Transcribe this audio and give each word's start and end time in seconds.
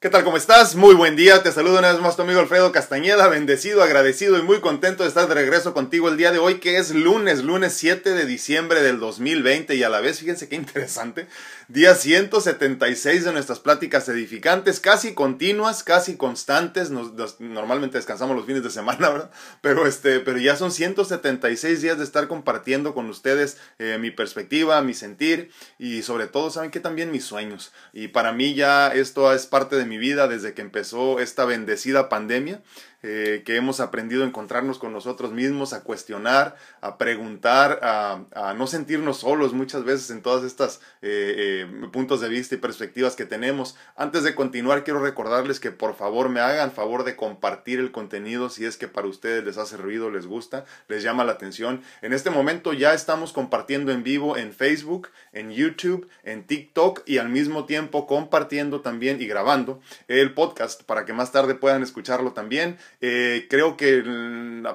¿Qué 0.00 0.10
tal? 0.10 0.22
¿Cómo 0.22 0.36
estás? 0.36 0.76
Muy 0.76 0.94
buen 0.94 1.16
día. 1.16 1.42
Te 1.42 1.50
saludo 1.50 1.80
una 1.80 1.90
vez 1.90 2.00
más 2.00 2.14
tu 2.14 2.22
amigo 2.22 2.38
Alfredo 2.38 2.70
Castañeda, 2.70 3.26
bendecido, 3.26 3.82
agradecido 3.82 4.38
y 4.38 4.42
muy 4.42 4.60
contento 4.60 5.02
de 5.02 5.08
estar 5.08 5.26
de 5.26 5.34
regreso 5.34 5.74
contigo 5.74 6.08
el 6.08 6.16
día 6.16 6.30
de 6.30 6.38
hoy, 6.38 6.60
que 6.60 6.76
es 6.76 6.94
lunes, 6.94 7.42
lunes 7.42 7.72
7 7.72 8.10
de 8.10 8.24
diciembre 8.24 8.80
del 8.80 9.00
2020 9.00 9.74
y 9.74 9.82
a 9.82 9.88
la 9.88 9.98
vez, 9.98 10.20
fíjense 10.20 10.48
qué 10.48 10.54
interesante, 10.54 11.26
día 11.66 11.96
176 11.96 13.24
de 13.24 13.32
nuestras 13.32 13.58
pláticas 13.58 14.08
edificantes, 14.08 14.78
casi 14.78 15.14
continuas, 15.14 15.82
casi 15.82 16.16
constantes. 16.16 16.90
Nos, 16.90 17.40
normalmente 17.40 17.98
descansamos 17.98 18.36
los 18.36 18.46
fines 18.46 18.62
de 18.62 18.70
semana, 18.70 19.08
¿verdad? 19.10 19.32
Pero, 19.62 19.84
este, 19.84 20.20
pero 20.20 20.38
ya 20.38 20.54
son 20.54 20.70
176 20.70 21.82
días 21.82 21.98
de 21.98 22.04
estar 22.04 22.28
compartiendo 22.28 22.94
con 22.94 23.10
ustedes 23.10 23.58
eh, 23.80 23.98
mi 23.98 24.12
perspectiva, 24.12 24.80
mi 24.80 24.94
sentir 24.94 25.50
y 25.76 26.02
sobre 26.02 26.28
todo, 26.28 26.50
¿saben 26.50 26.70
qué? 26.70 26.78
También 26.78 27.10
mis 27.10 27.24
sueños. 27.24 27.72
Y 27.92 28.06
para 28.06 28.32
mí 28.32 28.54
ya 28.54 28.94
esto 28.94 29.32
es 29.32 29.46
parte 29.46 29.74
de 29.74 29.87
mi 29.88 29.98
vida 29.98 30.28
desde 30.28 30.54
que 30.54 30.62
empezó 30.62 31.20
esta 31.20 31.44
bendecida 31.44 32.08
pandemia. 32.08 32.62
Eh, 33.04 33.44
que 33.46 33.54
hemos 33.54 33.78
aprendido 33.78 34.24
a 34.24 34.26
encontrarnos 34.26 34.80
con 34.80 34.92
nosotros 34.92 35.30
mismos, 35.32 35.72
a 35.72 35.84
cuestionar, 35.84 36.56
a 36.80 36.98
preguntar, 36.98 37.78
a, 37.80 38.54
no 38.56 38.66
sentirnos 38.66 39.18
solos 39.18 39.52
muchas 39.52 39.84
veces 39.84 40.10
en 40.10 40.20
todas 40.20 40.42
estas 40.42 40.80
eh, 41.00 41.66
eh, 41.70 41.88
puntos 41.92 42.20
de 42.20 42.28
vista 42.28 42.56
y 42.56 42.58
perspectivas 42.58 43.14
que 43.14 43.24
tenemos. 43.24 43.76
Antes 43.94 44.24
de 44.24 44.34
continuar, 44.34 44.82
quiero 44.82 45.00
recordarles 45.00 45.60
que 45.60 45.70
por 45.70 45.94
favor 45.94 46.28
me 46.28 46.40
hagan 46.40 46.72
favor 46.72 47.04
de 47.04 47.14
compartir 47.14 47.78
el 47.78 47.92
contenido 47.92 48.50
si 48.50 48.64
es 48.64 48.76
que 48.76 48.88
para 48.88 49.06
ustedes 49.06 49.44
les 49.44 49.58
ha 49.58 49.66
servido, 49.66 50.10
les 50.10 50.26
gusta, 50.26 50.64
les 50.88 51.04
llama 51.04 51.22
la 51.22 51.32
atención. 51.32 51.82
En 52.02 52.12
este 52.12 52.30
momento 52.30 52.72
ya 52.72 52.94
estamos 52.94 53.32
compartiendo 53.32 53.92
en 53.92 54.02
vivo 54.02 54.36
en 54.36 54.52
Facebook, 54.52 55.10
en 55.32 55.52
YouTube, 55.52 56.08
en 56.24 56.44
TikTok 56.44 57.02
y 57.06 57.18
al 57.18 57.28
mismo 57.28 57.64
tiempo 57.64 58.08
compartiendo 58.08 58.80
también 58.80 59.22
y 59.22 59.26
grabando 59.26 59.80
el 60.08 60.34
podcast 60.34 60.82
para 60.82 61.04
que 61.04 61.12
más 61.12 61.30
tarde 61.30 61.54
puedan 61.54 61.84
escucharlo 61.84 62.32
también. 62.32 62.76
Eh, 63.00 63.46
creo 63.48 63.76
que 63.76 64.02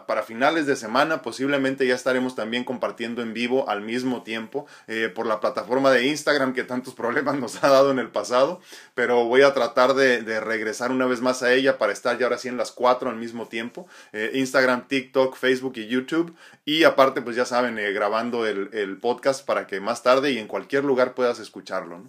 para 0.08 0.24
finales 0.24 0.66
de 0.66 0.78
semana 0.78 1.22
posiblemente 1.22 1.86
ya 1.86 1.96
estaremos 1.96 2.36
también 2.36 2.64
compartiendo 2.64 3.22
en 3.22 3.34
vivo 3.34 3.70
al 3.70 3.82
mismo 3.82 4.24
tiempo 4.24 4.66
eh, 4.88 5.12
por 5.14 5.28
la 5.28 5.42
plataforma 5.42 5.92
de 5.92 6.08
Instagram 6.08 6.54
que 6.54 6.64
tantos 6.64 6.94
problemas 6.96 7.38
nos 7.38 7.62
ha 7.64 7.70
dado 7.70 7.92
en 7.92 8.00
el 8.00 8.10
pasado, 8.10 8.62
pero 8.96 9.26
voy 9.26 9.42
a 9.42 9.54
tratar 9.54 9.94
de, 9.94 10.24
regresar 10.40 10.92
una 10.92 11.06
vez 11.06 11.22
más 11.22 11.44
a 11.44 11.54
ella 11.54 11.78
para 11.78 11.94
estar 11.94 12.18
ya 12.18 12.26
ahora 12.26 12.38
sí 12.38 12.48
en 12.48 12.58
las 12.58 12.72
cuatro 12.72 13.10
al 13.10 13.18
mismo 13.18 13.48
tiempo, 13.48 13.88
eh, 14.14 14.32
Instagram, 14.36 14.88
TikTok, 14.88 15.36
Facebook 15.36 15.74
y 15.76 15.88
YouTube 15.88 16.34
y 16.66 16.86
aparte 16.86 17.22
pues 17.22 17.36
ya 17.36 17.46
saben 17.46 17.76
grabando 17.94 18.48
el, 18.48 18.98
podcast 19.02 19.46
para 19.46 19.68
que 19.68 19.80
más 19.80 20.04
tarde 20.04 20.32
y 20.32 20.38
en 20.38 20.48
cualquier 20.48 20.84
lugar 20.86 21.14
puedas 21.14 21.40
escucharlo. 21.40 22.04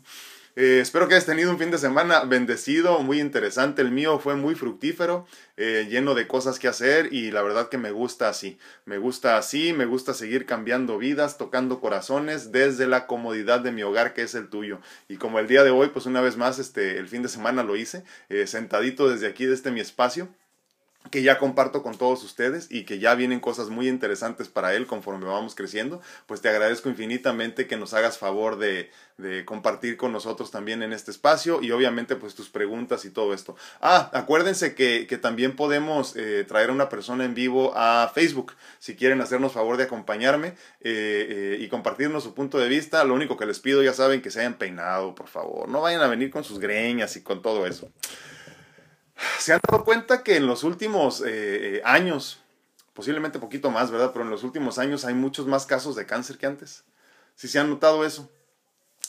Eh, 0.56 0.78
espero 0.80 1.08
que 1.08 1.14
hayas 1.14 1.26
tenido 1.26 1.50
un 1.50 1.58
fin 1.58 1.72
de 1.72 1.78
semana 1.78 2.20
bendecido, 2.24 3.00
muy 3.00 3.20
interesante. 3.20 3.82
El 3.82 3.90
mío 3.90 4.20
fue 4.20 4.36
muy 4.36 4.54
fructífero, 4.54 5.26
eh, 5.56 5.88
lleno 5.90 6.14
de 6.14 6.28
cosas 6.28 6.60
que 6.60 6.68
hacer 6.68 7.12
y 7.12 7.32
la 7.32 7.42
verdad 7.42 7.68
que 7.68 7.78
me 7.78 7.90
gusta 7.90 8.28
así. 8.28 8.58
Me 8.84 8.98
gusta 8.98 9.36
así, 9.36 9.72
me 9.72 9.84
gusta 9.84 10.14
seguir 10.14 10.46
cambiando 10.46 10.96
vidas, 10.96 11.38
tocando 11.38 11.80
corazones 11.80 12.52
desde 12.52 12.86
la 12.86 13.08
comodidad 13.08 13.60
de 13.60 13.72
mi 13.72 13.82
hogar 13.82 14.14
que 14.14 14.22
es 14.22 14.34
el 14.36 14.48
tuyo. 14.48 14.80
Y 15.08 15.16
como 15.16 15.40
el 15.40 15.48
día 15.48 15.64
de 15.64 15.70
hoy, 15.70 15.88
pues 15.88 16.06
una 16.06 16.20
vez 16.20 16.36
más, 16.36 16.60
este, 16.60 16.98
el 16.98 17.08
fin 17.08 17.22
de 17.22 17.28
semana 17.28 17.64
lo 17.64 17.74
hice, 17.74 18.04
eh, 18.28 18.46
sentadito 18.46 19.08
desde 19.08 19.26
aquí, 19.26 19.46
desde 19.46 19.72
mi 19.72 19.80
espacio 19.80 20.28
que 21.10 21.22
ya 21.22 21.38
comparto 21.38 21.82
con 21.82 21.96
todos 21.96 22.24
ustedes 22.24 22.66
y 22.70 22.84
que 22.84 22.98
ya 22.98 23.14
vienen 23.14 23.40
cosas 23.40 23.68
muy 23.68 23.88
interesantes 23.88 24.48
para 24.48 24.74
él 24.74 24.86
conforme 24.86 25.26
vamos 25.26 25.54
creciendo, 25.54 26.00
pues 26.26 26.40
te 26.40 26.48
agradezco 26.48 26.88
infinitamente 26.88 27.66
que 27.66 27.76
nos 27.76 27.92
hagas 27.92 28.18
favor 28.18 28.58
de, 28.58 28.90
de, 29.18 29.44
compartir 29.44 29.96
con 29.96 30.12
nosotros 30.12 30.50
también 30.50 30.82
en 30.82 30.92
este 30.92 31.10
espacio 31.10 31.60
y 31.62 31.70
obviamente 31.72 32.16
pues 32.16 32.34
tus 32.34 32.48
preguntas 32.48 33.04
y 33.04 33.10
todo 33.10 33.34
esto. 33.34 33.54
Ah, 33.80 34.10
acuérdense 34.14 34.74
que, 34.74 35.06
que 35.06 35.18
también 35.18 35.56
podemos 35.56 36.16
eh, 36.16 36.44
traer 36.48 36.70
a 36.70 36.72
una 36.72 36.88
persona 36.88 37.24
en 37.24 37.34
vivo 37.34 37.72
a 37.76 38.10
Facebook 38.12 38.54
si 38.78 38.96
quieren 38.96 39.20
hacernos 39.20 39.52
favor 39.52 39.76
de 39.76 39.84
acompañarme 39.84 40.48
eh, 40.48 40.54
eh, 40.80 41.58
y 41.60 41.68
compartirnos 41.68 42.24
su 42.24 42.34
punto 42.34 42.58
de 42.58 42.68
vista. 42.68 43.04
Lo 43.04 43.14
único 43.14 43.36
que 43.36 43.46
les 43.46 43.60
pido, 43.60 43.82
ya 43.82 43.92
saben, 43.92 44.22
que 44.22 44.30
se 44.30 44.40
hayan 44.40 44.54
peinado, 44.54 45.14
por 45.14 45.28
favor. 45.28 45.68
No 45.68 45.82
vayan 45.82 46.00
a 46.00 46.06
venir 46.06 46.30
con 46.30 46.44
sus 46.44 46.58
greñas 46.58 47.16
y 47.16 47.22
con 47.22 47.42
todo 47.42 47.66
eso. 47.66 47.90
¿Se 49.38 49.52
han 49.52 49.60
dado 49.70 49.84
cuenta 49.84 50.22
que 50.22 50.36
en 50.36 50.46
los 50.46 50.64
últimos 50.64 51.20
eh, 51.20 51.26
eh, 51.76 51.82
años, 51.84 52.40
posiblemente 52.92 53.38
poquito 53.38 53.70
más, 53.70 53.90
¿verdad? 53.90 54.10
Pero 54.12 54.24
en 54.24 54.30
los 54.30 54.42
últimos 54.42 54.78
años 54.78 55.04
hay 55.04 55.14
muchos 55.14 55.46
más 55.46 55.66
casos 55.66 55.96
de 55.96 56.06
cáncer 56.06 56.38
que 56.38 56.46
antes. 56.46 56.84
¿Sí 57.34 57.48
se 57.48 57.58
han 57.58 57.70
notado 57.70 58.04
eso? 58.04 58.30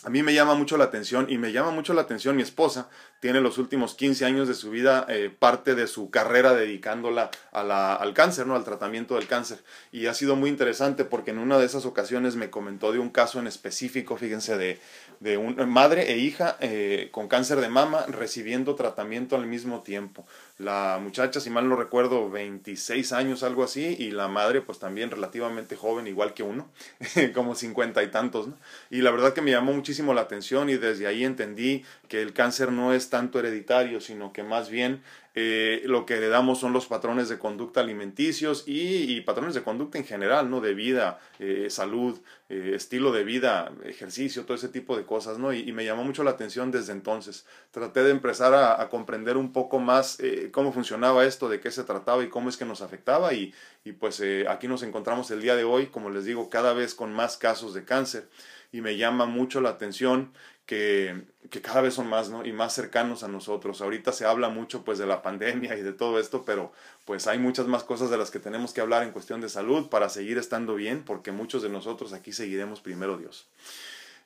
A 0.06 0.12
mí 0.12 0.22
me 0.22 0.36
llama 0.36 0.54
mucho 0.54 0.78
la 0.78 0.84
atención 0.84 1.26
y 1.30 1.40
me 1.40 1.52
llama 1.52 1.72
mucho 1.72 1.96
la 1.96 2.02
atención 2.02 2.36
mi 2.36 2.44
esposa. 2.44 2.90
Tiene 3.22 3.42
los 3.42 3.58
últimos 3.58 3.96
15 3.96 4.26
años 4.26 4.48
de 4.48 4.54
su 4.54 4.70
vida 4.70 5.04
eh, 5.10 5.36
parte 5.38 5.74
de 5.74 5.88
su 5.88 6.12
carrera 6.12 6.54
dedicándola 6.54 7.32
al 7.52 8.14
cáncer, 8.14 8.46
¿no? 8.46 8.56
al 8.56 8.64
tratamiento 8.64 9.16
del 9.16 9.26
cáncer. 9.26 9.64
Y 9.92 10.06
ha 10.06 10.14
sido 10.14 10.36
muy 10.36 10.52
interesante 10.52 11.06
porque 11.06 11.32
en 11.32 11.40
una 11.40 11.58
de 11.58 11.66
esas 11.66 11.88
ocasiones 11.88 12.36
me 12.36 12.52
comentó 12.52 12.92
de 12.92 13.00
un 13.00 13.10
caso 13.10 13.40
en 13.40 13.48
específico, 13.48 14.16
fíjense, 14.16 14.58
de, 14.58 14.80
de 15.26 15.38
una 15.38 15.66
madre 15.66 16.14
e 16.14 16.20
hija 16.20 16.56
eh, 16.60 17.10
con 17.12 17.28
cáncer 17.28 17.60
de 17.60 17.68
mama 17.68 18.06
recibiendo 18.08 18.76
tratamiento 18.76 19.36
al 19.36 19.48
mismo 19.48 19.82
tiempo. 19.82 20.24
La 20.60 21.00
muchacha, 21.02 21.40
si 21.40 21.50
mal 21.50 21.68
no 21.68 21.76
recuerdo, 21.76 22.30
26 22.30 23.12
años, 23.12 23.42
algo 23.42 23.64
así, 23.64 23.96
y 23.98 24.12
la 24.12 24.28
madre, 24.28 24.62
pues 24.62 24.78
también 24.78 25.10
relativamente 25.10 25.76
joven, 25.76 26.06
igual 26.06 26.36
que 26.36 26.44
uno, 26.44 26.70
como 27.34 27.56
50 27.56 28.04
y 28.04 28.08
tantos. 28.12 28.48
¿no? 28.50 28.54
Y 28.92 29.02
la 29.02 29.10
verdad 29.10 29.34
que 29.34 29.42
me 29.42 29.50
llamó 29.50 29.74
muchísimo 29.74 30.14
la 30.14 30.22
atención 30.22 30.70
y 30.70 30.76
desde 30.76 31.08
ahí 31.08 31.24
entendí 31.24 31.84
que 32.08 32.22
el 32.22 32.32
cáncer 32.32 32.72
no 32.72 32.94
es 32.94 33.10
tanto 33.10 33.40
hereditario, 33.40 34.02
sino 34.02 34.32
que 34.32 34.44
más 34.44 34.70
bien 34.70 35.02
eh, 35.38 35.82
lo 35.86 36.06
que 36.06 36.16
heredamos 36.16 36.60
son 36.60 36.72
los 36.72 36.86
patrones 36.86 37.28
de 37.28 37.38
conducta 37.38 37.82
alimenticios 37.82 38.64
y, 38.66 39.20
patrones 39.22 39.54
de 39.56 39.64
conducta 39.64 39.98
en 39.98 40.06
general, 40.06 40.50
¿no? 40.50 40.62
De 40.62 40.74
vida, 40.74 41.20
eh, 41.40 41.68
salud, 41.70 42.18
eh, 42.50 42.74
estilo 42.76 43.12
de 43.12 43.24
vida, 43.24 43.72
ejercicio, 43.84 44.44
todo 44.46 44.56
ese 44.56 44.70
tipo 44.70 44.96
de 44.96 45.06
cosas, 45.06 45.38
¿no? 45.40 45.54
Y, 45.54 45.72
me 45.72 45.86
llamó 45.86 46.04
mucho 46.04 46.24
la 46.24 46.32
atención 46.32 46.72
desde 46.72 46.94
entonces. 46.94 47.46
Traté 47.72 48.04
de 48.04 48.12
empezar 48.12 48.54
a, 48.54 48.88
comprender 48.90 49.38
un 49.38 49.52
poco 49.52 49.80
más 49.80 50.18
cómo 50.52 50.72
funcionaba 50.72 51.26
esto, 51.26 51.50
de 51.50 51.60
qué 51.60 51.72
se 51.72 51.84
trataba 51.84 52.24
y 52.24 52.30
cómo 52.30 52.50
es 52.50 52.58
que 52.58 52.66
nos 52.66 52.82
afectaba 52.82 53.34
y, 53.34 53.54
y 53.84 53.94
pues 53.94 54.22
aquí 54.48 54.68
nos 54.68 54.84
encontramos 54.84 55.32
el 55.32 55.42
día 55.42 55.56
de 55.56 55.64
hoy, 55.64 55.88
como 55.88 56.10
les 56.10 56.26
digo, 56.26 56.50
cada 56.50 56.74
vez 56.74 56.94
con 56.94 57.14
más 57.14 57.38
casos 57.38 57.74
de 57.74 57.84
cáncer 57.84 58.30
y 58.72 58.82
me 58.82 58.98
llama 58.98 59.26
mucho 59.26 59.62
la 59.62 59.70
atención 59.70 60.32
que, 60.66 61.24
que, 61.50 61.62
cada 61.62 61.82
vez 61.82 61.94
son 61.94 62.08
más, 62.08 62.30
¿no? 62.30 62.46
Y 62.46 62.52
más 62.52 62.74
cercanos 62.74 63.24
a 63.24 63.28
nosotros. 63.28 63.82
Ahorita 63.82 64.12
se 64.12 64.26
habla 64.26 64.50
mucho 64.50 64.84
pues 64.84 64.98
de 64.98 65.06
la 65.06 65.22
pandemia 65.22 65.78
y 65.78 65.82
de 65.82 65.94
todo 65.94 66.20
esto, 66.20 66.44
pero 66.44 66.72
pues 67.06 67.28
hay 67.28 67.38
muchas 67.38 67.68
más 67.68 67.84
cosas 67.84 68.10
de 68.10 68.18
las 68.18 68.32
que 68.32 68.40
tenemos 68.40 68.74
que 68.74 68.82
hablar 68.82 69.04
en 69.04 69.12
cuestión 69.12 69.42
de 69.42 69.50
salud 69.50 69.90
para 69.90 70.10
seguir 70.10 70.38
estando 70.38 70.76
bien, 70.76 71.04
porque 71.04 71.32
muchos 71.32 71.62
de 71.62 71.70
nosotros 71.70 72.14
aquí 72.14 72.34
seguiremos 72.34 72.82
primero 72.82 73.18
Dios. 73.18 73.48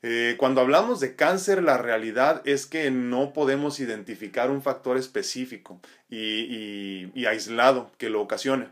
Eh, 0.01 0.35
cuando 0.37 0.61
hablamos 0.61 1.01
de 1.01 1.15
cáncer, 1.15 1.61
la 1.61 1.77
realidad 1.77 2.41
es 2.45 2.65
que 2.65 2.89
no 2.89 3.33
podemos 3.33 3.81
identificar 3.81 4.49
un 4.49 4.61
factor 4.61 4.97
específico 4.97 5.81
y, 6.09 7.11
y, 7.13 7.25
aislado 7.25 7.91
que 7.97 8.09
lo 8.09 8.21
ocasione. 8.21 8.69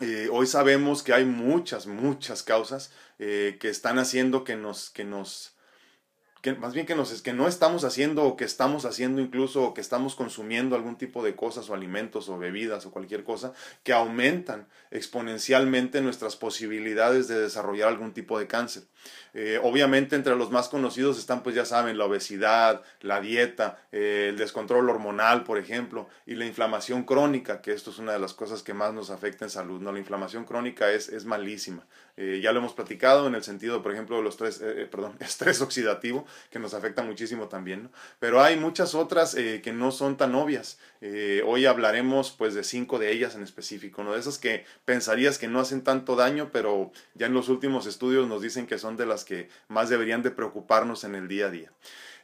Eh, 0.00 0.28
hoy 0.32 0.46
sabemos 0.46 1.04
que 1.04 1.12
hay 1.12 1.24
muchas, 1.24 1.86
muchas 1.86 2.42
causas 2.42 2.92
eh, 3.18 3.56
que 3.60 3.68
están 3.68 3.98
haciendo 3.98 4.44
que 4.44 4.56
nos, 4.56 4.90
que 4.90 5.04
nos, 5.04 5.56
más 6.54 6.74
bien 6.74 6.86
que, 6.86 6.94
nos, 6.94 7.22
que 7.22 7.32
no 7.32 7.48
estamos 7.48 7.84
haciendo 7.84 8.24
o 8.24 8.36
que 8.36 8.44
estamos 8.44 8.84
haciendo 8.84 9.20
incluso 9.20 9.64
o 9.64 9.74
que 9.74 9.80
estamos 9.80 10.14
consumiendo 10.14 10.76
algún 10.76 10.96
tipo 10.96 11.24
de 11.24 11.34
cosas 11.34 11.68
o 11.68 11.74
alimentos 11.74 12.28
o 12.28 12.38
bebidas 12.38 12.86
o 12.86 12.90
cualquier 12.90 13.24
cosa 13.24 13.52
que 13.82 13.92
aumentan 13.92 14.68
exponencialmente 14.90 16.00
nuestras 16.00 16.36
posibilidades 16.36 17.28
de 17.28 17.40
desarrollar 17.40 17.88
algún 17.88 18.12
tipo 18.12 18.38
de 18.38 18.46
cáncer. 18.46 18.84
Eh, 19.34 19.60
obviamente 19.62 20.16
entre 20.16 20.36
los 20.36 20.50
más 20.50 20.68
conocidos 20.68 21.18
están 21.18 21.42
pues 21.42 21.54
ya 21.54 21.64
saben 21.64 21.98
la 21.98 22.04
obesidad, 22.04 22.82
la 23.00 23.20
dieta, 23.20 23.82
eh, 23.92 24.28
el 24.30 24.36
descontrol 24.36 24.88
hormonal 24.88 25.44
por 25.44 25.58
ejemplo 25.58 26.08
y 26.26 26.34
la 26.34 26.46
inflamación 26.46 27.04
crónica 27.04 27.60
que 27.60 27.72
esto 27.72 27.90
es 27.90 27.98
una 27.98 28.12
de 28.12 28.18
las 28.18 28.34
cosas 28.34 28.62
que 28.62 28.74
más 28.74 28.94
nos 28.94 29.10
afecta 29.10 29.44
en 29.44 29.50
salud. 29.50 29.80
¿no? 29.80 29.92
La 29.92 29.98
inflamación 29.98 30.44
crónica 30.44 30.92
es, 30.92 31.08
es 31.08 31.24
malísima. 31.24 31.86
Eh, 32.16 32.40
ya 32.42 32.52
lo 32.52 32.60
hemos 32.60 32.72
platicado 32.72 33.26
en 33.26 33.34
el 33.34 33.42
sentido 33.42 33.82
por 33.82 33.92
ejemplo 33.92 34.22
los 34.22 34.36
tres, 34.36 34.62
perdón, 34.90 35.16
estrés 35.20 35.60
oxidativo 35.60 36.24
que 36.50 36.58
nos 36.58 36.74
afecta 36.74 37.02
muchísimo 37.02 37.48
también. 37.48 37.90
Pero 38.18 38.42
hay 38.42 38.56
muchas 38.56 38.94
otras 38.94 39.34
que 39.34 39.72
no 39.72 39.90
son 39.90 40.16
tan 40.16 40.34
obvias. 40.34 40.78
hoy 41.44 41.66
hablaremos 41.66 42.32
pues 42.32 42.54
de 42.54 42.64
cinco 42.64 42.98
de 42.98 43.12
ellas 43.12 43.34
en 43.34 43.42
específico, 43.42 44.02
¿no? 44.02 44.14
de 44.14 44.20
esas 44.20 44.38
que 44.38 44.64
pensarías 44.84 45.38
que 45.38 45.48
no 45.48 45.60
hacen 45.60 45.82
tanto 45.82 46.16
daño 46.16 46.50
pero 46.52 46.90
ya 47.14 47.26
en 47.26 47.34
los 47.34 47.48
últimos 47.48 47.86
estudios 47.86 48.28
nos 48.28 48.42
dicen 48.42 48.66
que 48.66 48.78
son 48.78 48.96
de 48.96 49.06
las 49.06 49.24
que 49.24 49.48
más 49.68 49.88
deberían 49.88 50.22
de 50.22 50.30
preocuparnos 50.30 51.04
en 51.04 51.14
el 51.14 51.28
día 51.28 51.46
a 51.46 51.50
día. 51.50 51.72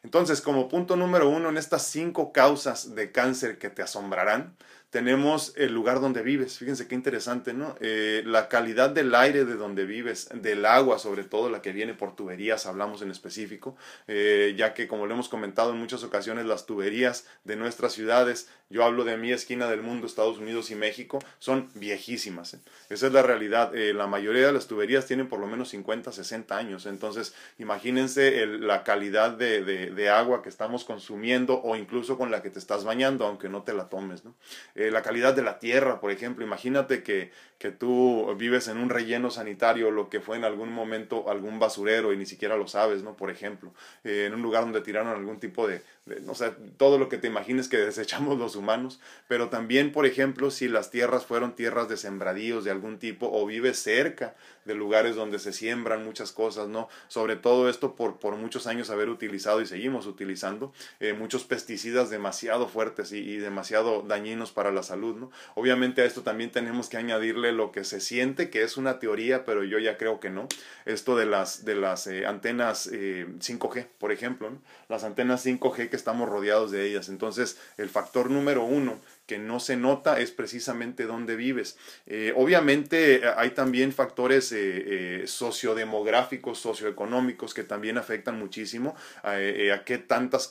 Entonces, 0.03 0.41
como 0.41 0.69
punto 0.69 0.97
número 0.97 1.29
uno 1.29 1.49
en 1.49 1.57
estas 1.57 1.87
cinco 1.87 2.33
causas 2.33 2.95
de 2.95 3.13
cáncer 3.13 3.59
que 3.59 3.71
te 3.71 3.83
asombrarán, 3.83 4.57
tenemos 4.93 5.55
el 5.57 5.73
lugar 5.73 6.03
donde 6.03 6.21
vives. 6.21 6.59
Fíjense 6.59 6.87
qué 6.87 6.95
interesante, 6.95 7.55
¿no? 7.55 7.77
Eh, 7.81 8.23
la 8.27 8.51
calidad 8.51 8.91
del 8.91 9.15
aire 9.15 9.47
de 9.47 9.55
donde 9.55 9.87
vives, 9.87 10.29
del 10.35 10.67
agua, 10.67 10.99
sobre 10.99 11.25
todo 11.25 11.49
la 11.49 11.63
que 11.63 11.73
viene 11.73 11.95
por 11.95 12.15
tuberías, 12.15 12.67
hablamos 12.67 13.01
en 13.01 13.11
específico, 13.11 13.75
eh, 14.07 14.55
ya 14.55 14.75
que 14.75 14.89
como 14.89 15.07
lo 15.07 15.15
hemos 15.15 15.31
comentado 15.31 15.73
en 15.73 15.79
muchas 15.79 16.05
ocasiones, 16.05 16.45
las 16.45 16.67
tuberías 16.67 17.27
de 17.45 17.57
nuestras 17.57 17.95
ciudades, 17.95 18.51
yo 18.69 18.85
hablo 18.85 19.05
de 19.05 19.17
mi 19.17 19.33
esquina 19.33 19.67
del 19.67 19.81
mundo, 19.81 20.07
Estados 20.07 20.37
Unidos 20.37 20.71
y 20.71 20.75
México, 20.75 21.21
son 21.39 21.71
viejísimas. 21.75 22.53
¿eh? 22.53 22.61
Esa 22.91 23.07
es 23.07 23.15
la 23.15 23.23
realidad. 23.23 23.73
la 23.73 24.07
mayoría 24.07 24.47
de 24.47 24.53
las 24.53 24.67
tuberías 24.67 25.07
tienen 25.07 25.27
por 25.27 25.41
lo 25.41 25.47
menos 25.47 25.71
50, 25.71 26.13
60 26.13 26.55
años. 26.55 26.85
Entonces, 26.85 27.35
imagínense 27.59 28.47
la 28.47 28.85
calidad 28.85 29.31
de, 29.31 29.63
de, 29.63 30.11
agua 30.11 30.43
que 30.43 30.51
estamos 30.51 30.85
consumiendo 30.85 31.63
o 31.63 31.77
incluso 31.77 32.19
con 32.19 32.31
la 32.31 32.43
que 32.43 32.51
te 32.51 32.59
estás 32.59 32.85
bañando, 32.85 33.27
aunque 33.27 33.49
no 33.49 33.63
te 33.63 33.73
la 33.73 33.89
tomes, 33.89 34.25
¿no? 34.25 34.35
Eh, 34.83 34.91
la 34.91 35.03
calidad 35.03 35.33
de 35.33 35.43
la 35.43 35.61
tierra, 35.61 36.01
por 36.01 36.11
ejemplo. 36.11 36.45
Imagínate 36.45 37.05
que, 37.05 37.31
que 37.59 37.71
tú 37.71 38.35
vives 38.37 38.67
en 38.67 38.79
un 38.79 38.91
relleno 38.91 39.31
sanitario, 39.31 39.93
lo 39.93 40.09
que 40.09 40.21
fue 40.21 40.37
en 40.37 40.45
algún 40.45 40.73
momento 40.73 41.31
algún 41.31 41.61
basurero 41.61 42.13
y 42.13 42.17
ni 42.17 42.27
siquiera 42.27 42.57
lo 42.57 42.67
sabes, 42.67 43.05
¿no? 43.05 43.17
Por 43.17 43.31
ejemplo, 43.31 43.73
eh, 44.03 44.25
en 44.27 44.35
un 44.35 44.43
lugar 44.43 44.65
donde 44.65 44.81
tiraron 44.81 45.13
algún 45.13 45.39
tipo 45.39 45.69
de, 45.69 45.83
no 46.05 46.35
sé, 46.35 46.53
todo 46.79 46.99
lo 46.99 47.09
que 47.09 47.17
te 47.17 47.29
imagines 47.29 47.69
que 47.69 47.77
desechamos 47.77 48.37
los 48.37 48.57
humanos, 48.57 49.01
pero 49.29 49.51
también, 49.51 49.93
por 49.93 50.05
ejemplo, 50.05 50.51
si 50.51 50.67
las 50.67 50.91
tierras 50.91 51.27
fueron 51.27 51.55
tierras 51.55 51.89
de 51.89 51.97
sembradíos 51.97 52.65
de 52.65 52.73
algún 52.73 52.99
tipo 52.99 53.31
o 53.33 53.47
vives 53.47 53.79
cerca 53.79 54.35
de 54.65 54.75
lugares 54.75 55.15
donde 55.15 55.39
se 55.39 55.53
siembran 55.53 56.05
muchas 56.05 56.33
cosas, 56.33 56.69
¿no? 56.69 56.89
Sobre 57.09 57.37
todo 57.37 57.69
esto 57.69 57.95
por, 57.95 58.19
por 58.19 58.37
muchos 58.37 58.67
años 58.67 58.91
haber 58.91 59.09
utilizado 59.09 59.61
y 59.61 59.67
seguimos 59.67 60.07
utilizando 60.07 60.73
eh, 61.01 61.13
muchos 61.13 61.45
pesticidas 61.45 62.11
demasiado 62.11 62.69
fuertes 62.69 63.13
y, 63.13 63.19
y, 63.19 63.37
demasiado 63.39 64.03
dañinos 64.03 64.53
para 64.53 64.73
la 64.73 64.83
salud, 64.83 65.17
¿no? 65.17 65.31
Obviamente 65.55 66.03
a 66.03 66.05
esto 66.05 66.23
también 66.23 66.51
tenemos 66.51 66.89
que 66.89 66.97
añadirle 66.97 67.53
lo 67.53 67.71
que 67.71 67.85
se 67.85 68.01
siente, 68.01 68.51
que 68.51 68.63
es 68.63 68.77
una 68.77 68.99
teoría, 68.99 69.45
pero 69.45 69.63
yo 69.65 69.79
ya 69.79 69.97
creo 69.97 70.19
que 70.19 70.31
no. 70.31 70.49
Esto 70.85 71.17
de 71.17 71.27
las, 71.27 71.65
de 71.65 71.77
las 71.77 72.07
eh, 72.09 72.27
antenas 72.27 72.91
5G, 72.91 73.79
eh, 73.79 73.89
por 73.99 74.11
ejemplo, 74.11 74.51
las 74.89 75.05
antenas 75.05 75.45
5G 75.45 75.92
que 75.93 75.97
estamos 75.97 76.27
rodeados 76.27 76.71
de 76.71 76.87
ellas. 76.87 77.11
Entonces, 77.11 77.59
el 77.77 77.91
factor 77.91 78.31
número 78.31 78.65
uno 78.65 78.99
que 79.27 79.39
no 79.39 79.61
se 79.61 79.77
nota 79.77 80.19
es 80.19 80.31
precisamente 80.31 81.05
dónde 81.05 81.37
vives. 81.37 81.79
Eh, 82.07 82.33
obviamente 82.37 83.17
eh, 83.17 83.23
hay 83.37 83.51
también 83.51 83.93
factores 83.93 84.53
eh, 84.53 85.25
sociodemográficos, 85.27 86.59
socioeconómicos 86.59 87.55
que 87.55 87.63
también 87.63 87.99
afectan 87.99 88.39
muchísimo 88.39 88.97
a, 89.23 89.37
qué 89.85 89.99
tantas 89.99 90.51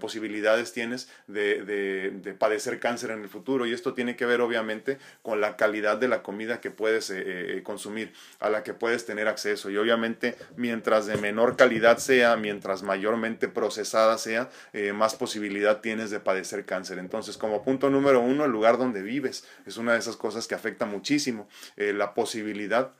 posibilidades 0.00 0.72
tienes 0.72 1.08
de, 1.26 2.34
padecer 2.38 2.78
cáncer 2.78 3.10
en 3.10 3.22
el 3.22 3.28
futuro. 3.28 3.66
Y 3.66 3.72
esto 3.72 3.94
tiene 3.94 4.16
que 4.16 4.26
ver 4.26 4.40
obviamente 4.40 4.98
con 5.22 5.40
la 5.40 5.56
calidad 5.56 5.98
de 5.98 6.08
la 6.08 6.22
comida 6.22 6.60
que 6.60 6.70
puedes 6.70 7.12
consumir, 7.62 8.12
a 8.40 8.50
la 8.50 8.62
que 8.62 8.74
puedes 8.74 9.04
tener 9.04 9.28
acceso. 9.28 9.70
Y 9.70 9.76
obviamente 9.76 10.36
mientras 10.56 11.06
de 11.06 11.16
menor 11.16 11.56
calidad 11.56 11.98
sea, 11.98 12.36
mientras 12.36 12.82
mayormente 12.82 13.48
procesada 13.48 14.18
sea, 14.18 14.50
más 14.94 15.14
posibilidad 15.14 15.80
tienes 15.80 16.10
de 16.10 16.20
padecer 16.20 16.64
cáncer. 16.64 16.98
Entonces, 16.98 17.36
como 17.36 17.62
punto 17.62 17.90
número 17.90 18.11
uno, 18.20 18.44
el 18.44 18.50
lugar 18.50 18.78
donde 18.78 19.02
vives. 19.02 19.44
Es 19.66 19.76
una 19.76 19.92
de 19.92 19.98
esas 19.98 20.16
cosas 20.16 20.46
que 20.46 20.54
afecta 20.54 20.86
muchísimo 20.86 21.48
eh, 21.76 21.92
la 21.92 22.14
posibilidad 22.14 22.92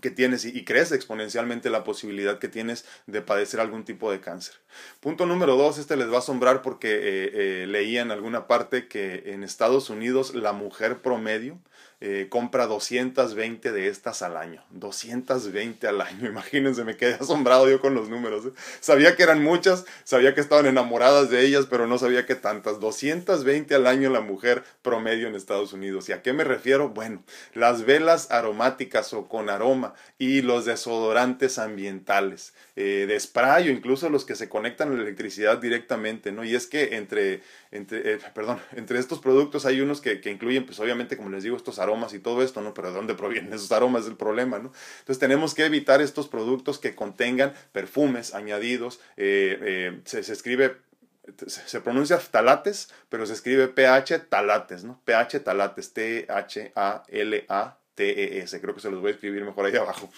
que 0.00 0.10
tienes 0.10 0.44
y, 0.44 0.64
crece 0.64 0.94
exponencialmente 0.94 1.70
la 1.70 1.84
posibilidad 1.84 2.38
que 2.38 2.48
tienes 2.48 2.84
de 3.06 3.20
padecer 3.20 3.60
algún 3.60 3.84
tipo 3.84 4.10
de 4.10 4.20
cáncer. 4.20 4.54
Punto 5.00 5.26
número 5.26 5.56
dos, 5.56 5.78
este 5.78 5.96
les 5.96 6.10
va 6.10 6.16
a 6.16 6.18
asombrar 6.18 6.62
porque 6.62 6.94
eh, 6.94 7.30
eh, 7.62 7.66
leía 7.66 8.02
en 8.02 8.10
alguna 8.10 8.46
parte 8.46 8.88
que 8.88 9.22
en 9.26 9.42
Estados 9.42 9.90
Unidos 9.90 10.34
la 10.34 10.52
mujer 10.52 11.02
promedio 11.02 11.60
eh, 12.04 12.26
compra 12.28 12.66
220 12.66 13.70
de 13.70 13.86
estas 13.86 14.22
al 14.22 14.36
año. 14.36 14.60
220 14.70 15.86
al 15.86 16.00
año. 16.00 16.26
Imagínense, 16.28 16.82
me 16.82 16.96
quedé 16.96 17.14
asombrado 17.14 17.70
yo 17.70 17.80
con 17.80 17.94
los 17.94 18.08
números. 18.08 18.44
¿eh? 18.44 18.50
Sabía 18.80 19.14
que 19.14 19.22
eran 19.22 19.40
muchas, 19.40 19.84
sabía 20.02 20.34
que 20.34 20.40
estaban 20.40 20.66
enamoradas 20.66 21.30
de 21.30 21.46
ellas, 21.46 21.68
pero 21.70 21.86
no 21.86 21.98
sabía 21.98 22.26
que 22.26 22.34
tantas. 22.34 22.80
220 22.80 23.72
al 23.76 23.86
año 23.86 24.10
la 24.10 24.20
mujer 24.20 24.64
promedio 24.82 25.28
en 25.28 25.36
Estados 25.36 25.74
Unidos. 25.74 26.08
¿Y 26.08 26.12
a 26.12 26.22
qué 26.22 26.32
me 26.32 26.42
refiero? 26.42 26.88
Bueno, 26.88 27.22
las 27.54 27.84
velas 27.84 28.32
aromáticas 28.32 29.12
o 29.12 29.28
con 29.28 29.48
aroma 29.48 29.94
y 30.18 30.42
los 30.42 30.64
desodorantes 30.64 31.60
ambientales, 31.60 32.52
eh, 32.74 33.04
de 33.06 33.20
spray 33.20 33.68
o 33.68 33.70
incluso 33.70 34.10
los 34.10 34.24
que 34.24 34.34
se 34.34 34.48
conectan 34.48 34.90
a 34.90 34.96
la 34.96 35.02
electricidad 35.02 35.58
directamente, 35.58 36.32
¿no? 36.32 36.42
Y 36.42 36.56
es 36.56 36.66
que 36.66 36.96
entre 36.96 37.42
entre, 37.72 38.14
eh, 38.14 38.18
perdón, 38.34 38.60
entre 38.76 38.98
estos 39.00 39.18
productos 39.18 39.66
hay 39.66 39.80
unos 39.80 40.00
que, 40.00 40.20
que, 40.20 40.30
incluyen, 40.30 40.64
pues 40.64 40.78
obviamente, 40.78 41.16
como 41.16 41.30
les 41.30 41.42
digo, 41.42 41.56
estos 41.56 41.80
aromas 41.80 42.14
y 42.14 42.20
todo 42.20 42.42
esto, 42.42 42.60
¿no? 42.60 42.74
Pero 42.74 42.90
¿de 42.90 42.94
dónde 42.94 43.14
provienen 43.22 43.52
esos 43.52 43.72
aromas? 43.72 44.02
Es 44.02 44.08
el 44.08 44.16
problema, 44.16 44.58
¿no? 44.58 44.72
Entonces 45.00 45.18
tenemos 45.18 45.54
que 45.54 45.64
evitar 45.64 46.00
estos 46.00 46.28
productos 46.28 46.78
que 46.78 46.94
contengan 46.94 47.54
perfumes 47.72 48.34
añadidos, 48.34 49.00
eh, 49.16 49.58
eh, 49.62 50.00
se, 50.04 50.20
escribe 50.20 50.76
se 51.46 51.80
pronuncia 51.80 52.18
talates, 52.18 52.90
pero 53.08 53.24
se 53.26 53.32
escribe 53.32 53.68
pH 53.68 54.28
talates, 54.28 54.84
¿no? 54.84 55.00
pH 55.04 55.40
talates, 55.40 55.92
T-H-A-L-A-T-E-S, 55.94 56.50
creo 58.60 58.74
que 58.74 58.80
se 58.80 58.90
los 58.90 59.00
voy 59.00 59.12
a 59.12 59.14
escribir 59.14 59.44
mejor 59.44 59.66
ahí 59.66 59.76
abajo. 59.78 60.10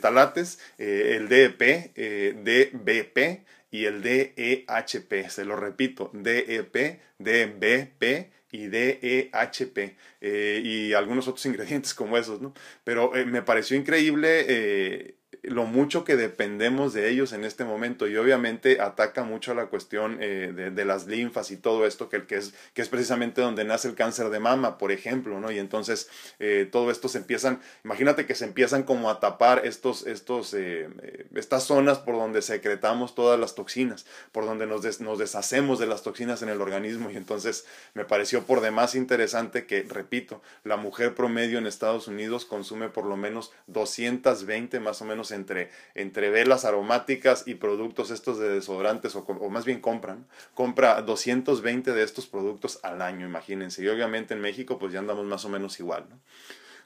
talates, 0.00 0.58
el 0.78 1.28
DEP, 1.28 1.94
DBP, 2.42 3.44
y 3.70 3.84
el 3.84 4.02
DEHP. 4.02 5.28
Se 5.28 5.44
lo 5.44 5.56
repito, 5.56 6.10
DEP, 6.12 7.00
DBP 7.18 8.30
y 8.50 8.66
DEHP 8.68 9.96
eh, 10.20 10.62
y 10.64 10.92
algunos 10.94 11.28
otros 11.28 11.44
ingredientes 11.46 11.94
como 11.94 12.16
esos, 12.16 12.40
¿no? 12.40 12.54
Pero 12.84 13.14
eh, 13.16 13.24
me 13.24 13.42
pareció 13.42 13.76
increíble 13.76 14.44
eh, 14.48 15.17
lo 15.42 15.64
mucho 15.64 16.04
que 16.04 16.16
dependemos 16.16 16.92
de 16.92 17.10
ellos 17.10 17.32
en 17.32 17.44
este 17.44 17.64
momento 17.64 18.06
y 18.06 18.16
obviamente 18.16 18.80
ataca 18.80 19.24
mucho 19.24 19.54
la 19.54 19.66
cuestión 19.66 20.18
eh, 20.20 20.70
de, 20.74 20.84
las 20.84 21.06
linfas 21.06 21.50
y 21.50 21.56
todo 21.56 21.86
esto 21.86 22.08
que, 22.08 22.26
que, 22.26 22.36
es, 22.36 22.54
que 22.74 22.82
es 22.82 22.88
precisamente 22.88 23.40
donde 23.40 23.64
nace 23.64 23.88
el 23.88 23.94
cáncer 23.94 24.30
de 24.30 24.40
mama, 24.40 24.78
por 24.78 24.92
ejemplo, 24.92 25.40
¿no? 25.40 25.50
Y 25.50 25.58
entonces 25.58 26.08
eh, 26.38 26.68
todo 26.70 26.90
esto 26.90 27.08
se 27.08 27.18
empiezan, 27.18 27.60
imagínate 27.84 28.26
que 28.26 28.34
se 28.34 28.44
empiezan 28.44 28.82
como 28.82 29.10
a 29.10 29.20
tapar 29.20 29.66
estos, 29.66 30.06
estos, 30.06 30.54
eh, 30.54 30.88
estas 31.34 31.64
zonas 31.64 31.98
por 31.98 32.16
donde 32.16 32.42
secretamos 32.42 33.14
todas 33.14 33.38
las 33.38 33.54
toxinas, 33.54 34.06
por 34.32 34.44
donde 34.44 34.66
nos, 34.66 35.00
nos 35.00 35.18
deshacemos 35.18 35.78
de 35.78 35.86
las 35.86 36.02
toxinas 36.02 36.42
en 36.42 36.48
el 36.48 36.60
organismo 36.60 37.10
y 37.10 37.16
entonces 37.16 37.66
me 37.94 38.04
pareció 38.04 38.44
por 38.44 38.60
demás 38.60 38.94
interesante 38.94 39.66
que, 39.66 39.82
repito, 39.82 40.42
la 40.64 40.76
mujer 40.76 41.14
promedio 41.14 41.58
en 41.58 41.66
Estados 41.66 42.08
Unidos 42.08 42.44
consume 42.44 42.88
por 42.88 43.04
lo 43.04 43.16
menos 43.16 43.52
220 43.66 44.80
más 44.80 45.02
o 45.02 45.04
menos 45.04 45.30
entre, 45.38 45.70
entre 45.94 46.30
velas 46.30 46.64
aromáticas 46.64 47.44
y 47.46 47.54
productos 47.54 48.10
estos 48.10 48.38
de 48.38 48.50
desodorantes, 48.50 49.16
o, 49.16 49.50
más 49.50 49.64
bien 49.64 49.80
compran, 49.80 50.26
compra 50.54 51.00
220 51.02 51.92
de 51.92 52.02
estos 52.02 52.26
productos 52.26 52.80
al 52.82 53.00
año, 53.00 53.26
imagínense. 53.26 53.82
Y 53.82 53.88
obviamente 53.88 54.34
en 54.34 54.40
México 54.40 54.78
pues 54.78 54.92
ya 54.92 54.98
andamos 54.98 55.24
más 55.24 55.44
o 55.44 55.48
menos 55.48 55.78
igual. 55.80 56.06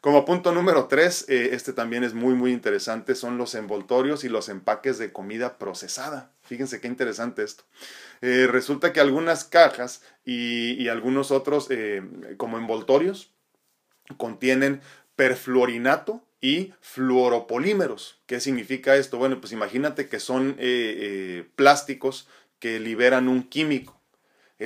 Como 0.03 0.25
punto 0.25 0.51
número 0.51 0.87
3, 0.87 1.27
eh, 1.29 1.51
este 1.53 1.73
también 1.73 2.03
es 2.03 2.13
muy 2.13 2.35
muy 2.35 2.53
interesante, 2.53 3.15
son 3.15 3.39
los 3.39 3.55
envoltorios 3.55 4.25
y 4.25 4.29
los 4.29 4.49
empaques 4.49 4.99
de 4.99 5.13
comida 5.13 5.59
procesada. 5.59 6.33
Fíjense 6.43 6.81
qué 6.81 6.89
interesante 6.89 7.45
esto. 7.45 7.63
Eh, 8.21 8.49
resulta 8.51 8.93
que 8.93 8.99
algunas 8.99 9.45
cajas 9.45 10.03
y, 10.25 10.89
algunos 10.89 11.31
otros 11.31 11.69
eh, 11.71 12.03
como 12.37 12.59
envoltorios 12.59 13.33
contienen 14.17 14.81
perfluorinato 15.15 16.25
y 16.43 16.75
fluoropolímeros. 16.81 18.21
¿Qué 18.27 18.41
significa 18.41 18.97
esto? 18.97 19.17
Bueno, 19.17 19.41
pues 19.41 19.53
imagínate 19.53 20.09
que 20.09 20.21
son 20.21 20.51
eh, 20.51 20.55
eh, 20.59 21.49
plásticos 21.57 22.29
que 22.59 22.81
liberan 22.81 23.29
un 23.29 23.45
químico. 23.45 24.02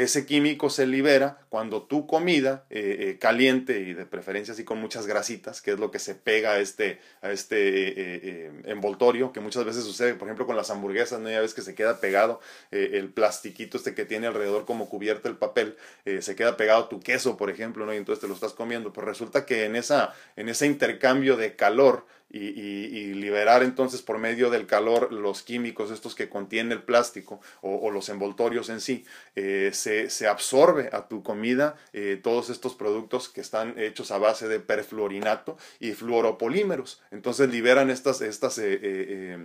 Ese 0.02 0.26
químico 0.26 0.68
se 0.68 0.86
libera 0.86 1.38
cuando 1.48 1.82
tu 1.84 2.06
comida 2.06 2.66
eh, 2.68 2.96
eh, 2.98 3.18
caliente 3.18 3.80
y 3.80 3.94
de 3.94 4.04
preferencia 4.04 4.52
así 4.52 4.62
con 4.62 4.78
muchas 4.78 5.06
grasitas, 5.06 5.62
que 5.62 5.70
es 5.70 5.78
lo 5.78 5.90
que 5.90 5.98
se 5.98 6.14
pega 6.14 6.52
a 6.52 6.58
este, 6.58 7.00
este 7.22 7.56
eh, 7.56 8.52
envoltorio, 8.64 9.32
que 9.32 9.40
muchas 9.40 9.64
veces 9.64 9.84
sucede, 9.84 10.12
por 10.14 10.28
ejemplo, 10.28 10.44
con 10.46 10.54
las 10.54 10.70
hamburguesas, 10.70 11.20
¿no? 11.20 11.30
Ya 11.30 11.40
ves 11.40 11.54
que 11.54 11.62
se 11.62 11.74
queda 11.74 11.98
pegado 11.98 12.40
el 12.70 13.08
plastiquito 13.10 13.78
este 13.78 13.94
que 13.94 14.04
tiene 14.04 14.26
alrededor 14.26 14.66
como 14.66 14.90
cubierto 14.90 15.28
el 15.28 15.36
papel, 15.36 15.76
se 16.20 16.36
queda 16.36 16.58
pegado 16.58 16.88
tu 16.88 17.00
queso, 17.00 17.38
por 17.38 17.48
ejemplo, 17.48 17.86
¿no? 17.86 17.94
Y 17.94 17.96
entonces 17.96 18.20
te 18.20 18.28
lo 18.28 18.34
estás 18.34 18.52
comiendo. 18.52 18.92
Pues 18.92 19.06
resulta 19.06 19.46
que 19.46 19.64
en, 19.64 19.76
esa, 19.76 20.14
en 20.36 20.50
ese 20.50 20.66
intercambio 20.66 21.36
de 21.36 21.56
calor, 21.56 22.06
y, 22.30 23.14
liberar 23.14 23.62
entonces 23.62 24.02
por 24.02 24.18
medio 24.18 24.50
del 24.50 24.66
calor 24.66 25.12
los 25.12 25.42
químicos 25.42 25.90
estos 25.90 26.14
que 26.14 26.28
contiene 26.28 26.74
el 26.74 26.82
plástico 26.82 27.40
o, 27.60 27.90
los 27.90 28.08
envoltorios 28.08 28.68
en 28.68 28.80
sí, 28.80 29.04
eh, 29.36 29.70
se, 29.72 30.10
se, 30.10 30.26
absorbe 30.26 30.90
a 30.92 31.08
tu 31.08 31.22
comida 31.22 31.76
eh, 31.92 32.20
todos 32.22 32.50
estos 32.50 32.74
productos 32.74 33.28
que 33.28 33.40
están 33.40 33.78
hechos 33.78 34.10
a 34.10 34.18
base 34.18 34.48
de 34.48 34.60
perfluorinato 34.60 35.56
y 35.80 35.92
fluoropolímeros. 35.92 37.00
Entonces 37.10 37.48
liberan 37.48 37.90
estas, 37.90 38.20
estas 38.20 38.58
eh, 38.58 39.38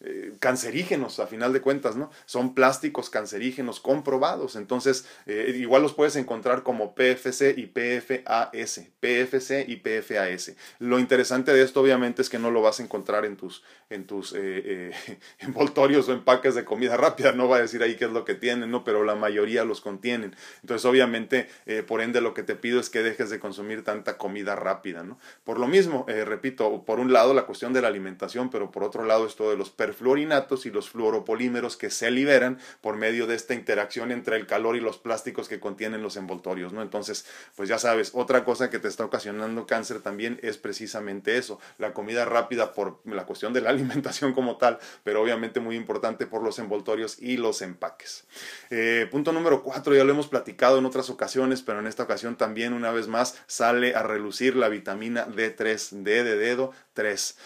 eh, 0.00 0.34
cancerígenos 0.38 1.18
a 1.18 1.26
final 1.26 1.52
de 1.52 1.60
cuentas, 1.60 1.96
¿no? 1.96 2.08
Son 2.24 2.54
plásticos 2.54 3.10
cancerígenos 3.10 3.80
comprobados, 3.80 4.54
entonces 4.54 5.08
eh, 5.26 5.52
igual 5.56 5.82
los 5.82 5.92
puedes 5.92 6.14
encontrar 6.14 6.62
como 6.62 6.94
PFC 6.94 7.54
y 7.56 7.66
PFAS, 7.66 8.80
PFC 9.00 9.64
y 9.66 9.76
PFAS. 9.76 10.52
Lo 10.78 11.00
interesante 11.00 11.52
de 11.52 11.64
esto 11.64 11.80
obviamente 11.80 12.22
es 12.22 12.30
que 12.30 12.38
no 12.38 12.52
lo 12.52 12.62
vas 12.62 12.78
a 12.78 12.84
encontrar 12.84 13.24
en 13.24 13.36
tus, 13.36 13.64
en 13.90 14.06
tus 14.06 14.34
eh, 14.36 14.92
envoltorios 15.40 16.08
o 16.08 16.12
empaques 16.12 16.54
de 16.54 16.64
comida 16.64 16.96
rápida, 16.96 17.32
no 17.32 17.48
va 17.48 17.56
a 17.56 17.62
decir 17.62 17.82
ahí 17.82 17.96
qué 17.96 18.04
es 18.04 18.12
lo 18.12 18.24
que 18.24 18.36
tienen, 18.36 18.70
¿no? 18.70 18.84
Pero 18.84 19.02
la 19.02 19.16
mayoría 19.16 19.64
los 19.64 19.80
contienen. 19.80 20.36
Entonces 20.62 20.84
obviamente, 20.84 21.48
por 21.88 22.02
ende, 22.02 22.20
lo 22.20 22.34
que 22.34 22.44
te 22.44 22.54
pido 22.54 22.78
es 22.78 22.88
que 22.88 23.02
dejes 23.02 23.30
de 23.30 23.40
consumir 23.40 23.82
tanta 23.82 24.16
comida 24.16 24.54
rápida, 24.54 25.02
¿no? 25.02 25.18
Por 25.42 25.58
lo 25.58 25.66
mismo, 25.66 26.06
repito, 26.06 26.84
por 26.84 27.00
un 27.00 27.12
lado 27.12 27.34
la 27.34 27.46
cuestión 27.46 27.72
de 27.72 27.82
la 27.82 27.88
alimentación, 27.88 28.48
pero 28.48 28.70
por 28.70 28.84
otro 28.84 29.04
lado 29.04 29.26
esto 29.26 29.50
de 29.50 29.56
los 29.56 29.70
fluorinatos 29.92 30.66
y 30.66 30.70
los 30.70 30.90
fluoropolímeros 30.90 31.76
que 31.76 31.90
se 31.90 32.10
liberan 32.10 32.58
por 32.80 32.96
medio 32.96 33.26
de 33.26 33.34
esta 33.34 33.54
interacción 33.54 34.12
entre 34.12 34.36
el 34.36 34.46
calor 34.46 34.76
y 34.76 34.80
los 34.80 34.98
plásticos 34.98 35.48
que 35.48 35.60
contienen 35.60 36.02
los 36.02 36.16
envoltorios, 36.16 36.72
¿no? 36.72 36.82
Entonces, 36.82 37.26
pues 37.56 37.68
ya 37.68 37.78
sabes, 37.78 38.10
otra 38.14 38.44
cosa 38.44 38.70
que 38.70 38.78
te 38.78 38.88
está 38.88 39.04
ocasionando 39.04 39.66
cáncer 39.66 40.00
también 40.00 40.38
es 40.42 40.58
precisamente 40.58 41.36
eso, 41.36 41.58
la 41.78 41.92
comida 41.92 42.24
rápida 42.24 42.72
por 42.72 43.00
la 43.04 43.26
cuestión 43.26 43.52
de 43.52 43.60
la 43.60 43.70
alimentación 43.78 44.32
como 44.32 44.56
tal, 44.56 44.78
pero 45.04 45.22
obviamente 45.22 45.60
muy 45.60 45.76
importante 45.76 46.26
por 46.26 46.42
los 46.42 46.58
envoltorios 46.58 47.18
y 47.20 47.36
los 47.36 47.62
empaques. 47.62 48.24
Eh, 48.70 49.06
punto 49.10 49.32
número 49.32 49.62
cuatro, 49.62 49.94
ya 49.94 50.04
lo 50.04 50.12
hemos 50.12 50.28
platicado 50.28 50.78
en 50.78 50.86
otras 50.86 51.10
ocasiones, 51.10 51.62
pero 51.62 51.80
en 51.80 51.86
esta 51.86 52.02
ocasión 52.02 52.36
también 52.36 52.72
una 52.72 52.90
vez 52.90 53.08
más 53.08 53.38
sale 53.46 53.94
a 53.94 54.02
relucir 54.02 54.56
la 54.56 54.68
vitamina 54.68 55.26
D3, 55.26 56.02
D 56.02 56.24
de 56.24 56.36
dedo 56.36 56.72
3. 56.94 57.36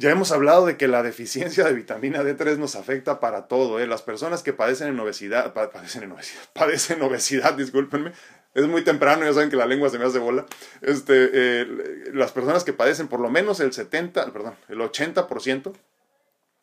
Ya 0.00 0.10
hemos 0.10 0.32
hablado 0.32 0.64
de 0.64 0.78
que 0.78 0.88
la 0.88 1.02
deficiencia 1.02 1.62
de 1.62 1.74
vitamina 1.74 2.22
D3 2.22 2.56
nos 2.56 2.74
afecta 2.74 3.20
para 3.20 3.48
todo. 3.48 3.78
¿eh? 3.78 3.86
Las 3.86 4.00
personas 4.00 4.42
que 4.42 4.54
padecen 4.54 4.88
en 4.88 4.98
obesidad, 4.98 5.52
padecen 5.52 6.04
en 6.04 6.12
obesidad, 6.12 6.40
padecen 6.54 7.02
obesidad, 7.02 7.52
discúlpenme, 7.52 8.12
es 8.54 8.66
muy 8.66 8.82
temprano, 8.82 9.26
ya 9.26 9.34
saben 9.34 9.50
que 9.50 9.56
la 9.56 9.66
lengua 9.66 9.90
se 9.90 9.98
me 9.98 10.06
hace 10.06 10.18
bola. 10.18 10.46
Este, 10.80 11.28
eh, 11.34 11.66
las 12.14 12.32
personas 12.32 12.64
que 12.64 12.72
padecen 12.72 13.08
por 13.08 13.20
lo 13.20 13.28
menos 13.28 13.60
el 13.60 13.74
70, 13.74 14.32
perdón, 14.32 14.54
el 14.70 14.78
80% 14.78 15.74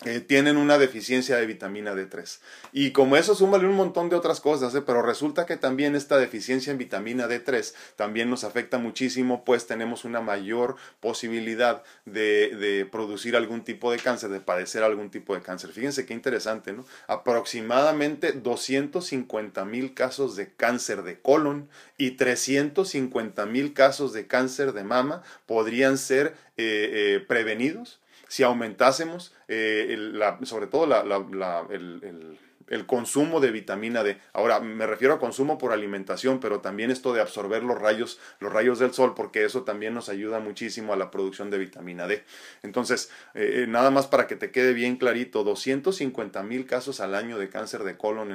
eh, 0.05 0.19
tienen 0.19 0.57
una 0.57 0.77
deficiencia 0.77 1.37
de 1.37 1.47
vitamina 1.47 1.95
D3. 1.95 2.37
Y 2.71 2.91
como 2.91 3.17
eso, 3.17 3.33
súmale 3.33 3.65
un 3.65 3.73
montón 3.73 4.09
de 4.09 4.15
otras 4.15 4.41
cosas, 4.41 4.75
¿eh? 4.75 4.83
pero 4.83 5.01
resulta 5.01 5.47
que 5.47 5.57
también 5.57 5.95
esta 5.95 6.19
deficiencia 6.19 6.69
en 6.69 6.77
vitamina 6.77 7.27
D3 7.27 7.73
también 7.95 8.29
nos 8.29 8.43
afecta 8.43 8.77
muchísimo, 8.77 9.43
pues 9.43 9.65
tenemos 9.65 10.05
una 10.05 10.21
mayor 10.21 10.75
posibilidad 10.99 11.81
de, 12.05 12.87
producir 12.91 13.35
algún 13.35 13.63
tipo 13.63 13.91
de 13.91 13.97
cáncer, 13.97 14.29
de 14.29 14.39
padecer 14.39 14.83
algún 14.83 15.09
tipo 15.09 15.33
de 15.33 15.41
cáncer. 15.41 15.71
Fíjense 15.71 16.05
qué 16.05 16.13
interesante, 16.13 16.73
¿no? 16.73 16.85
Aproximadamente 17.07 18.33
250 18.33 19.65
mil 19.65 19.95
casos 19.95 20.35
de 20.35 20.53
cáncer 20.53 21.01
de 21.01 21.19
colon 21.19 21.69
y 21.97 22.11
350 22.11 23.47
mil 23.47 23.73
casos 23.73 24.13
de 24.13 24.27
cáncer 24.27 24.73
de 24.73 24.83
mama 24.83 25.23
podrían 25.47 25.97
ser 25.97 26.35
eh, 26.55 27.25
prevenidos 27.27 27.99
si 28.27 28.43
aumentásemos, 28.43 29.33
eh, 29.47 29.95
la, 29.97 30.39
sobre 30.43 30.67
todo 30.67 30.85
la, 30.85 31.03
la, 31.03 31.65
el, 31.69 31.99
el 32.03 32.39
el 32.67 32.85
consumo 32.85 33.39
de 33.39 33.51
vitamina 33.51 34.03
D. 34.03 34.17
Ahora, 34.33 34.59
me 34.59 34.85
refiero 34.85 35.13
a 35.13 35.19
consumo 35.19 35.57
por 35.57 35.71
alimentación, 35.71 36.39
pero 36.39 36.59
también 36.59 36.91
esto 36.91 37.13
de 37.13 37.21
absorber 37.21 37.63
los 37.63 37.79
rayos, 37.79 38.19
los 38.39 38.51
rayos 38.51 38.79
del 38.79 38.93
sol, 38.93 39.13
porque 39.15 39.45
eso 39.45 39.63
también 39.63 39.93
nos 39.93 40.09
ayuda 40.09 40.39
muchísimo 40.39 40.93
a 40.93 40.97
la 40.97 41.11
producción 41.11 41.49
de 41.49 41.57
vitamina 41.57 42.07
D. 42.07 42.23
Entonces, 42.63 43.09
eh, 43.33 43.63
eh, 43.63 43.67
nada 43.67 43.91
más 43.91 44.07
para 44.07 44.27
que 44.27 44.35
te 44.35 44.51
quede 44.51 44.73
bien 44.73 44.97
clarito, 44.97 45.43
250 45.43 46.43
mil 46.43 46.65
casos 46.65 46.99
al 46.99 47.15
año 47.15 47.37
de 47.37 47.49
cáncer 47.49 47.83
de 47.83 47.97
colon 47.97 48.27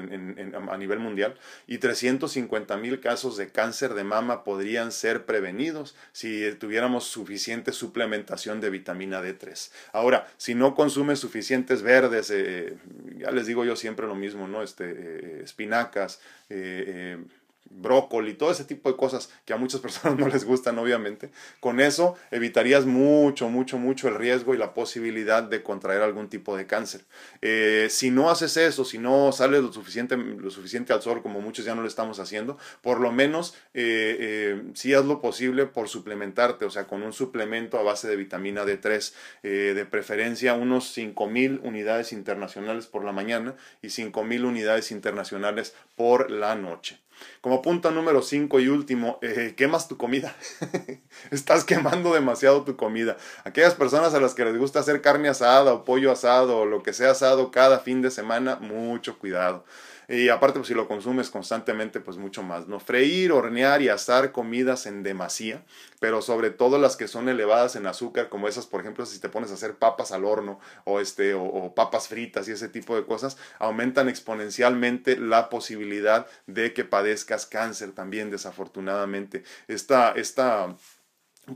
a 0.70 0.76
nivel 0.76 0.98
mundial 0.98 1.34
y 1.66 1.78
350 1.78 2.76
mil 2.76 3.00
casos 3.00 3.36
de 3.36 3.50
cáncer 3.50 3.94
de 3.94 4.04
mama 4.04 4.44
podrían 4.44 4.92
ser 4.92 5.24
prevenidos 5.26 5.94
si 6.12 6.52
tuviéramos 6.58 7.04
suficiente 7.04 7.72
suplementación 7.72 8.60
de 8.60 8.70
vitamina 8.70 9.22
D3. 9.22 9.70
Ahora, 9.92 10.28
si 10.36 10.54
no 10.54 10.74
consumes 10.74 11.18
suficientes 11.18 11.82
verdes, 11.82 12.30
eh, 12.30 12.76
ya 13.18 13.30
les 13.30 13.46
digo 13.46 13.64
yo 13.64 13.76
siempre 13.76 14.06
lo 14.06 14.14
mismo, 14.14 14.22
¿no? 14.49 14.62
Este, 14.62 14.85
eh, 14.91 15.43
espinacas, 15.43 16.21
eh, 16.49 16.85
eh, 17.19 17.25
brócoli, 17.71 18.35
todo 18.35 18.50
ese 18.50 18.64
tipo 18.64 18.90
de 18.90 18.97
cosas 18.97 19.31
que 19.45 19.52
a 19.52 19.57
muchas 19.57 19.81
personas 19.83 20.19
no 20.19 20.28
les 20.28 20.45
gustan, 20.45 20.78
obviamente. 20.78 21.31
Con 21.61 21.81
eso 21.81 22.16
evitarías 22.31 22.87
mucho, 22.87 23.49
mucho, 23.49 23.78
mucho 23.78 24.09
el 24.09 24.14
riesgo 24.14 24.54
y 24.54 24.59
la 24.59 24.75
posibilidad 24.75 25.42
de 25.42 25.62
contraer 25.62 26.02
algún 26.02 26.28
tipo 26.28 26.57
de 26.57 26.66
cáncer. 26.66 27.02
Eh, 27.40 27.88
si 27.90 28.11
no 28.11 28.31
haces 28.31 28.57
eso, 28.57 28.85
si 28.85 28.99
no 28.99 29.33
sales 29.33 29.62
lo 29.62 29.73
suficiente, 29.73 30.16
lo 30.16 30.50
suficiente 30.50 30.92
al 30.92 31.02
sol, 31.02 31.23
como 31.23 31.40
muchos 31.40 31.64
ya 31.64 31.75
no 31.75 31.83
lo 31.83 31.88
estamos 31.88 32.19
haciendo, 32.19 32.59
por 32.81 33.00
lo 33.00 33.12
menos 33.12 33.54
eh, 33.75 34.16
eh, 34.21 34.62
si 34.75 34.95
haz 34.95 35.04
lo 35.04 35.21
posible 35.21 35.66
por 35.66 35.88
suplementarte, 35.88 36.64
o 36.64 36.71
sea, 36.71 36.87
con 36.87 37.02
un 37.02 37.12
suplemento 37.12 37.78
a 37.78 37.83
base 37.83 38.09
de 38.09 38.16
vitamina 38.16 38.64
D3, 38.64 39.12
de 39.42 39.87
preferencia 39.87 40.54
unos 40.54 40.92
5000 40.92 41.61
unidades 41.62 42.12
internacionales 42.12 42.87
por 42.87 43.04
la 43.04 43.12
mañana 43.12 43.54
y 43.81 43.90
5000 43.90 44.45
unidades 44.45 44.90
internacionales 44.90 45.75
por 45.97 46.31
la 46.31 46.54
noche. 46.54 46.99
Como 47.41 47.62
punto 47.62 47.91
número 47.91 48.23
5 48.23 48.61
y 48.61 48.69
último, 48.69 49.19
eh, 49.23 49.55
quemas 49.57 49.88
tu 49.88 49.97
comida. 49.97 50.35
Estás 51.31 51.64
quemando 51.64 52.14
demasiado 52.14 52.62
tu 52.62 52.76
comida. 52.76 53.17
Aquellas 53.45 53.75
personas 53.75 54.14
a 54.14 54.21
las 54.21 54.35
que 54.35 54.45
les 54.45 54.57
gusta 54.57 54.81
hacer 54.81 55.00
carne 55.00 55.29
asada 55.29 55.73
o 55.73 55.85
pollo 55.85 56.12
asado 56.12 56.59
o 56.59 56.67
lo 56.67 56.83
que 56.83 56.93
sea 56.93 57.11
asado 57.12 57.50
cada 57.50 57.81
fin 57.81 58.02
de 58.02 58.11
semana, 58.11 58.57
mucho 58.57 59.19
cuidado. 59.19 59.64
Y 60.12 60.28
aparte, 60.28 60.59
pues 60.59 60.69
si 60.69 60.75
lo 60.75 60.87
consumes 60.88 61.31
constantemente, 61.31 61.99
pues 61.99 62.19
mucho 62.19 62.42
más, 62.42 62.69
¿no? 62.69 62.78
Freír, 62.78 63.33
hornear 63.33 63.81
y 63.81 63.88
asar 63.88 64.31
comidas 64.31 64.85
en 64.85 65.02
demasía, 65.02 65.64
pero 66.00 66.21
sobre 66.21 66.50
todo 66.50 66.76
las 66.76 66.99
que 66.99 67.09
son 67.09 67.31
elevadas 67.31 67.76
en 67.76 67.87
azúcar, 67.87 68.28
como 68.28 68.47
esas, 68.47 68.66
por 68.66 68.83
ejemplo, 68.83 69.07
si 69.07 69.19
te 69.21 69.31
pones 69.31 69.50
a 69.50 69.54
hacer 69.54 69.76
papas 69.76 70.12
al 70.12 70.26
horno 70.26 70.61
o, 70.85 71.00
este, 71.00 71.33
o, 71.33 71.75
papas 71.75 72.09
fritas 72.09 72.47
y 72.47 72.52
ese 72.52 72.69
tipo 72.69 72.95
de 72.95 73.07
cosas, 73.07 73.38
aumentan 73.59 74.11
exponencialmente 74.11 75.16
la 75.16 75.49
posibilidad 75.49 76.26
de 76.47 76.75
que 76.75 76.85
padezcas 76.85 77.47
cáncer 77.47 77.92
también, 77.92 78.31
desafortunadamente. 78.31 79.45
Esta, 79.66 80.12
esta 80.12 80.76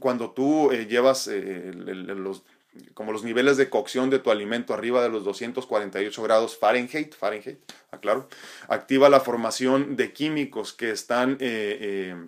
cuando 0.01 0.31
tú 0.31 0.73
eh, 0.73 0.87
llevas 0.87 1.29
eh, 1.29 1.73
los 1.75 2.43
como 2.95 3.12
los 3.12 3.25
niveles 3.25 3.56
de 3.56 3.68
cocción 3.68 4.11
de 4.11 4.18
tu 4.18 4.30
alimento 4.30 4.75
arriba 4.75 5.02
de 5.02 5.09
los 5.09 5.25
248 5.25 6.23
grados 6.23 6.56
Fahrenheit, 6.56 7.14
Fahrenheit, 7.14 7.59
aclaro, 7.90 8.28
activa 8.68 9.09
la 9.09 9.21
formación 9.21 9.97
de 9.97 10.12
químicos 10.12 10.73
que 10.73 10.90
están 10.90 11.33
eh, 11.40 11.78
eh, 11.80 12.26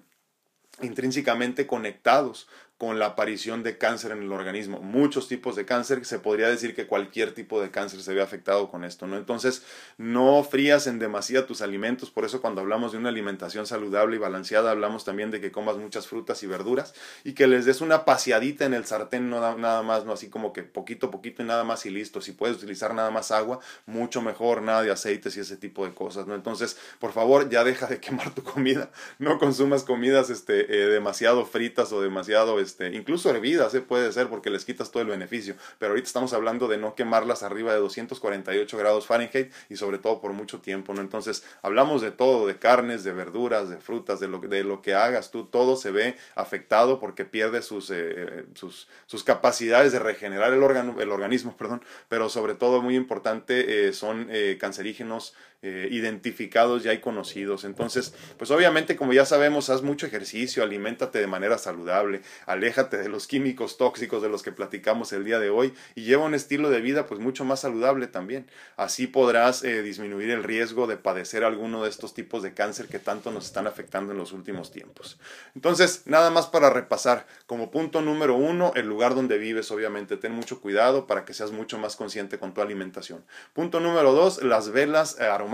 intrínsecamente 0.82 1.66
conectados 1.66 2.48
con 2.78 3.00
la 3.00 3.06
aparición 3.06 3.64
de 3.64 3.76
cáncer 3.76 4.12
en 4.12 4.22
el 4.22 4.32
organismo. 4.32 4.78
Muchos 4.80 5.26
tipos 5.26 5.56
de 5.56 5.66
cáncer, 5.66 6.04
se 6.04 6.20
podría 6.20 6.48
decir 6.48 6.76
que 6.76 6.86
cualquier 6.86 7.34
tipo 7.34 7.60
de 7.60 7.72
cáncer 7.72 8.00
se 8.00 8.14
ve 8.14 8.22
afectado 8.22 8.70
con 8.70 8.84
esto, 8.84 9.08
¿no? 9.08 9.16
Entonces, 9.16 9.64
no 9.96 10.44
frías 10.44 10.86
en 10.86 11.00
demasía 11.00 11.44
tus 11.44 11.60
alimentos, 11.60 12.12
por 12.12 12.24
eso 12.24 12.40
cuando 12.40 12.60
hablamos 12.60 12.92
de 12.92 12.98
una 12.98 13.08
alimentación 13.08 13.66
saludable 13.66 14.14
y 14.14 14.20
balanceada, 14.20 14.70
hablamos 14.70 15.04
también 15.04 15.32
de 15.32 15.40
que 15.40 15.50
comas 15.50 15.76
muchas 15.76 16.06
frutas 16.06 16.44
y 16.44 16.46
verduras 16.46 16.94
y 17.24 17.32
que 17.32 17.48
les 17.48 17.64
des 17.64 17.80
una 17.80 18.04
paseadita 18.04 18.64
en 18.64 18.74
el 18.74 18.84
sartén, 18.86 19.28
no 19.28 19.40
nada 19.56 19.82
más, 19.82 20.04
no 20.04 20.12
así 20.12 20.28
como 20.30 20.52
que 20.52 20.62
poquito, 20.62 21.10
poquito 21.10 21.42
y 21.42 21.46
nada 21.46 21.64
más 21.64 21.84
y 21.84 21.90
listo. 21.90 22.20
Si 22.20 22.30
puedes 22.30 22.58
utilizar 22.58 22.94
nada 22.94 23.10
más 23.10 23.32
agua, 23.32 23.58
mucho 23.86 24.22
mejor, 24.22 24.62
nada 24.62 24.82
de 24.82 24.92
aceites 24.92 25.36
y 25.36 25.40
ese 25.40 25.56
tipo 25.56 25.84
de 25.84 25.94
cosas, 25.94 26.28
¿no? 26.28 26.36
Entonces, 26.36 26.78
por 27.00 27.12
favor, 27.12 27.50
ya 27.50 27.64
deja 27.64 27.86
de 27.86 27.98
quemar 28.00 28.32
tu 28.34 28.44
comida, 28.44 28.92
no 29.18 29.40
consumas 29.40 29.82
comidas 29.82 30.30
este, 30.30 30.60
eh, 30.72 30.86
demasiado 30.86 31.44
fritas 31.44 31.92
o 31.92 32.00
demasiado 32.00 32.60
este, 32.68 32.94
incluso 32.94 33.30
hervidas, 33.30 33.74
¿eh? 33.74 33.80
puede 33.80 34.12
ser 34.12 34.28
porque 34.28 34.50
les 34.50 34.66
quitas 34.66 34.90
todo 34.90 35.02
el 35.02 35.08
beneficio, 35.08 35.54
pero 35.78 35.92
ahorita 35.92 36.06
estamos 36.06 36.34
hablando 36.34 36.68
de 36.68 36.76
no 36.76 36.94
quemarlas 36.94 37.42
arriba 37.42 37.72
de 37.72 37.80
248 37.80 38.76
grados 38.76 39.06
Fahrenheit 39.06 39.50
y 39.70 39.76
sobre 39.76 39.98
todo 39.98 40.20
por 40.20 40.34
mucho 40.34 40.60
tiempo, 40.60 40.92
¿no? 40.92 41.00
Entonces, 41.00 41.44
hablamos 41.62 42.02
de 42.02 42.10
todo, 42.10 42.46
de 42.46 42.58
carnes, 42.58 43.04
de 43.04 43.12
verduras, 43.12 43.70
de 43.70 43.78
frutas, 43.78 44.20
de 44.20 44.28
lo, 44.28 44.38
de 44.38 44.64
lo 44.64 44.82
que 44.82 44.94
hagas 44.94 45.30
tú, 45.30 45.46
todo 45.46 45.76
se 45.76 45.90
ve 45.90 46.16
afectado 46.34 47.00
porque 47.00 47.24
pierde 47.24 47.62
sus, 47.62 47.90
eh, 47.90 48.44
sus, 48.54 49.24
capacidades 49.24 49.92
de 49.92 49.98
regenerar 49.98 50.52
el, 50.52 50.62
órgano, 50.62 51.00
el 51.00 51.10
organismo, 51.10 51.56
perdón, 51.58 51.82
pero 52.08 52.28
sobre 52.28 52.54
todo 52.54 52.82
muy 52.82 52.96
importante 52.96 53.88
eh, 53.88 53.92
son 53.92 54.28
cancerígenos 54.58 55.34
eh, 55.60 55.88
identificados 55.90 56.84
ya 56.84 56.92
y 56.92 57.00
conocidos. 57.00 57.64
Entonces, 57.64 58.14
pues 58.36 58.52
obviamente 58.52 58.94
como 58.94 59.12
ya 59.12 59.24
sabemos, 59.24 59.70
haz 59.70 59.82
mucho 59.82 60.06
ejercicio, 60.06 60.62
aliméntate 60.62 61.18
de 61.18 61.26
manera 61.26 61.58
saludable, 61.58 62.20
aléjate 62.46 62.96
de 62.96 63.08
los 63.08 63.26
químicos 63.26 63.76
tóxicos 63.76 64.22
de 64.22 64.28
los 64.28 64.44
que 64.44 64.52
platicamos 64.52 65.12
el 65.12 65.24
día 65.24 65.40
de 65.40 65.50
hoy 65.50 65.74
y 65.96 66.04
lleva 66.04 66.24
un 66.24 66.34
estilo 66.34 66.70
de 66.70 66.80
vida 66.80 67.06
pues 67.06 67.18
mucho 67.18 67.44
más 67.44 67.58
saludable 67.58 68.06
también. 68.06 68.46
Así 68.76 69.08
podrás 69.08 69.64
eh, 69.64 69.82
disminuir 69.82 70.30
el 70.30 70.44
riesgo 70.44 70.86
de 70.86 70.96
padecer 70.96 71.42
alguno 71.42 71.82
de 71.82 71.90
estos 71.90 72.14
tipos 72.14 72.44
de 72.44 72.54
cáncer 72.54 72.86
que 72.86 73.00
tanto 73.00 73.32
nos 73.32 73.46
están 73.46 73.66
afectando 73.66 74.12
en 74.12 74.18
los 74.18 74.30
últimos 74.30 74.70
tiempos. 74.70 75.18
Entonces, 75.56 76.02
nada 76.04 76.30
más 76.30 76.46
para 76.46 76.70
repasar, 76.70 77.26
como 77.46 77.72
punto 77.72 78.00
número 78.00 78.36
uno, 78.36 78.70
el 78.76 78.86
lugar 78.86 79.16
donde 79.16 79.38
vives, 79.38 79.72
obviamente, 79.72 80.16
ten 80.18 80.30
mucho 80.30 80.60
cuidado 80.60 81.08
para 81.08 81.24
que 81.24 81.34
seas 81.34 81.50
mucho 81.50 81.78
más 81.78 81.96
consciente 81.96 82.38
con 82.38 82.54
tu 82.54 82.60
alimentación. 82.60 83.24
Punto 83.54 83.80
número 83.80 84.12
dos, 84.12 84.40
las 84.40 84.70
velas 84.70 85.18
aromáticas 85.18 85.47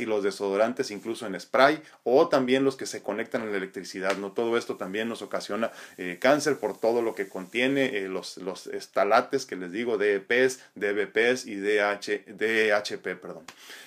y 0.00 0.06
los 0.06 0.22
desodorantes 0.22 0.90
incluso 0.90 1.26
en 1.26 1.38
spray 1.38 1.80
o 2.04 2.28
también 2.28 2.64
los 2.64 2.76
que 2.76 2.86
se 2.86 3.02
conectan 3.02 3.42
en 3.42 3.52
la 3.52 3.58
electricidad. 3.58 4.16
¿no? 4.16 4.32
Todo 4.32 4.56
esto 4.56 4.76
también 4.76 5.08
nos 5.08 5.22
ocasiona 5.22 5.70
eh, 5.98 6.18
cáncer 6.20 6.58
por 6.58 6.78
todo 6.78 7.02
lo 7.02 7.14
que 7.14 7.28
contiene 7.28 7.96
eh, 7.96 8.08
los, 8.08 8.38
los 8.38 8.66
estalates 8.66 9.46
que 9.46 9.56
les 9.56 9.72
digo, 9.72 9.98
DEPs, 9.98 10.60
DBPs 10.74 11.46
y 11.46 11.56
DH, 11.56 12.24
DHP. 12.26 13.20
Perdón. 13.20 13.44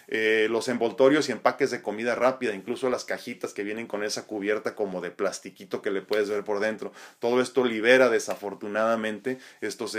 Eh, 0.07 0.47
los 0.49 0.69
envoltorios 0.69 1.29
y 1.29 1.33
empaques 1.33 1.69
de 1.69 1.83
comida 1.83 2.15
rápida, 2.15 2.55
incluso 2.55 2.89
las 2.89 3.05
cajitas 3.05 3.53
que 3.53 3.63
vienen 3.63 3.85
con 3.85 4.03
esa 4.03 4.25
cubierta 4.25 4.73
como 4.73 5.01
de 5.01 5.11
plastiquito 5.11 5.83
que 5.83 5.91
le 5.91 6.01
puedes 6.01 6.29
ver 6.29 6.43
por 6.43 6.59
dentro. 6.59 6.91
Todo 7.19 7.41
esto 7.41 7.63
libera 7.63 8.09
desafortunadamente 8.09 9.37
estos 9.61 9.95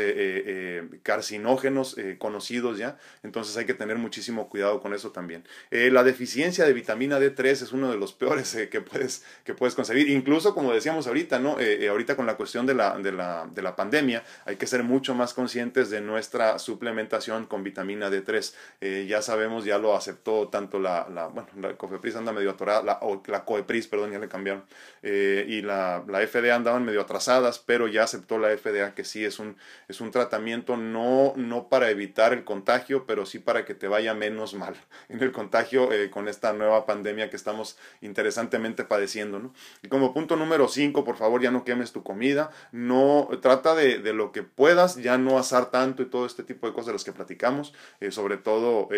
carcinógenos 1.05 1.97
conocidos 2.19 2.77
ya, 2.77 2.99
entonces 3.23 3.57
hay 3.57 3.67
que 3.67 3.75
tener 3.75 3.99
muchísimo 3.99 4.49
cuidado 4.49 4.81
con 4.81 4.95
eso 4.95 5.13
también. 5.13 5.45
La 5.71 6.03
deficiencia 6.03 6.65
de 6.65 6.73
vitamina 6.73 7.19
D3 7.19 7.47
es 7.47 7.73
uno 7.73 7.91
de 7.91 7.97
los 7.97 8.13
peores 8.13 8.57
que, 8.71 8.81
puedes, 8.81 9.25
que 9.45 9.55
puedes 9.55 9.75
concebir, 9.75 10.09
incluso 10.09 10.55
como 10.55 10.73
decíamos 10.73 11.07
ahorita, 11.07 11.39
¿no? 11.39 11.57
ahorita 11.91 12.17
con 12.17 12.27
la 12.27 12.37
cuestión 12.37 12.67
de 12.67 12.75
la, 12.75 12.99
de, 12.99 13.13
la, 13.13 13.49
de 13.53 13.63
la 13.63 13.77
pandemia, 13.77 14.25
hay 14.45 14.57
que 14.57 14.67
ser 14.67 14.83
mucho 14.83 15.15
más 15.15 15.35
conscientes 15.35 15.91
de 15.91 16.01
nuestra 16.01 16.59
suplementación 16.59 17.47
con 17.47 17.63
vitamina 17.63 18.11
D3. 18.11 19.07
ya 19.07 19.23
sabemos, 19.23 19.65
ya 19.65 19.79
lo 19.79 19.95
aceptó 19.95 20.49
tanto 20.49 20.79
la, 20.79 21.05
bueno, 21.33 21.49
la 21.57 21.77
COFEPRIS 21.77 22.17
anda 22.17 22.33
medio 22.33 22.51
atorada, 22.51 22.83
la, 22.83 22.99
o 23.03 23.23
la 23.27 23.45
COEPRIS, 23.45 23.89
perdón, 23.89 24.13
ya 24.13 24.19
le 24.19 24.29
cambiaron, 24.29 24.65
eh, 25.03 25.45
y 25.49 25.63
la, 25.63 26.05
la, 26.07 26.27
FDA 26.27 26.55
andaban 26.55 26.85
medio 26.85 27.01
atrasadas, 27.01 27.59
pero 27.59 27.89
ya 27.89 28.05
aceptó 28.05 28.39
la 28.39 28.57
FDA 28.57 28.95
que 28.95 29.05
sí 29.05 29.25
es 29.25 29.39
un, 29.39 29.57
es 29.89 30.01
un 30.01 30.11
tratamiento 30.11 30.77
no, 30.77 31.33
no 31.37 31.69
para 31.69 31.91
evitar 31.91 32.33
el 32.33 32.45
contagio, 32.45 33.07
pero 33.07 33.27
sí 33.27 33.39
para 33.39 33.65
que 33.65 33.75
te 33.75 33.89
vaya 33.89 34.15
menos 34.15 34.55
mal 34.55 34.75
en 35.09 35.23
el 35.23 35.33
contagio 35.41 35.91
eh, 35.91 36.11
con 36.11 36.29
esta 36.29 36.53
nueva 36.53 36.85
pandemia 36.85 37.31
que 37.31 37.37
estamos 37.37 37.79
interesantemente 38.03 38.85
padeciendo. 38.85 39.39
¿no? 39.39 39.55
Y 39.83 39.89
como 39.89 40.13
punto 40.13 40.37
número 40.37 40.69
5, 40.69 41.03
por 41.03 41.17
favor, 41.17 41.41
ya 41.41 41.51
no 41.51 41.65
quemes 41.65 41.93
tu 41.93 42.03
comida, 42.03 42.51
no 42.73 43.31
trata 43.41 43.75
de, 43.75 43.99
lo 44.13 44.33
que 44.33 44.43
puedas, 44.43 44.97
ya 44.97 45.17
no 45.17 45.39
asar 45.39 45.71
tanto 45.71 46.03
y 46.03 46.07
todo 46.07 46.27
este 46.27 46.43
tipo 46.43 46.67
de 46.67 46.75
cosas 46.75 46.89
de 46.89 46.93
las 46.93 47.05
que 47.05 47.13
platicamos, 47.13 47.73
eh, 48.01 48.11
sobre 48.11 48.37
todo 48.37 48.89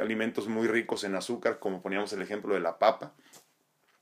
alimentos 0.00 0.48
muy 0.48 0.66
ricos 0.66 1.04
en 1.04 1.14
azúcar, 1.14 1.58
como 1.58 1.82
poníamos 1.82 2.10
el 2.14 2.22
ejemplo 2.22 2.54
de 2.54 2.60
la 2.60 2.78
papa. 2.78 3.12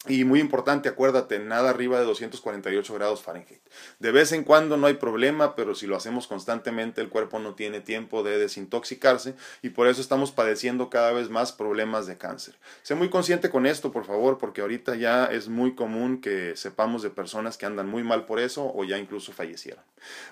Y 0.08 0.24
muy 0.24 0.40
importante, 0.40 0.88
acuérdate, 0.88 1.38
nada 1.40 1.68
arriba 1.68 1.98
de 1.98 2.06
248 2.06 2.94
grados 2.94 3.20
Fahrenheit. 3.20 3.60
De 3.98 4.10
vez 4.12 4.32
en 4.32 4.44
cuando 4.44 4.78
no 4.78 4.86
hay 4.86 4.94
problema, 4.94 5.54
pero 5.54 5.74
si 5.74 5.86
lo 5.86 5.94
hacemos 5.94 6.26
constantemente, 6.26 7.02
el 7.02 7.10
cuerpo 7.10 7.38
no 7.38 7.54
tiene 7.54 7.82
tiempo 7.82 8.22
de 8.22 8.38
desintoxicarse 8.38 9.34
y 9.60 9.68
por 9.68 9.88
eso 9.88 10.00
estamos 10.00 10.32
padeciendo 10.32 10.88
cada 10.88 11.12
vez 11.12 11.28
más 11.28 11.52
problemas 11.52 12.06
de 12.06 12.16
cáncer. 12.16 12.54
Sé 12.82 12.94
muy 12.94 13.10
consciente 13.10 13.50
con 13.50 13.66
esto, 13.66 13.92
por 13.92 14.06
favor, 14.06 14.38
porque 14.38 14.62
ahorita 14.62 14.94
ya 14.94 15.26
es 15.26 15.48
muy 15.48 15.74
común 15.74 16.22
que 16.22 16.56
sepamos 16.56 17.02
de 17.02 17.10
personas 17.10 17.58
que 17.58 17.66
andan 17.66 17.86
muy 17.86 18.02
mal 18.02 18.24
por 18.24 18.40
eso 18.40 18.72
o 18.74 18.84
ya 18.84 18.96
incluso 18.96 19.32
fallecieron. 19.32 19.84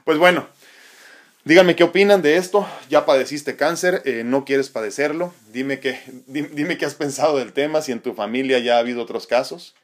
Pues 0.05 0.17
bueno, 0.17 0.49
Díganme 1.49 1.77
qué 1.77 1.83
opinan 1.83 2.21
de 2.21 2.37
esto. 2.37 2.69
Ya 2.91 3.07
padeciste 3.07 3.57
cáncer, 3.57 4.03
eh, 4.05 4.23
no 4.23 4.45
quieres 4.45 4.69
padecerlo. 4.69 5.33
Dime 5.51 5.81
qué, 5.81 5.99
dime 6.27 6.77
qué 6.77 6.85
has 6.85 6.95
pensado 6.95 7.39
del 7.39 7.55
tema, 7.55 7.81
si 7.81 7.91
en 7.91 8.03
tu 8.03 8.13
familia 8.13 8.59
ya 8.59 8.77
ha 8.77 8.81
habido 8.81 9.01
otros 9.01 9.27
casos, 9.27 9.75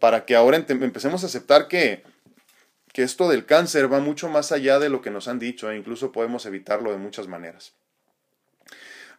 para 0.00 0.26
que 0.26 0.36
ahora 0.36 0.58
empecemos 0.68 1.22
a 1.22 1.28
aceptar 1.28 1.66
que, 1.66 2.02
que 2.92 3.04
esto 3.04 3.30
del 3.30 3.46
cáncer 3.46 3.90
va 3.90 4.00
mucho 4.00 4.28
más 4.28 4.52
allá 4.52 4.78
de 4.78 4.90
lo 4.90 5.00
que 5.00 5.10
nos 5.10 5.28
han 5.28 5.38
dicho 5.38 5.70
e 5.70 5.78
incluso 5.78 6.12
podemos 6.12 6.44
evitarlo 6.44 6.92
de 6.92 6.98
muchas 6.98 7.26
maneras. 7.26 7.72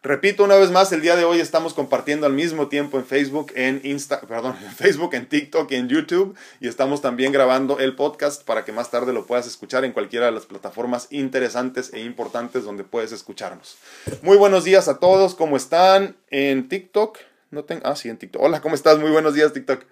Repito 0.04 0.44
una 0.44 0.56
vez 0.56 0.70
más, 0.70 0.92
el 0.92 1.00
día 1.00 1.16
de 1.16 1.24
hoy 1.24 1.40
estamos 1.40 1.72
compartiendo 1.72 2.26
al 2.26 2.34
mismo 2.34 2.68
tiempo 2.68 2.98
en 2.98 3.06
Facebook, 3.06 3.52
en 3.54 3.80
Insta, 3.84 4.20
perdón, 4.20 4.54
en 4.62 4.70
Facebook, 4.70 5.14
en 5.14 5.26
TikTok 5.26 5.72
y 5.72 5.76
en 5.76 5.88
YouTube 5.88 6.36
y 6.60 6.68
estamos 6.68 7.00
también 7.00 7.32
grabando 7.32 7.78
el 7.78 7.96
podcast 7.96 8.44
para 8.44 8.66
que 8.66 8.72
más 8.72 8.90
tarde 8.90 9.14
lo 9.14 9.26
puedas 9.26 9.46
escuchar 9.46 9.82
en 9.86 9.92
cualquiera 9.92 10.26
de 10.26 10.32
las 10.32 10.44
plataformas 10.44 11.08
interesantes 11.08 11.90
e 11.94 12.00
importantes 12.00 12.64
donde 12.64 12.84
puedes 12.84 13.12
escucharnos. 13.12 13.78
Muy 14.20 14.36
buenos 14.36 14.64
días 14.64 14.88
a 14.88 14.98
todos, 14.98 15.34
¿cómo 15.34 15.56
están? 15.56 16.16
En 16.28 16.68
TikTok, 16.68 17.16
no 17.50 17.64
tengo, 17.64 17.86
ah 17.86 17.96
sí, 17.96 18.10
en 18.10 18.18
TikTok. 18.18 18.42
Hola, 18.42 18.60
¿cómo 18.60 18.74
estás? 18.74 18.98
Muy 18.98 19.10
buenos 19.10 19.32
días 19.32 19.54
TikTok. 19.54 19.84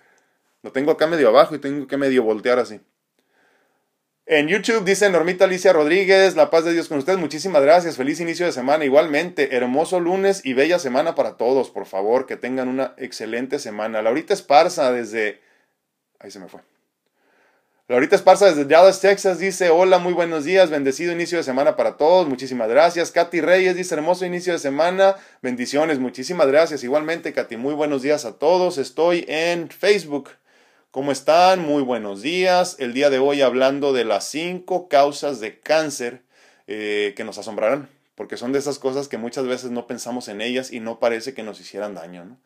Lo 0.62 0.72
tengo 0.72 0.90
acá 0.90 1.06
medio 1.06 1.28
abajo 1.30 1.54
y 1.54 1.58
tengo 1.58 1.86
que 1.86 1.96
medio 1.96 2.22
voltear 2.22 2.58
así. 2.58 2.80
En 4.24 4.46
YouTube 4.46 4.84
dice 4.84 5.10
Normita 5.10 5.46
Alicia 5.46 5.72
Rodríguez, 5.72 6.36
la 6.36 6.48
paz 6.48 6.64
de 6.64 6.72
Dios 6.72 6.86
con 6.86 6.98
ustedes, 6.98 7.18
muchísimas 7.18 7.60
gracias, 7.60 7.96
feliz 7.96 8.20
inicio 8.20 8.46
de 8.46 8.52
semana 8.52 8.84
igualmente, 8.84 9.56
hermoso 9.56 9.98
lunes 9.98 10.42
y 10.44 10.54
bella 10.54 10.78
semana 10.78 11.16
para 11.16 11.36
todos, 11.36 11.70
por 11.70 11.86
favor, 11.86 12.24
que 12.24 12.36
tengan 12.36 12.68
una 12.68 12.94
excelente 12.98 13.58
semana. 13.58 14.00
Laurita 14.00 14.32
Esparza 14.32 14.92
desde... 14.92 15.40
Ahí 16.20 16.30
se 16.30 16.38
me 16.38 16.46
fue. 16.46 16.60
Laurita 17.88 18.14
Esparza 18.14 18.46
desde 18.46 18.64
Dallas, 18.64 19.00
Texas 19.00 19.40
dice, 19.40 19.70
hola, 19.70 19.98
muy 19.98 20.12
buenos 20.12 20.44
días, 20.44 20.70
bendecido 20.70 21.12
inicio 21.12 21.38
de 21.38 21.44
semana 21.44 21.74
para 21.74 21.96
todos, 21.96 22.28
muchísimas 22.28 22.68
gracias. 22.68 23.10
Katy 23.10 23.40
Reyes 23.40 23.74
dice, 23.74 23.96
hermoso 23.96 24.24
inicio 24.24 24.52
de 24.52 24.60
semana, 24.60 25.16
bendiciones, 25.42 25.98
muchísimas 25.98 26.46
gracias. 26.46 26.84
Igualmente, 26.84 27.32
Katy, 27.32 27.56
muy 27.56 27.74
buenos 27.74 28.02
días 28.02 28.24
a 28.24 28.38
todos, 28.38 28.78
estoy 28.78 29.24
en 29.26 29.68
Facebook. 29.68 30.30
¿Cómo 30.92 31.10
están? 31.10 31.60
Muy 31.60 31.82
buenos 31.82 32.20
días. 32.20 32.76
El 32.78 32.92
día 32.92 33.08
de 33.08 33.18
hoy 33.18 33.40
hablando 33.40 33.94
de 33.94 34.04
las 34.04 34.28
cinco 34.28 34.90
causas 34.90 35.40
de 35.40 35.58
cáncer 35.58 36.20
eh, 36.66 37.14
que 37.16 37.24
nos 37.24 37.38
asombrarán, 37.38 37.88
porque 38.14 38.36
son 38.36 38.52
de 38.52 38.58
esas 38.58 38.78
cosas 38.78 39.08
que 39.08 39.16
muchas 39.16 39.46
veces 39.46 39.70
no 39.70 39.86
pensamos 39.86 40.28
en 40.28 40.42
ellas 40.42 40.70
y 40.70 40.80
no 40.80 40.98
parece 40.98 41.32
que 41.32 41.42
nos 41.42 41.58
hicieran 41.60 41.94
daño. 41.94 42.36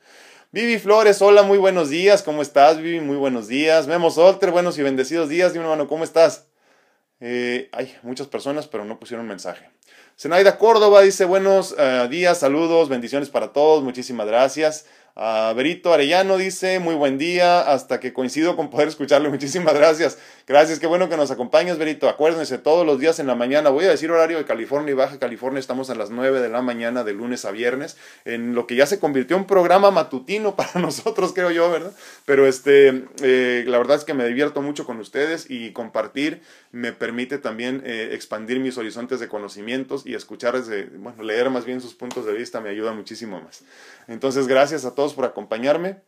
Vivi 0.52 0.78
Flores, 0.78 1.20
hola, 1.22 1.42
muy 1.42 1.59
buenos 1.59 1.90
días. 1.90 2.22
¿Cómo 2.22 2.40
estás, 2.40 2.78
Vivi? 2.78 3.00
Muy 3.00 3.16
buenos 3.16 3.48
días. 3.48 3.88
Memo 3.88 4.12
Solter, 4.12 4.52
buenos 4.52 4.78
y 4.78 4.82
bendecidos 4.82 5.28
días. 5.28 5.52
Dime, 5.52 5.64
hermano, 5.64 5.88
¿cómo 5.88 6.04
estás? 6.04 6.46
Eh, 7.18 7.68
hay 7.72 7.96
muchas 8.02 8.28
personas, 8.28 8.68
pero 8.68 8.85
no 8.85 9.00
pusieron 9.00 9.26
mensaje. 9.26 9.70
Zenaida 10.16 10.56
Córdoba 10.56 11.02
dice 11.02 11.24
buenos 11.24 11.74
eh, 11.76 12.06
días, 12.09 12.38
saludos, 12.38 12.88
bendiciones 12.88 13.28
para 13.28 13.52
todos, 13.52 13.82
muchísimas 13.82 14.28
gracias. 14.28 14.87
A 15.18 15.55
Berito 15.55 15.94
Arellano 15.94 16.37
dice, 16.37 16.79
muy 16.79 16.94
buen 16.94 17.16
día, 17.16 17.62
hasta 17.62 18.00
que 18.00 18.12
coincido 18.12 18.55
con 18.55 18.68
poder 18.68 18.88
escucharle. 18.88 19.29
Muchísimas 19.31 19.72
gracias. 19.72 20.18
Gracias, 20.46 20.79
qué 20.79 20.87
bueno 20.87 21.09
que 21.09 21.16
nos 21.16 21.31
acompañes, 21.31 21.79
Berito. 21.79 22.07
Acuérdense, 22.07 22.59
todos 22.59 22.85
los 22.85 23.00
días 23.00 23.18
en 23.18 23.26
la 23.26 23.35
mañana, 23.35 23.70
voy 23.70 23.87
a 23.87 23.88
decir 23.88 24.11
horario 24.11 24.37
de 24.37 24.44
California 24.44 24.92
y 24.92 24.94
Baja 24.94 25.18
California, 25.18 25.59
estamos 25.59 25.88
a 25.88 25.94
las 25.94 26.11
9 26.11 26.40
de 26.40 26.50
la 26.50 26.61
mañana 26.61 27.02
de 27.02 27.14
lunes 27.14 27.46
a 27.46 27.50
viernes, 27.50 27.96
en 28.26 28.55
lo 28.55 28.66
que 28.66 28.76
ya 28.76 28.85
se 28.85 29.00
convirtió 29.00 29.38
en 29.38 29.46
programa 29.46 29.90
matutino 29.90 30.55
para 30.57 30.79
nosotros, 30.81 31.33
creo 31.33 31.50
yo, 31.50 31.70
¿verdad? 31.70 31.92
Pero 32.26 32.46
este, 32.46 33.07
eh, 33.22 33.64
la 33.66 33.79
verdad 33.79 33.96
es 33.96 34.05
que 34.05 34.12
me 34.12 34.26
divierto 34.26 34.61
mucho 34.61 34.85
con 34.85 35.00
ustedes 35.00 35.46
y 35.48 35.72
compartir 35.72 36.42
me 36.72 36.92
permite 36.92 37.38
también 37.38 37.83
eh, 37.87 38.11
expandir 38.12 38.61
mis 38.61 38.76
horizontes 38.76 39.18
de 39.18 39.29
conocimientos 39.29 40.05
y 40.05 40.14
escuchar, 40.14 40.62
bueno, 40.98 41.22
leer 41.22 41.48
más 41.48 41.64
bien 41.64 41.81
sus 41.81 41.94
puntos 41.94 42.26
de 42.26 42.35
vista 42.35 42.61
me 42.61 42.68
ayuda 42.68 42.92
muchísimo 42.92 43.40
más. 43.40 43.64
Entonces, 44.09 44.46
gracias 44.46 44.85
a 44.85 44.94
todos 44.94 45.06
por 45.14 45.25
acompañarme. 45.25 46.03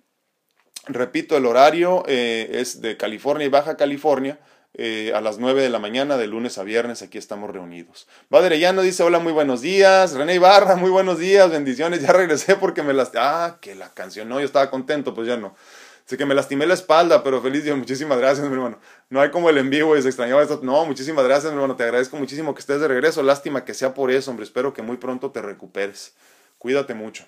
Repito, 0.86 1.36
el 1.36 1.46
horario 1.46 2.02
eh, 2.06 2.48
es 2.52 2.80
de 2.80 2.96
California 2.96 3.46
y 3.46 3.50
Baja 3.50 3.76
California. 3.76 4.38
Eh, 4.74 5.12
a 5.14 5.20
las 5.20 5.38
9 5.38 5.62
de 5.62 5.70
la 5.70 5.78
mañana, 5.78 6.16
de 6.16 6.26
lunes 6.26 6.56
a 6.58 6.62
viernes, 6.62 7.02
aquí 7.02 7.18
estamos 7.18 7.50
reunidos. 7.50 8.06
Baderellano 8.28 8.82
dice, 8.82 9.02
hola, 9.02 9.18
muy 9.18 9.32
buenos 9.32 9.60
días. 9.60 10.12
René 10.12 10.34
Ibarra, 10.34 10.76
muy 10.76 10.90
buenos 10.90 11.18
días, 11.18 11.50
bendiciones. 11.50 12.02
Ya 12.02 12.12
regresé 12.12 12.54
porque 12.54 12.82
me 12.82 12.92
las... 12.92 13.10
Ah, 13.16 13.58
que 13.60 13.74
la 13.74 13.92
canción, 13.92 14.28
no, 14.28 14.38
yo 14.38 14.46
estaba 14.46 14.70
contento, 14.70 15.14
pues 15.14 15.26
ya 15.26 15.36
no. 15.36 15.56
Sé 16.04 16.16
que 16.16 16.24
me 16.24 16.34
lastimé 16.34 16.66
la 16.66 16.74
espalda, 16.74 17.22
pero 17.22 17.42
feliz 17.42 17.64
día, 17.64 17.74
muchísimas 17.74 18.18
gracias, 18.18 18.46
mi 18.46 18.54
hermano. 18.54 18.78
No 19.10 19.20
hay 19.20 19.30
como 19.30 19.50
el 19.50 19.58
en 19.58 19.68
vivo 19.68 19.96
y 19.96 20.00
se 20.00 20.08
extrañaba 20.08 20.42
esto. 20.42 20.60
No, 20.62 20.86
muchísimas 20.86 21.24
gracias, 21.24 21.52
mi 21.52 21.56
hermano. 21.56 21.76
Te 21.76 21.82
agradezco 21.82 22.16
muchísimo 22.16 22.54
que 22.54 22.60
estés 22.60 22.80
de 22.80 22.88
regreso. 22.88 23.22
Lástima 23.22 23.64
que 23.64 23.74
sea 23.74 23.92
por 23.92 24.10
eso, 24.10 24.30
hombre. 24.30 24.44
Espero 24.44 24.72
que 24.72 24.80
muy 24.80 24.96
pronto 24.96 25.32
te 25.32 25.42
recuperes. 25.42 26.14
Cuídate 26.56 26.94
mucho. 26.94 27.26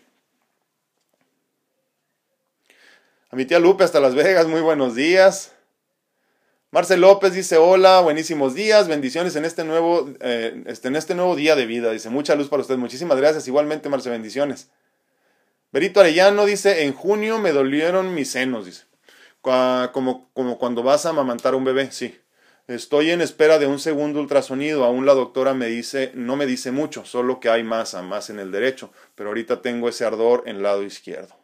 A 3.33 3.37
mi 3.37 3.45
tía 3.45 3.61
Lupe 3.61 3.85
hasta 3.85 4.01
Las 4.01 4.17
Vegas, 4.17 4.49
muy 4.49 4.61
buenos 4.61 4.97
días. 4.97 5.53
Marcel 6.73 7.01
López 7.01 7.33
dice, 7.33 7.59
hola, 7.59 8.01
buenísimos 8.01 8.57
días, 8.57 8.89
bendiciones 8.89 9.37
en 9.37 9.45
este 9.45 9.63
nuevo, 9.63 10.11
eh, 10.19 10.65
este, 10.67 10.89
en 10.89 10.97
este 10.97 11.15
nuevo 11.15 11.37
día 11.37 11.55
de 11.55 11.65
vida. 11.65 11.93
Dice, 11.93 12.11
mucha 12.11 12.35
luz 12.35 12.49
para 12.49 12.63
usted. 12.63 12.77
Muchísimas 12.77 13.17
gracias. 13.19 13.47
Igualmente, 13.47 13.89
Marcel, 13.89 14.11
bendiciones. 14.11 14.69
Berito 15.71 16.01
Arellano 16.01 16.45
dice, 16.45 16.83
en 16.83 16.93
junio 16.93 17.39
me 17.39 17.53
dolieron 17.53 18.15
mis 18.15 18.33
senos, 18.33 18.67
dice. 18.67 18.87
Como, 19.43 20.29
como 20.33 20.59
cuando 20.59 20.83
vas 20.83 21.07
a 21.07 21.11
amamantar 21.11 21.55
a 21.55 21.57
un 21.57 21.63
bebé, 21.63 21.93
sí. 21.93 22.19
Estoy 22.67 23.13
en 23.13 23.21
espera 23.21 23.61
de 23.61 23.69
un 23.69 23.79
segundo 23.79 24.19
ultrasonido. 24.19 24.85
Aún 24.85 25.07
la 25.07 25.15
doctora 25.15 25.55
me 25.55 25.67
dice, 25.67 26.11
no 26.15 26.35
me 26.35 26.47
dice 26.47 26.73
mucho, 26.73 27.05
solo 27.05 27.39
que 27.39 27.49
hay 27.49 27.63
masa, 27.63 28.03
más 28.03 28.29
en 28.29 28.41
el 28.41 28.51
derecho. 28.51 28.91
Pero 29.15 29.29
ahorita 29.29 29.63
tengo 29.63 29.89
ese 29.89 30.05
ardor 30.05 30.43
en 30.47 30.57
el 30.57 30.65
lado 30.65 30.83
izquierdo. 30.83 31.40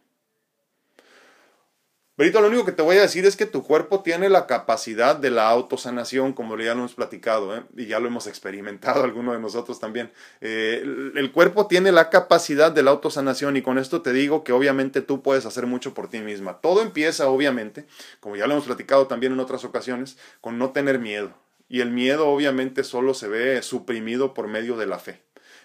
Berito, 2.19 2.41
lo 2.41 2.49
único 2.49 2.65
que 2.65 2.73
te 2.73 2.81
voy 2.81 2.97
a 2.97 3.03
decir 3.03 3.27
es 3.27 3.37
que 3.37 3.45
tu 3.45 3.63
cuerpo 3.63 4.01
tiene 4.01 4.31
la 4.31 4.47
capacidad 4.47 5.17
de 5.17 5.31
la 5.31 5.51
autosanación, 5.51 6.33
como 6.33 6.57
ya 6.57 6.73
lo 6.73 6.81
hemos 6.81 6.95
platicado, 6.95 7.55
¿eh? 7.55 7.63
y 7.77 7.85
ya 7.89 8.01
lo 8.01 8.07
hemos 8.09 8.27
experimentado 8.27 9.03
algunos 9.05 9.35
de 9.35 9.41
nosotros 9.43 9.79
también. 9.81 10.11
Eh, 10.41 10.83
el 11.15 11.31
cuerpo 11.31 11.67
tiene 11.67 11.93
la 11.93 12.09
capacidad 12.09 12.73
de 12.73 12.83
la 12.83 12.93
autosanación 12.93 13.59
y 13.59 13.63
con 13.63 13.77
esto 13.77 14.01
te 14.01 14.15
digo 14.15 14.45
que 14.45 14.53
obviamente 14.53 15.03
tú 15.03 15.21
puedes 15.21 15.45
hacer 15.45 15.67
mucho 15.67 15.93
por 15.93 16.09
ti 16.09 16.21
misma. 16.21 16.63
Todo 16.63 16.81
empieza, 16.81 17.29
obviamente, 17.29 17.85
como 18.21 18.37
ya 18.37 18.47
lo 18.47 18.55
hemos 18.55 18.65
platicado 18.65 19.07
también 19.09 19.35
en 19.35 19.41
otras 19.41 19.67
ocasiones, 19.67 20.17
con 20.41 20.57
no 20.57 20.71
tener 20.71 20.99
miedo. 20.99 21.35
Y 21.69 21.83
el 21.83 21.91
miedo 21.91 22.29
obviamente 22.29 22.83
solo 22.83 23.13
se 23.13 23.29
ve 23.29 23.61
suprimido 23.61 24.33
por 24.33 24.49
medio 24.49 24.79
de 24.79 24.87
la 24.87 24.99
fe. 24.99 25.21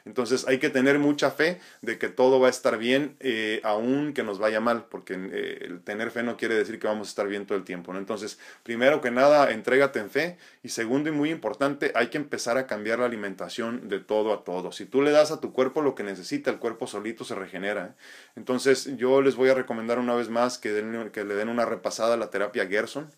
Entonces 0.06 0.48
hay 0.48 0.60
que 0.60 0.70
tener 0.70 1.00
mucha 1.00 1.32
fe 1.32 1.60
de 1.82 1.98
que 1.98 2.10
todo 2.10 2.40
va 2.40 2.48
a 2.48 2.50
estar 2.50 2.78
bien, 2.78 3.16
eh, 3.20 3.62
aun 3.64 4.14
que 4.14 4.24
nos 4.24 4.40
vaya 4.40 4.60
mal, 4.60 4.86
porque 4.90 5.14
eh, 5.14 5.60
el 5.62 5.82
tener 5.82 6.12
fe 6.12 6.24
no 6.24 6.38
quiere 6.38 6.56
decir 6.56 6.80
que 6.80 6.88
vamos 6.88 7.08
a 7.08 7.12
estar 7.12 7.28
bien 7.28 7.46
todo 7.46 7.58
el 7.58 7.64
tiempo. 7.64 7.96
Entonces, 7.96 8.40
primero 8.64 9.02
que 9.02 9.12
nada, 9.12 9.52
entrégate 9.52 10.00
en 10.00 10.10
fe. 10.10 10.38
Y 10.64 10.70
segundo 10.70 11.10
y 11.10 11.12
muy 11.12 11.30
importante, 11.30 11.92
hay 11.96 12.08
que 12.08 12.18
empezar 12.18 12.58
a 12.58 12.68
cambiar 12.68 13.00
la 13.00 13.06
alimentación 13.06 13.88
de 13.90 14.00
todo 14.00 14.34
a 14.34 14.44
todo. 14.44 14.72
Si 14.72 14.86
tú 14.86 15.02
le 15.02 15.12
das 15.12 15.32
a 15.32 15.40
tu 15.40 15.54
cuerpo 15.54 15.82
lo 15.82 15.96
que 15.96 16.04
necesita, 16.04 16.52
el 16.52 16.60
cuerpo 16.60 16.88
solito 16.88 17.24
se 17.24 17.36
regenera. 17.36 17.88
¿eh? 17.88 18.02
Entonces, 18.36 18.96
yo 18.98 19.22
les 19.22 19.36
voy 19.36 19.50
a 19.50 19.54
recomendar 19.54 20.00
una 20.00 20.16
vez 20.16 20.30
más 20.30 20.58
que, 20.58 21.10
que 21.12 21.24
le 21.24 21.36
den 21.36 21.50
una 21.50 21.66
repasada 21.66 22.16
a 22.16 22.18
la 22.18 22.30
terapia 22.30 22.68
Gerson. 22.68 23.10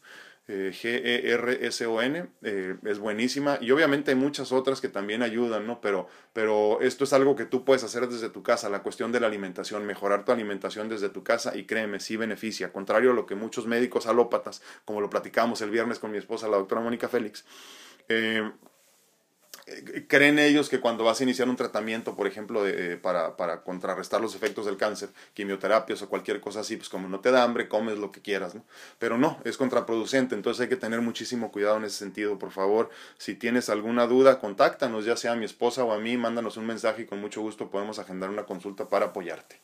Eh, 0.45 0.71
G-E-R-S-O-N, 0.73 2.29
eh, 2.41 2.75
es 2.83 2.99
buenísima 2.99 3.57
y 3.61 3.71
obviamente 3.71 4.11
hay 4.11 4.17
muchas 4.17 4.51
otras 4.51 4.81
que 4.81 4.89
también 4.89 5.23
ayudan, 5.23 5.65
¿no? 5.65 5.79
Pero, 5.79 6.07
pero 6.33 6.81
esto 6.81 7.05
es 7.05 7.13
algo 7.13 7.37
que 7.37 7.45
tú 7.45 7.63
puedes 7.63 7.85
hacer 7.85 8.09
desde 8.09 8.27
tu 8.27 8.43
casa, 8.43 8.69
la 8.69 8.83
cuestión 8.83 9.13
de 9.13 9.21
la 9.21 9.27
alimentación, 9.27 9.85
mejorar 9.85 10.25
tu 10.25 10.33
alimentación 10.33 10.89
desde 10.89 11.07
tu 11.07 11.23
casa 11.23 11.55
y 11.55 11.63
créeme, 11.63 12.01
sí 12.01 12.17
beneficia, 12.17 12.73
contrario 12.73 13.11
a 13.11 13.13
lo 13.13 13.25
que 13.25 13.35
muchos 13.35 13.67
médicos 13.67 14.05
alópatas, 14.05 14.61
como 14.83 14.99
lo 14.99 15.09
platicamos 15.09 15.61
el 15.61 15.69
viernes 15.69 15.99
con 15.99 16.11
mi 16.11 16.17
esposa, 16.17 16.49
la 16.49 16.57
doctora 16.57 16.81
Mónica 16.81 17.07
Félix, 17.07 17.45
eh, 18.09 18.43
creen 20.07 20.39
ellos 20.39 20.69
que 20.69 20.79
cuando 20.79 21.03
vas 21.03 21.19
a 21.19 21.23
iniciar 21.23 21.49
un 21.49 21.55
tratamiento, 21.55 22.15
por 22.15 22.27
ejemplo, 22.27 22.63
de, 22.63 22.93
eh, 22.93 22.97
para, 22.97 23.37
para, 23.37 23.63
contrarrestar 23.63 24.21
los 24.21 24.35
efectos 24.35 24.65
del 24.65 24.77
cáncer, 24.77 25.09
quimioterapias 25.33 26.01
o 26.01 26.09
cualquier 26.09 26.39
cosa 26.41 26.61
así, 26.61 26.77
pues 26.77 26.89
como 26.89 27.07
no 27.07 27.19
te 27.19 27.31
da 27.31 27.43
hambre, 27.43 27.67
comes 27.67 27.97
lo 27.97 28.11
que 28.11 28.21
quieras, 28.21 28.55
¿no? 28.55 28.63
Pero 28.99 29.17
no, 29.17 29.39
es 29.43 29.57
contraproducente, 29.57 30.35
entonces 30.35 30.61
hay 30.61 30.69
que 30.69 30.75
tener 30.75 31.01
muchísimo 31.01 31.51
cuidado 31.51 31.77
en 31.77 31.85
ese 31.85 31.97
sentido, 31.97 32.39
por 32.39 32.51
favor. 32.51 32.89
Si 33.17 33.35
tienes 33.35 33.69
alguna 33.69 34.07
duda, 34.07 34.39
contáctanos, 34.39 35.05
ya 35.05 35.17
sea 35.17 35.33
a 35.33 35.35
mi 35.35 35.45
esposa 35.45 35.83
o 35.83 35.93
a 35.93 35.99
mí, 35.99 36.17
mándanos 36.17 36.57
un 36.57 36.65
mensaje 36.65 37.03
y 37.03 37.05
con 37.05 37.19
mucho 37.19 37.41
gusto 37.41 37.69
podemos 37.69 37.99
agendar 37.99 38.29
una 38.29 38.45
consulta 38.45 38.89
para 38.89 39.07
apoyarte. 39.07 39.59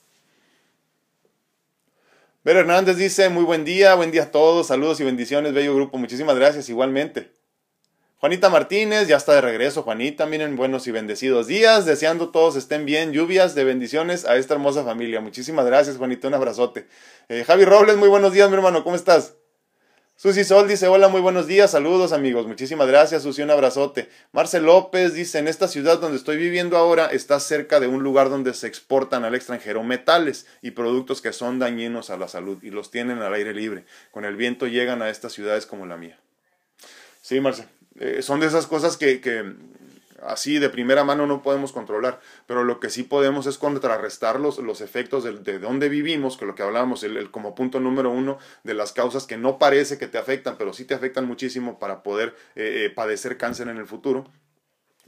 Ver 2.43 2.55
Hernández 2.55 2.95
dice, 2.95 3.29
muy 3.29 3.43
buen 3.43 3.65
día, 3.65 3.95
buen 3.95 4.11
día 4.11 4.23
a 4.23 4.31
todos, 4.31 4.67
saludos 4.67 4.99
y 5.01 5.03
bendiciones, 5.03 5.53
bello 5.53 5.75
grupo, 5.75 5.97
muchísimas 5.97 6.35
gracias 6.37 6.69
igualmente. 6.69 7.38
Juanita 8.19 8.49
Martínez, 8.49 9.07
ya 9.07 9.15
está 9.15 9.33
de 9.33 9.39
regreso. 9.39 9.83
Juanita, 9.83 10.25
miren, 10.25 10.57
buenos 10.57 10.87
y 10.87 10.91
bendecidos 10.91 11.47
días. 11.47 11.85
Deseando 11.85 12.31
todos 12.31 12.57
estén 12.57 12.85
bien. 12.85 13.13
Lluvias 13.13 13.55
de 13.55 13.63
bendiciones 13.63 14.25
a 14.25 14.35
esta 14.35 14.55
hermosa 14.55 14.83
familia. 14.83 15.21
Muchísimas 15.21 15.65
gracias, 15.65 15.95
Juanita. 15.95 16.27
Un 16.27 16.33
abrazote. 16.33 16.85
Eh, 17.29 17.45
Javi 17.47 17.63
Robles, 17.63 17.95
muy 17.95 18.09
buenos 18.09 18.33
días, 18.33 18.49
mi 18.49 18.55
hermano. 18.55 18.83
¿Cómo 18.83 18.97
estás? 18.97 19.35
Susi 20.17 20.43
Sol 20.43 20.67
dice, 20.67 20.89
hola, 20.89 21.07
muy 21.07 21.21
buenos 21.21 21.47
días, 21.47 21.71
saludos 21.71 22.11
amigos, 22.11 22.45
muchísimas 22.45 22.89
gracias, 22.89 23.23
Susi, 23.23 23.41
un 23.41 23.51
abrazote. 23.51 24.09
Marcel 24.33 24.65
López 24.65 25.13
dice, 25.13 25.39
en 25.39 25.47
esta 25.47 25.69
ciudad 25.69 25.99
donde 25.99 26.17
estoy 26.17 26.35
viviendo 26.35 26.75
ahora 26.75 27.05
está 27.05 27.39
cerca 27.39 27.79
de 27.79 27.87
un 27.87 28.03
lugar 28.03 28.29
donde 28.29 28.53
se 28.53 28.67
exportan 28.67 29.23
al 29.23 29.33
extranjero 29.33 29.81
metales 29.81 30.45
y 30.61 30.71
productos 30.71 31.21
que 31.21 31.31
son 31.31 31.57
dañinos 31.57 32.09
a 32.09 32.17
la 32.17 32.27
salud 32.27 32.61
y 32.63 32.69
los 32.69 32.91
tienen 32.91 33.21
al 33.21 33.33
aire 33.33 33.53
libre. 33.53 33.85
Con 34.11 34.25
el 34.25 34.35
viento 34.35 34.67
llegan 34.67 35.01
a 35.01 35.09
estas 35.09 35.31
ciudades 35.31 35.65
como 35.65 35.85
la 35.85 35.95
mía. 35.95 36.19
Sí, 37.21 37.39
Marcel. 37.39 37.67
Eh, 37.99 38.21
son 38.21 38.39
de 38.39 38.47
esas 38.47 38.65
cosas 38.65 38.97
que, 38.97 39.21
que, 39.21 39.53
así 40.23 40.59
de 40.59 40.69
primera 40.69 41.03
mano 41.03 41.27
no 41.27 41.41
podemos 41.41 41.71
controlar, 41.71 42.19
pero 42.47 42.63
lo 42.63 42.79
que 42.79 42.89
sí 42.89 43.03
podemos 43.03 43.45
es 43.45 43.57
contrarrestar 43.57 44.39
los, 44.39 44.81
efectos 44.81 45.23
de, 45.23 45.33
de 45.33 45.59
dónde 45.59 45.89
vivimos, 45.89 46.37
que 46.37 46.45
lo 46.45 46.55
que 46.55 46.63
hablábamos 46.63 47.03
el, 47.03 47.31
como 47.31 47.55
punto 47.55 47.79
número 47.79 48.09
uno 48.09 48.37
de 48.63 48.73
las 48.73 48.93
causas 48.93 49.27
que 49.27 49.37
no 49.37 49.59
parece 49.59 49.97
que 49.97 50.07
te 50.07 50.17
afectan, 50.17 50.55
pero 50.57 50.73
sí 50.73 50.85
te 50.85 50.93
afectan 50.93 51.25
muchísimo 51.25 51.79
para 51.79 52.03
poder 52.03 52.35
eh, 52.55 52.85
eh, 52.85 52.89
padecer 52.89 53.37
cáncer 53.37 53.67
en 53.67 53.77
el 53.77 53.85
futuro 53.85 54.25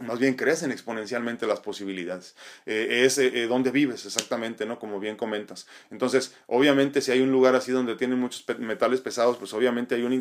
más 0.02 0.20
bien 0.20 0.36
crecen 0.36 0.72
exponencialmente 0.72 1.48
las 1.48 1.60
posibilidades. 1.60 2.36
Eh, 2.66 3.04
es 3.06 3.18
eh, 3.18 3.48
donde 3.48 3.72
vives 3.72 4.06
exactamente, 4.06 4.66
¿no? 4.66 4.80
Como 4.80 5.00
bien 5.00 5.16
comentas. 5.16 5.68
Entonces, 5.90 6.36
obviamente, 6.48 7.02
si 7.02 7.12
hay 7.12 7.22
un 7.22 7.32
lugar 7.32 7.56
así 7.56 7.72
donde 7.72 7.96
tienen 7.96 8.20
muchos 8.20 8.46
metales 8.60 9.02
pesados, 9.02 9.38
pues 9.38 9.54
obviamente 9.54 9.96
hay 9.96 10.04
una, 10.04 10.16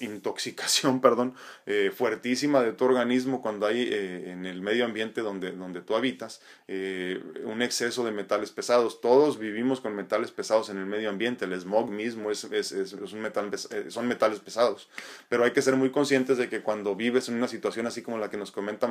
intoxicación, 0.00 1.00
perdón, 1.02 1.34
eh, 1.66 1.92
fuertísima 1.94 2.62
de 2.62 2.72
tu 2.72 2.84
organismo 2.84 3.42
cuando 3.42 3.66
hay 3.66 3.82
en 3.92 4.46
el 4.46 4.62
medio 4.62 4.84
ambiente 4.84 5.20
donde, 5.20 5.52
donde 5.52 5.80
tú 5.80 5.94
habitas 5.94 6.40
un 6.68 7.60
exceso 7.62 8.04
de 8.04 8.12
metales 8.12 8.50
pesados. 8.50 9.00
Todos 9.00 9.38
vivimos 9.38 9.80
con 9.80 9.94
metales 9.94 10.30
pesados 10.30 10.70
en 10.70 10.78
el 10.78 10.86
medio 10.86 11.10
ambiente. 11.10 11.44
El 11.44 11.58
smog 11.60 11.90
mismo 11.90 12.30
es, 12.30 12.44
es, 12.44 12.72
es, 12.72 12.92
un 12.94 13.20
metal, 13.20 13.50
son 13.88 14.08
metales 14.08 14.40
pesados. 14.40 14.88
Pero 15.28 15.44
hay 15.44 15.52
que 15.52 15.62
ser 15.62 15.76
muy 15.76 15.90
conscientes 15.90 16.38
de 16.38 16.48
que 16.48 16.62
cuando 16.62 16.96
vives 16.96 17.28
en 17.28 17.36
una 17.36 17.48
situación 17.48 17.86
así 17.86 18.02
como 18.02 18.18
la 18.18 18.30
que 18.30 18.36
nos 18.36 18.52
comenta 18.52 18.86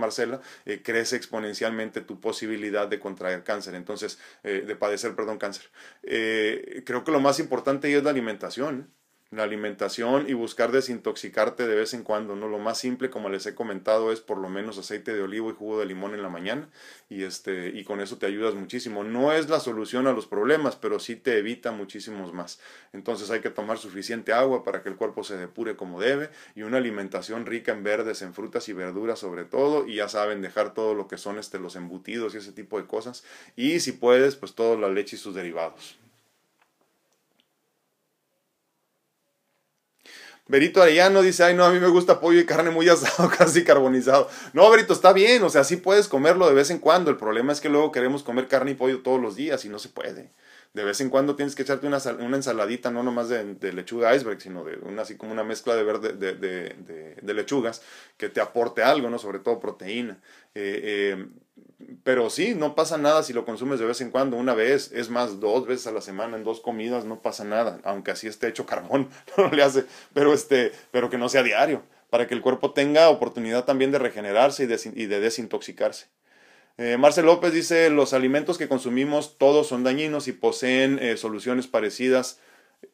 Eh, 0.66 0.82
crece 0.84 1.16
exponencialmente 1.16 2.02
tu 2.02 2.20
posibilidad 2.20 2.88
de 2.88 3.00
contraer 3.00 3.44
cáncer, 3.44 3.76
entonces, 3.76 4.20
eh, 4.44 4.64
de 4.66 4.76
padecer, 4.76 5.16
perdón, 5.16 5.38
cáncer. 5.38 5.70
Eh, 6.04 6.84
creo 6.86 7.04
que 7.04 7.12
lo 7.12 7.20
más 7.20 7.40
importante 7.40 7.96
es 7.96 8.04
la 8.04 8.10
alimentación 8.10 8.92
la 9.32 9.44
alimentación 9.44 10.30
y 10.30 10.34
buscar 10.34 10.74
desintoxicarte 10.74 11.66
de 11.66 11.76
vez 11.76 11.94
en 11.94 12.04
cuando, 12.04 12.36
¿no? 12.36 12.50
Lo 12.50 12.60
más 12.60 12.78
simple, 12.78 13.10
como 13.10 13.30
les 13.30 13.46
he 13.46 13.56
comentado, 13.56 14.12
es 14.12 14.20
por 14.20 14.38
lo 14.38 14.50
menos 14.50 14.78
aceite 14.78 15.14
de 15.14 15.22
olivo 15.22 15.50
y 15.50 15.54
jugo 15.54 15.80
de 15.80 15.86
limón 15.86 16.14
en 16.14 16.22
la 16.22 16.28
mañana 16.28 16.70
y, 17.10 17.24
este, 17.24 17.70
y 17.70 17.86
con 17.86 18.02
eso 18.02 18.18
te 18.18 18.26
ayudas 18.26 18.56
muchísimo. 18.56 19.06
No 19.06 19.32
es 19.32 19.50
la 19.50 19.62
solución 19.62 20.06
a 20.08 20.12
los 20.12 20.28
problemas, 20.28 20.76
pero 20.76 21.00
sí 21.00 21.16
te 21.16 21.38
evita 21.38 21.72
muchísimos 21.72 22.34
más. 22.34 22.60
Entonces 22.92 23.32
hay 23.32 23.40
que 23.40 23.50
tomar 23.50 23.78
suficiente 23.78 24.34
agua 24.34 24.66
para 24.66 24.84
que 24.84 24.90
el 24.90 24.98
cuerpo 24.98 25.24
se 25.24 25.38
depure 25.38 25.78
como 25.78 26.02
debe 26.02 26.30
y 26.54 26.64
una 26.64 26.78
alimentación 26.78 27.46
rica 27.46 27.72
en 27.72 27.84
verdes, 27.84 28.22
en 28.22 28.34
frutas 28.34 28.68
y 28.68 28.74
verduras 28.74 29.20
sobre 29.20 29.46
todo 29.46 29.88
y 29.88 29.96
ya 29.96 30.10
saben, 30.10 30.42
dejar 30.42 30.74
todo 30.74 30.94
lo 30.94 31.08
que 31.08 31.18
son 31.18 31.40
este, 31.40 31.58
los 31.58 31.78
embutidos 31.78 32.36
y 32.36 32.40
ese 32.40 32.52
tipo 32.52 32.78
de 32.82 32.86
cosas 32.86 33.24
y 33.56 33.80
si 33.80 33.94
puedes, 33.94 34.36
pues 34.36 34.56
toda 34.56 34.76
la 34.76 34.90
leche 34.90 35.16
y 35.16 35.20
sus 35.20 35.36
derivados. 35.36 36.01
Berito 40.52 40.82
Arellano 40.82 41.22
dice, 41.22 41.46
ay 41.46 41.56
no, 41.56 41.64
a 41.64 41.72
mí 41.72 41.80
me 41.80 41.88
gusta 41.88 42.20
pollo 42.20 42.38
y 42.38 42.46
carne 42.46 42.72
muy 42.72 42.90
asado, 42.90 43.30
casi 43.30 43.64
carbonizado. 43.64 44.28
No, 44.52 44.70
Berito, 44.70 44.92
está 44.92 45.14
bien, 45.14 45.42
o 45.44 45.50
sea, 45.50 45.64
sí 45.64 45.78
puedes 45.78 46.10
comerlo 46.10 46.46
de 46.50 46.54
vez 46.54 46.70
en 46.72 46.80
cuando. 46.80 47.10
El 47.10 47.16
problema 47.16 47.54
es 47.54 47.62
que 47.62 47.70
luego 47.70 47.94
queremos 47.94 48.22
comer 48.22 48.50
carne 48.50 48.72
y 48.72 48.74
pollo 48.74 49.02
todos 49.02 49.22
los 49.22 49.38
días 49.38 49.64
y 49.64 49.70
no 49.70 49.80
se 49.80 49.88
puede. 49.88 50.30
De 50.74 50.84
vez 50.84 51.00
en 51.00 51.10
cuando 51.10 51.38
tienes 51.38 51.56
que 51.56 51.62
echarte 51.62 51.88
una, 51.88 52.00
una 52.20 52.36
ensaladita, 52.36 52.92
no 52.92 53.02
nomás 53.02 53.30
de, 53.30 53.72
lechuga 53.72 54.14
iceberg, 54.14 54.42
sino 54.42 54.66
de 54.66 54.76
una, 54.76 55.04
así 55.04 55.16
como 55.16 55.32
una 55.32 55.46
mezcla 55.46 55.74
de, 55.74 55.84
verde, 55.84 56.14
de, 56.14 56.34
de, 56.34 57.16
de, 57.22 57.34
lechugas 57.34 57.82
que 58.18 58.28
te 58.28 58.42
aporte 58.42 58.84
algo, 58.84 59.10
¿no? 59.10 59.20
Sobre 59.20 59.40
todo 59.40 59.58
proteína. 59.58 60.20
Eh, 60.54 61.16
eh, 61.18 61.28
pero 62.04 62.30
sí, 62.30 62.56
no 62.56 62.76
pasa 62.76 62.98
nada 62.98 63.24
si 63.24 63.34
lo 63.34 63.46
consumes 63.46 63.80
de 63.80 63.86
vez 63.86 64.02
en 64.02 64.12
cuando, 64.12 64.38
una 64.38 64.54
vez, 64.54 64.92
es 64.94 65.10
más, 65.10 65.40
dos 65.40 65.68
veces 65.68 65.88
a 65.88 65.92
la 65.92 66.02
semana, 66.02 66.38
en 66.38 66.44
dos 66.44 66.60
comidas, 66.60 67.06
no 67.06 67.22
pasa 67.22 67.44
nada, 67.44 67.80
aunque 67.84 68.12
así 68.12 68.28
esté 68.28 68.48
hecho 68.48 68.66
carbón, 68.66 69.10
no 69.38 69.50
le 69.50 69.64
hace, 69.64 69.86
pero, 70.14 70.34
este, 70.34 70.72
pero 70.92 71.10
que 71.10 71.18
no 71.18 71.30
sea 71.30 71.44
diario, 71.44 71.84
para 72.10 72.28
que 72.28 72.34
el 72.34 72.42
cuerpo 72.42 72.74
tenga 72.74 73.10
oportunidad 73.10 73.66
también 73.66 73.92
de 73.92 74.00
regenerarse 74.00 74.64
y 74.64 75.06
de, 75.06 75.20
desintoxicarse. 75.20 76.08
Eh, 76.78 76.98
Marcel 76.98 77.26
López 77.26 77.54
dice, 77.54 77.90
los 77.90 78.14
alimentos 78.14 78.58
que 78.58 78.68
consumimos 78.68 79.38
todos 79.38 79.68
son 79.68 79.84
dañinos 79.84 80.28
y 80.28 80.32
poseen 80.32 81.00
eh, 81.00 81.18
soluciones 81.18 81.68
parecidas 81.68 82.40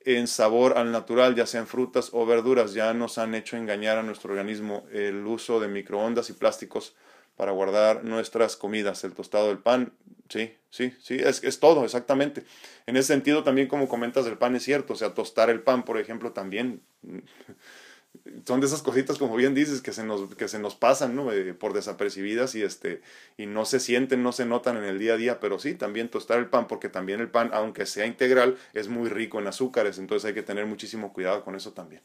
en 0.03 0.27
sabor 0.27 0.77
al 0.77 0.91
natural, 0.91 1.35
ya 1.35 1.45
sean 1.45 1.67
frutas 1.67 2.09
o 2.11 2.25
verduras, 2.25 2.73
ya 2.73 2.93
nos 2.93 3.17
han 3.17 3.35
hecho 3.35 3.55
engañar 3.55 3.97
a 3.97 4.03
nuestro 4.03 4.31
organismo 4.31 4.85
el 4.91 5.25
uso 5.25 5.59
de 5.59 5.69
microondas 5.69 6.29
y 6.29 6.33
plásticos 6.33 6.95
para 7.37 7.51
guardar 7.51 8.03
nuestras 8.03 8.57
comidas, 8.57 9.03
el 9.03 9.13
tostado 9.13 9.47
del 9.47 9.59
pan, 9.59 9.93
sí, 10.27 10.55
sí, 10.71 10.93
sí, 10.99 11.15
es, 11.15 11.43
es 11.43 11.59
todo, 11.59 11.85
exactamente. 11.85 12.43
En 12.87 12.97
ese 12.97 13.13
sentido, 13.13 13.43
también 13.43 13.67
como 13.67 13.87
comentas, 13.87 14.25
el 14.25 14.37
pan 14.37 14.55
es 14.55 14.63
cierto, 14.63 14.93
o 14.93 14.95
sea, 14.95 15.13
tostar 15.13 15.49
el 15.49 15.61
pan, 15.61 15.85
por 15.85 15.99
ejemplo, 15.99 16.31
también 16.31 16.81
son 18.45 18.59
de 18.59 18.67
esas 18.67 18.81
cositas, 18.81 19.17
como 19.17 19.35
bien 19.35 19.53
dices, 19.53 19.81
que 19.81 19.93
se 19.93 20.03
nos, 20.03 20.35
que 20.35 20.47
se 20.47 20.57
nos 20.57 20.75
pasan, 20.75 21.15
¿no? 21.15 21.31
Eh, 21.31 21.53
por 21.53 21.73
desapercibidas 21.73 22.55
y, 22.55 22.63
este, 22.63 23.01
y 23.37 23.45
no 23.45 23.65
se 23.65 23.79
sienten, 23.79 24.23
no 24.23 24.31
se 24.31 24.45
notan 24.45 24.77
en 24.77 24.83
el 24.83 24.99
día 24.99 25.13
a 25.13 25.17
día, 25.17 25.39
pero 25.39 25.59
sí, 25.59 25.75
también 25.75 26.09
tostar 26.09 26.39
el 26.39 26.47
pan, 26.47 26.67
porque 26.67 26.89
también 26.89 27.19
el 27.19 27.29
pan, 27.29 27.51
aunque 27.53 27.85
sea 27.85 28.05
integral, 28.05 28.57
es 28.73 28.87
muy 28.87 29.09
rico 29.09 29.39
en 29.39 29.47
azúcares, 29.47 29.99
entonces 29.99 30.27
hay 30.27 30.33
que 30.33 30.43
tener 30.43 30.65
muchísimo 30.65 31.13
cuidado 31.13 31.43
con 31.43 31.55
eso 31.55 31.73
también. 31.73 32.01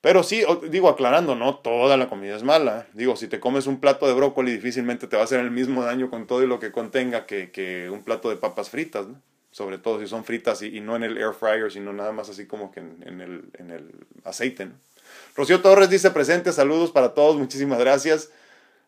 Pero 0.00 0.22
sí, 0.22 0.42
digo, 0.70 0.88
aclarando, 0.88 1.34
no 1.34 1.56
toda 1.56 1.96
la 1.96 2.08
comida 2.08 2.34
es 2.34 2.42
mala. 2.42 2.86
Digo, 2.94 3.16
si 3.16 3.28
te 3.28 3.38
comes 3.38 3.66
un 3.66 3.80
plato 3.80 4.06
de 4.06 4.14
brócoli, 4.14 4.52
difícilmente 4.52 5.06
te 5.06 5.16
va 5.16 5.22
a 5.22 5.24
hacer 5.26 5.40
el 5.40 5.50
mismo 5.50 5.84
daño 5.84 6.08
con 6.08 6.26
todo 6.26 6.42
y 6.42 6.46
lo 6.46 6.58
que 6.58 6.72
contenga 6.72 7.26
que, 7.26 7.50
que 7.50 7.90
un 7.90 8.02
plato 8.02 8.30
de 8.30 8.36
papas 8.36 8.70
fritas, 8.70 9.08
¿no? 9.08 9.20
sobre 9.50 9.78
todo 9.78 10.00
si 10.00 10.06
son 10.06 10.24
fritas 10.24 10.62
y, 10.62 10.80
no 10.80 10.96
en 10.96 11.02
el 11.02 11.18
air 11.18 11.34
fryer, 11.34 11.70
sino 11.70 11.92
nada 11.92 12.12
más 12.12 12.28
así 12.28 12.46
como 12.46 12.70
que 12.70 12.80
en, 12.80 13.20
el, 13.20 13.50
en 13.58 13.70
el, 13.70 13.90
aceite. 14.24 14.68
Rocío 15.34 15.60
Torres 15.60 15.90
dice 15.90 16.10
presente, 16.10 16.52
saludos 16.52 16.92
para 16.92 17.14
todos, 17.14 17.36
muchísimas 17.36 17.78
gracias. 17.80 18.30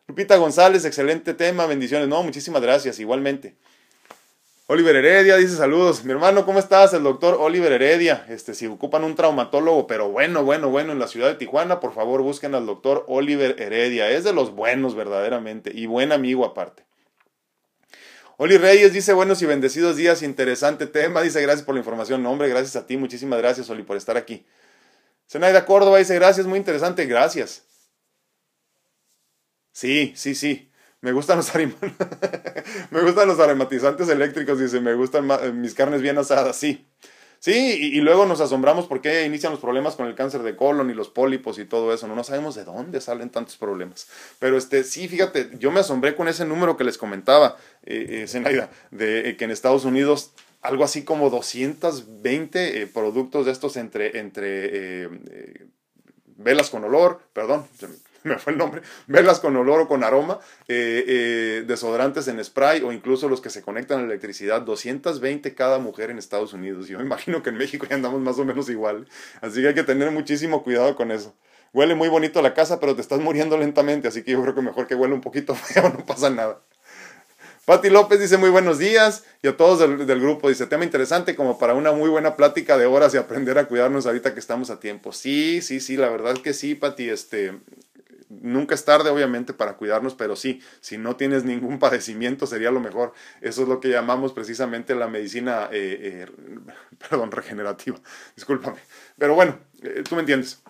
Lupita 0.07 0.37
González, 0.37 0.85
excelente 0.85 1.33
tema, 1.33 1.65
bendiciones. 1.65 2.07
No, 2.07 2.23
muchísimas 2.23 2.61
gracias, 2.61 2.99
igualmente. 2.99 3.55
Oliver 4.67 4.95
Heredia 4.95 5.35
dice 5.35 5.57
saludos. 5.57 6.05
Mi 6.05 6.13
hermano, 6.13 6.45
¿cómo 6.45 6.57
estás? 6.57 6.93
El 6.93 7.03
doctor 7.03 7.35
Oliver 7.37 7.73
Heredia. 7.73 8.25
Este, 8.29 8.53
si 8.53 8.65
ocupan 8.65 9.03
un 9.03 9.15
traumatólogo, 9.15 9.87
pero 9.87 10.09
bueno, 10.09 10.45
bueno, 10.45 10.69
bueno, 10.69 10.93
en 10.93 10.99
la 10.99 11.07
ciudad 11.07 11.27
de 11.27 11.35
Tijuana, 11.35 11.81
por 11.81 11.93
favor 11.93 12.21
busquen 12.21 12.55
al 12.55 12.65
doctor 12.65 13.03
Oliver 13.09 13.61
Heredia. 13.61 14.09
Es 14.09 14.23
de 14.23 14.31
los 14.31 14.55
buenos 14.55 14.95
verdaderamente 14.95 15.71
y 15.73 15.85
buen 15.85 16.13
amigo 16.13 16.45
aparte. 16.45 16.85
Oli 18.37 18.57
Reyes 18.57 18.93
dice 18.93 19.13
buenos 19.13 19.41
y 19.41 19.45
bendecidos 19.45 19.95
días, 19.95 20.23
interesante 20.23 20.87
tema, 20.87 21.21
dice 21.21 21.41
gracias 21.41 21.63
por 21.63 21.75
la 21.75 21.79
información, 21.79 22.23
no, 22.23 22.31
hombre, 22.31 22.49
gracias 22.49 22.75
a 22.75 22.87
ti, 22.87 22.97
muchísimas 22.97 23.37
gracias 23.39 23.69
Oli 23.69 23.83
por 23.83 23.95
estar 23.95 24.17
aquí. 24.17 24.43
Zenaida 25.29 25.65
Córdoba 25.65 25.99
dice 25.99 26.15
gracias, 26.15 26.47
muy 26.47 26.57
interesante, 26.57 27.05
gracias. 27.05 27.63
Sí, 29.71 30.13
sí, 30.15 30.33
sí, 30.33 30.71
me 31.03 31.11
gustan 31.11 31.35
los 31.35 31.53
me 32.91 33.01
gustan 33.01 33.27
los 33.27 33.37
aromatizantes 33.37 34.07
eléctricos, 34.07 34.57
dice, 34.57 34.79
me 34.79 34.93
gustan 34.93 35.27
mis 35.59 35.73
carnes 35.73 36.01
bien 36.01 36.17
asadas, 36.17 36.55
sí. 36.55 36.87
Sí, 37.39 37.51
y, 37.51 37.99
luego 37.99 38.25
nos 38.25 38.39
asombramos 38.39 38.87
por 38.87 39.01
qué 39.01 39.25
inician 39.25 39.51
los 39.51 39.59
problemas 39.59 39.97
con 39.97 40.07
el 40.07 40.15
cáncer 40.15 40.43
de 40.43 40.55
colon 40.55 40.89
y 40.89 40.93
los 40.93 41.09
pólipos 41.09 41.59
y 41.59 41.65
todo 41.65 41.93
eso. 41.93 42.07
No, 42.07 42.15
no 42.15 42.23
sabemos 42.23 42.55
de 42.55 42.63
dónde 42.63 43.01
salen 43.01 43.29
tantos 43.29 43.57
problemas. 43.57 44.07
Pero 44.39 44.57
este, 44.57 44.85
sí, 44.85 45.09
fíjate, 45.09 45.49
yo 45.59 45.69
me 45.69 45.81
asombré 45.81 46.15
con 46.15 46.29
ese 46.29 46.45
número 46.45 46.77
que 46.77 46.85
les 46.85 46.97
comentaba, 46.97 47.57
eh, 47.85 48.25
eh 48.33 48.67
de 48.91 49.29
eh, 49.29 49.35
que 49.35 49.43
en 49.43 49.51
Estados 49.51 49.83
Unidos 49.83 50.31
algo 50.61 50.85
así 50.85 51.03
como 51.03 51.29
220 51.29 52.81
eh, 52.81 52.87
productos 52.87 53.45
de 53.45 53.51
estos 53.51 53.75
entre, 53.75 54.19
entre 54.19 55.09
velas 56.37 56.69
con 56.69 56.85
olor, 56.85 57.19
perdón, 57.33 57.67
me 58.29 58.39
fue 58.39 58.53
el 58.53 58.59
nombre, 58.59 58.81
velas 59.07 59.39
con 59.39 59.55
olor 59.55 59.81
o 59.81 59.87
con 59.87 60.03
aroma, 60.03 60.39
eh, 60.67 61.03
eh, 61.07 61.63
desodorantes 61.67 62.27
en 62.27 62.43
spray 62.43 62.81
o 62.81 62.91
incluso 62.91 63.27
los 63.29 63.41
que 63.41 63.49
se 63.49 63.61
conectan 63.61 63.99
a 63.99 64.01
la 64.01 64.07
electricidad, 64.07 64.61
220 64.61 65.53
cada 65.55 65.79
mujer 65.79 66.09
en 66.09 66.17
Estados 66.17 66.53
Unidos. 66.53 66.87
Yo 66.87 66.97
me 66.99 67.05
imagino 67.05 67.43
que 67.43 67.49
en 67.49 67.57
México 67.57 67.85
ya 67.89 67.95
andamos 67.95 68.21
más 68.21 68.39
o 68.39 68.45
menos 68.45 68.69
igual. 68.69 69.07
Así 69.41 69.61
que 69.61 69.69
hay 69.69 69.73
que 69.73 69.83
tener 69.83 70.11
muchísimo 70.11 70.63
cuidado 70.63 70.95
con 70.95 71.11
eso. 71.11 71.35
Huele 71.73 71.95
muy 71.95 72.07
bonito 72.07 72.41
la 72.41 72.53
casa, 72.53 72.79
pero 72.79 72.95
te 72.95 73.01
estás 73.01 73.19
muriendo 73.19 73.57
lentamente, 73.57 74.07
así 74.07 74.23
que 74.23 74.31
yo 74.31 74.41
creo 74.43 74.53
que 74.53 74.61
mejor 74.61 74.85
que 74.87 74.95
huele 74.95 75.13
un 75.13 75.21
poquito 75.21 75.55
feo, 75.55 75.89
no 75.89 76.05
pasa 76.05 76.29
nada. 76.29 76.61
Pati 77.65 77.89
López 77.89 78.19
dice 78.19 78.37
muy 78.37 78.49
buenos 78.49 78.77
días 78.77 79.23
y 79.41 79.47
a 79.47 79.55
todos 79.55 79.79
del, 79.79 80.05
del, 80.05 80.19
grupo 80.19 80.49
dice 80.49 80.67
tema 80.67 80.83
interesante 80.83 81.33
como 81.33 81.57
para 81.57 81.73
una 81.73 81.93
muy 81.93 82.09
buena 82.09 82.35
plática 82.35 82.77
de 82.77 82.85
horas 82.85 83.13
y 83.13 83.17
aprender 83.17 83.57
a 83.57 83.69
cuidarnos 83.69 84.05
ahorita 84.05 84.33
que 84.33 84.41
estamos 84.41 84.69
a 84.69 84.81
tiempo. 84.81 85.13
Sí, 85.13 85.61
sí, 85.61 85.79
sí, 85.79 85.95
la 85.95 86.09
verdad 86.09 86.35
que 86.39 86.53
sí, 86.53 86.75
Pati, 86.75 87.09
este, 87.09 87.53
nunca 88.41 88.75
es 88.75 88.85
tarde, 88.85 89.09
obviamente, 89.09 89.53
para 89.53 89.77
cuidarnos, 89.77 90.15
pero 90.15 90.35
sí, 90.35 90.61
si 90.81 90.97
no 90.97 91.15
tienes 91.15 91.43
ningún 91.43 91.79
padecimiento 91.79 92.47
sería 92.47 92.71
lo 92.71 92.79
mejor. 92.79 93.13
Eso 93.41 93.63
es 93.63 93.67
lo 93.67 93.79
que 93.79 93.89
llamamos 93.89 94.33
precisamente 94.33 94.95
la 94.95 95.07
medicina, 95.07 95.69
eh, 95.71 96.27
eh, 96.27 96.65
perdón, 97.09 97.31
regenerativa. 97.31 97.97
Discúlpame. 98.35 98.79
Pero 99.17 99.35
bueno, 99.35 99.59
eh, 99.81 100.03
tú 100.07 100.15
me 100.15 100.21
entiendes. 100.21 100.63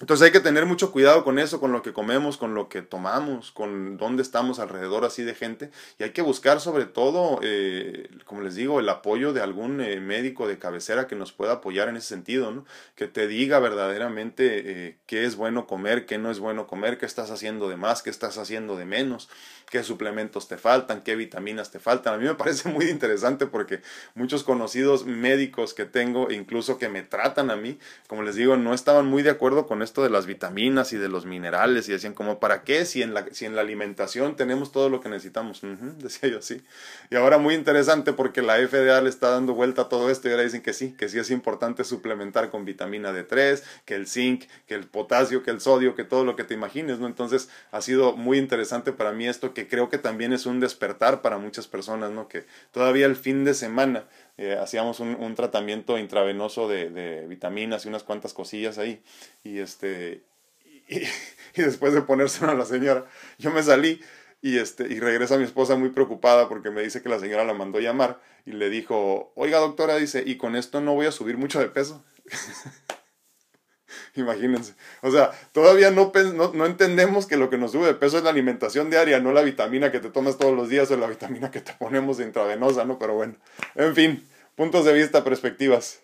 Entonces 0.00 0.24
hay 0.24 0.32
que 0.32 0.40
tener 0.40 0.64
mucho 0.64 0.92
cuidado 0.92 1.24
con 1.24 1.38
eso, 1.38 1.60
con 1.60 1.72
lo 1.72 1.82
que 1.82 1.92
comemos, 1.92 2.38
con 2.38 2.54
lo 2.54 2.70
que 2.70 2.80
tomamos, 2.80 3.50
con 3.50 3.98
dónde 3.98 4.22
estamos 4.22 4.58
alrededor 4.58 5.04
así 5.04 5.22
de 5.24 5.34
gente. 5.34 5.70
Y 5.98 6.04
hay 6.04 6.10
que 6.10 6.22
buscar 6.22 6.58
sobre 6.60 6.86
todo, 6.86 7.38
eh, 7.42 8.08
como 8.24 8.40
les 8.40 8.54
digo, 8.54 8.80
el 8.80 8.88
apoyo 8.88 9.34
de 9.34 9.42
algún 9.42 9.82
eh, 9.82 10.00
médico 10.00 10.48
de 10.48 10.58
cabecera 10.58 11.06
que 11.06 11.16
nos 11.16 11.32
pueda 11.32 11.52
apoyar 11.52 11.90
en 11.90 11.96
ese 11.96 12.08
sentido, 12.08 12.50
¿no? 12.50 12.64
Que 12.94 13.08
te 13.08 13.26
diga 13.26 13.58
verdaderamente 13.58 14.86
eh, 14.86 14.98
qué 15.04 15.26
es 15.26 15.36
bueno 15.36 15.66
comer, 15.66 16.06
qué 16.06 16.16
no 16.16 16.30
es 16.30 16.38
bueno 16.38 16.66
comer, 16.66 16.96
qué 16.96 17.04
estás 17.04 17.30
haciendo 17.30 17.68
de 17.68 17.76
más, 17.76 18.02
qué 18.02 18.08
estás 18.08 18.38
haciendo 18.38 18.76
de 18.76 18.86
menos, 18.86 19.28
qué 19.68 19.84
suplementos 19.84 20.48
te 20.48 20.56
faltan, 20.56 21.02
qué 21.02 21.14
vitaminas 21.14 21.70
te 21.70 21.78
faltan. 21.78 22.14
A 22.14 22.16
mí 22.16 22.24
me 22.24 22.34
parece 22.36 22.70
muy 22.70 22.86
interesante 22.86 23.46
porque 23.46 23.82
muchos 24.14 24.44
conocidos 24.44 25.04
médicos 25.04 25.74
que 25.74 25.84
tengo, 25.84 26.30
incluso 26.30 26.78
que 26.78 26.88
me 26.88 27.02
tratan 27.02 27.50
a 27.50 27.56
mí, 27.56 27.78
como 28.08 28.22
les 28.22 28.34
digo, 28.34 28.56
no 28.56 28.72
estaban 28.72 29.04
muy 29.04 29.22
de 29.22 29.28
acuerdo 29.30 29.66
con 29.66 29.82
esto 29.90 30.04
de 30.04 30.10
las 30.10 30.26
vitaminas 30.26 30.92
y 30.92 30.96
de 30.96 31.08
los 31.08 31.26
minerales 31.26 31.88
y 31.88 31.92
decían 31.92 32.14
como, 32.14 32.38
¿para 32.38 32.62
qué 32.62 32.84
si 32.84 33.02
en 33.02 33.12
la, 33.12 33.26
si 33.32 33.44
en 33.44 33.56
la 33.56 33.62
alimentación 33.62 34.36
tenemos 34.36 34.70
todo 34.70 34.88
lo 34.88 35.00
que 35.00 35.08
necesitamos? 35.08 35.60
decía 35.98 36.30
yo 36.30 36.38
así. 36.38 36.62
Y 37.10 37.16
ahora 37.16 37.38
muy 37.38 37.54
interesante 37.54 38.12
porque 38.12 38.40
la 38.40 38.56
FDA 38.56 39.00
le 39.00 39.10
está 39.10 39.30
dando 39.30 39.54
vuelta 39.54 39.82
a 39.82 39.88
todo 39.88 40.08
esto 40.08 40.28
y 40.28 40.30
ahora 40.30 40.44
dicen 40.44 40.62
que 40.62 40.72
sí, 40.72 40.94
que 40.96 41.08
sí 41.08 41.18
es 41.18 41.30
importante 41.30 41.82
suplementar 41.82 42.50
con 42.50 42.64
vitamina 42.64 43.12
D3, 43.12 43.62
que 43.84 43.96
el 43.96 44.06
zinc, 44.06 44.44
que 44.66 44.74
el 44.74 44.86
potasio, 44.86 45.42
que 45.42 45.50
el 45.50 45.60
sodio, 45.60 45.96
que 45.96 46.04
todo 46.04 46.24
lo 46.24 46.36
que 46.36 46.44
te 46.44 46.54
imagines, 46.54 47.00
¿no? 47.00 47.08
Entonces 47.08 47.48
ha 47.72 47.82
sido 47.82 48.16
muy 48.16 48.38
interesante 48.38 48.92
para 48.92 49.10
mí 49.10 49.26
esto 49.26 49.52
que 49.52 49.66
creo 49.66 49.88
que 49.88 49.98
también 49.98 50.32
es 50.32 50.46
un 50.46 50.60
despertar 50.60 51.20
para 51.20 51.38
muchas 51.38 51.66
personas, 51.66 52.12
¿no? 52.12 52.28
Que 52.28 52.46
todavía 52.70 53.06
el 53.06 53.16
fin 53.16 53.44
de 53.44 53.54
semana 53.54 54.04
eh, 54.40 54.56
hacíamos 54.58 55.00
un, 55.00 55.34
tratamiento 55.34 55.98
intravenoso 55.98 56.66
de, 56.66 57.26
vitaminas 57.28 57.84
y 57.84 57.88
unas 57.88 58.04
cuantas 58.04 58.32
cosillas 58.32 58.78
ahí. 58.78 59.02
Y, 59.44 59.58
este, 59.58 60.22
y, 60.88 61.02
después 61.54 61.92
de 61.92 62.00
ponérselo 62.00 62.52
a 62.52 62.54
la 62.54 62.64
señora, 62.64 63.04
yo 63.36 63.50
me 63.50 63.62
salí 63.62 64.00
y, 64.40 64.56
este, 64.56 64.84
y 64.84 64.98
regresa 64.98 65.36
mi 65.36 65.44
esposa 65.44 65.76
muy 65.76 65.90
preocupada 65.90 66.48
porque 66.48 66.70
me 66.70 66.80
dice 66.80 67.02
que 67.02 67.10
la 67.10 67.18
señora 67.18 67.44
la 67.44 67.52
mandó 67.52 67.80
llamar 67.80 68.18
y 68.46 68.52
le 68.52 68.70
dijo, 68.70 69.30
oiga 69.34 69.58
doctora, 69.58 69.96
dice, 69.96 70.22
y 70.24 70.38
con 70.38 70.56
esto 70.56 70.80
no 70.80 70.94
voy 70.94 71.04
a 71.04 71.12
subir 71.12 71.36
mucho 71.36 71.60
de 71.60 71.68
peso. 71.68 72.02
Imagínense. 74.14 74.74
O 75.02 75.10
sea, 75.10 75.30
todavía 75.52 75.90
no, 75.90 76.12
no, 76.34 76.52
no, 76.52 76.66
entendemos 76.66 77.26
que 77.26 77.36
lo 77.36 77.50
que 77.50 77.58
nos 77.58 77.72
sube 77.72 77.86
de 77.86 77.94
peso 77.94 78.18
es 78.18 78.24
la 78.24 78.30
alimentación 78.30 78.90
diaria, 78.90 79.20
no 79.20 79.32
la 79.32 79.42
vitamina 79.42 79.90
que 79.90 80.00
te 80.00 80.10
tomas 80.10 80.38
todos 80.38 80.54
los 80.56 80.68
días 80.68 80.90
o 80.90 80.96
la 80.96 81.06
vitamina 81.06 81.50
que 81.50 81.60
te 81.60 81.72
ponemos 81.74 82.20
intravenosa, 82.20 82.84
¿no? 82.84 82.98
Pero 82.98 83.14
bueno, 83.14 83.36
en 83.74 83.94
fin, 83.94 84.28
puntos 84.56 84.84
de 84.84 84.92
vista, 84.92 85.24
perspectivas. 85.24 86.00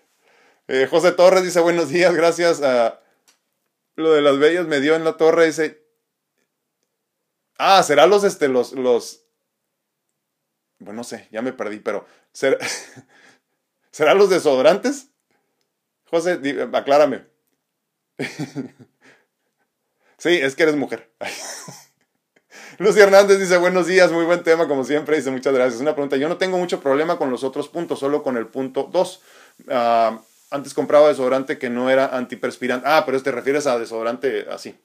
Eh, 0.69 0.87
José 0.91 1.13
Torres 1.13 1.45
dice 1.45 1.61
buenos 1.61 1.89
días, 1.89 2.15
gracias 2.15 2.63
a 2.63 3.01
lo 3.97 4.13
de 4.13 4.21
las 4.21 4.39
bellas 4.39 4.67
me 4.67 4.81
dio 4.81 4.95
en 4.95 5.05
la 5.05 5.17
torre, 5.17 5.47
dice... 5.47 5.83
Ah, 7.59 7.83
será 7.83 8.07
los, 8.07 8.23
este, 8.25 8.49
los, 8.49 8.73
los... 8.73 9.23
Bueno, 10.79 10.99
no 10.99 11.05
sé, 11.05 11.29
ya 11.33 11.41
me 11.41 11.55
perdí, 11.55 11.81
pero... 11.81 12.07
¿Será, 12.33 12.59
¿será 13.91 14.13
los 14.13 14.29
desodorantes? 14.29 15.09
José, 16.11 16.39
aclárame. 16.73 17.27
sí, 20.19 20.31
es 20.31 20.55
que 20.55 20.63
eres 20.63 20.77
mujer. 20.77 21.11
Lucy 22.79 23.01
Hernández 23.01 23.39
dice, 23.39 23.57
buenos 23.57 23.87
días, 23.87 24.13
muy 24.13 24.25
buen 24.25 24.43
tema, 24.43 24.69
como 24.69 24.85
siempre, 24.85 25.17
dice, 25.17 25.31
muchas 25.31 25.55
gracias. 25.55 25.81
Una 25.81 25.95
pregunta, 25.95 26.17
yo 26.17 26.29
no 26.29 26.37
tengo 26.37 26.59
mucho 26.59 26.81
problema 26.81 27.17
con 27.17 27.31
los 27.31 27.45
otros 27.45 27.69
puntos, 27.69 27.99
solo 27.99 28.23
con 28.23 28.37
el 28.37 28.47
punto 28.47 28.89
2. 28.93 29.23
Ah, 29.71 30.21
antes 30.51 30.75
compraba 30.75 31.09
desodorante 31.09 31.59
que 31.59 31.71
no 31.71 31.91
era 31.91 32.17
antiperspirante. 32.17 32.87
Ah, 32.89 33.05
pero 33.07 33.23
te 33.23 33.33
refieres 33.33 33.67
a 33.67 33.79
desodorante 33.79 34.47
así. 34.51 34.79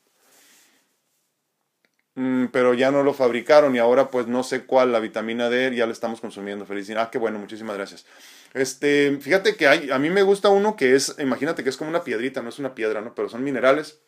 Mm, 2.15 2.47
pero 2.47 2.73
ya 2.73 2.91
no 2.91 3.03
lo 3.03 3.13
fabricaron 3.13 3.73
y 3.75 3.79
ahora 3.79 4.09
pues 4.09 4.27
no 4.27 4.43
sé 4.43 4.65
cuál, 4.65 4.91
la 4.91 4.99
vitamina 4.99 5.49
D, 5.49 5.73
ya 5.75 5.85
la 5.85 5.93
estamos 5.93 6.19
consumiendo. 6.19 6.65
Feliz. 6.65 6.89
Ah, 6.91 7.09
qué 7.11 7.17
bueno, 7.17 7.39
muchísimas 7.39 7.77
gracias. 7.77 8.05
Este, 8.53 9.17
fíjate 9.21 9.55
que 9.55 9.67
hay, 9.67 9.91
a 9.91 9.99
mí 9.99 10.09
me 10.09 10.23
gusta 10.23 10.49
uno 10.49 10.75
que 10.75 10.95
es, 10.95 11.15
imagínate 11.19 11.63
que 11.63 11.69
es 11.69 11.77
como 11.77 11.89
una 11.89 12.03
piedrita, 12.03 12.41
no 12.41 12.49
es 12.49 12.59
una 12.59 12.75
piedra, 12.75 13.01
¿no? 13.01 13.15
Pero 13.15 13.29
son 13.29 13.43
minerales. 13.43 14.01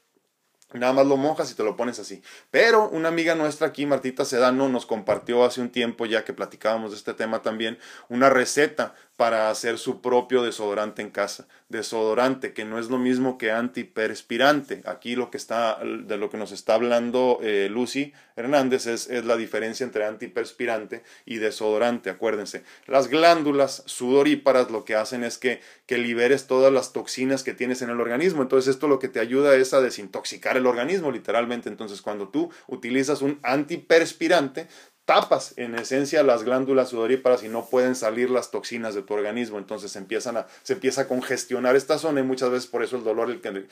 Nada 0.73 0.91
más 0.91 1.05
lo 1.05 1.17
mojas 1.17 1.51
y 1.51 1.55
te 1.55 1.63
lo 1.63 1.75
pones 1.77 1.99
así. 1.99 2.23
Pero 2.49 2.89
una 2.89 3.09
amiga 3.09 3.35
nuestra 3.35 3.67
aquí, 3.67 3.85
Martita 3.85 4.25
Sedano, 4.25 4.69
nos 4.69 4.87
compartió 4.87 5.45
hace 5.45 5.61
un 5.61 5.69
tiempo 5.69 6.07
ya 6.07 6.25
que 6.25 6.33
platicábamos 6.33 6.91
de 6.91 6.97
este 6.97 7.13
tema 7.13 7.43
también, 7.43 7.77
una 8.09 8.29
receta 8.29 8.95
para 9.15 9.52
hacer 9.52 9.78
su 9.78 10.02
propio 10.02 10.41
desodorante 10.41 11.02
en 11.02 11.12
casa. 11.12 11.47
Desodorante, 11.69 12.54
que 12.54 12.65
no 12.65 12.80
es 12.80 12.89
lo 12.89 12.97
mismo 12.97 13.38
que 13.38 13.52
antiperspirante. 13.52 14.82
Aquí 14.86 15.15
lo 15.15 15.30
que 15.30 15.38
está, 15.38 15.80
de 15.84 16.17
lo 16.17 16.30
que 16.30 16.38
nos 16.38 16.52
está 16.52 16.73
hablando 16.73 17.39
eh, 17.41 17.67
Lucy 17.69 18.13
Hernández 18.36 18.88
es, 18.88 19.08
es, 19.10 19.26
la 19.26 19.38
diferencia 19.38 19.84
entre 19.84 20.06
antiperspirante 20.06 21.04
y 21.26 21.38
desodorante. 21.38 22.10
Acuérdense, 22.10 22.63
las 22.88 23.08
glándulas 23.08 23.84
sudoríparas 23.86 24.71
lo 24.71 24.84
que 24.84 24.95
hacen 24.95 25.23
es 25.23 25.38
que, 25.38 25.62
que 25.86 25.99
liberes 25.99 26.47
todas 26.47 26.73
las 26.73 26.91
toxinas 26.91 27.43
que 27.43 27.54
tienes 27.54 27.84
en 27.84 27.91
el 27.91 28.02
organismo. 28.02 28.41
Entonces 28.41 28.73
esto 28.73 28.88
lo 28.88 28.99
que 28.99 29.10
te 29.10 29.19
ayuda 29.19 29.56
es 29.56 29.73
a 29.73 29.82
desintoxicar 29.82 30.58
el 30.58 30.65
organismo 30.65 31.12
literalmente. 31.12 31.69
Entonces 31.69 32.02
cuando 32.02 32.30
tú 32.30 32.52
utilizas 32.67 33.21
un 33.21 33.39
antiperspirante, 33.43 34.67
tapas 35.05 35.53
en 35.57 35.75
esencia 35.75 36.23
las 36.23 36.43
glándulas 36.43 36.89
sudoríparas 36.89 37.43
y 37.43 37.49
no 37.49 37.65
pueden 37.65 37.93
salir 37.93 38.29
las 38.29 38.51
toxinas 38.51 38.95
de 38.95 39.01
tu 39.01 39.13
organismo, 39.13 39.57
entonces 39.57 39.95
empiezan 39.97 40.37
a, 40.37 40.47
se 40.63 40.73
empieza 40.73 41.01
a 41.01 41.07
congestionar 41.09 41.75
esta 41.75 41.97
zona 41.97 42.21
y 42.21 42.23
muchas 42.23 42.49
veces 42.51 42.67
por 42.67 42.83
eso 42.83 42.95
el 42.95 43.03
dolor 43.03 43.27
del, 43.27 43.67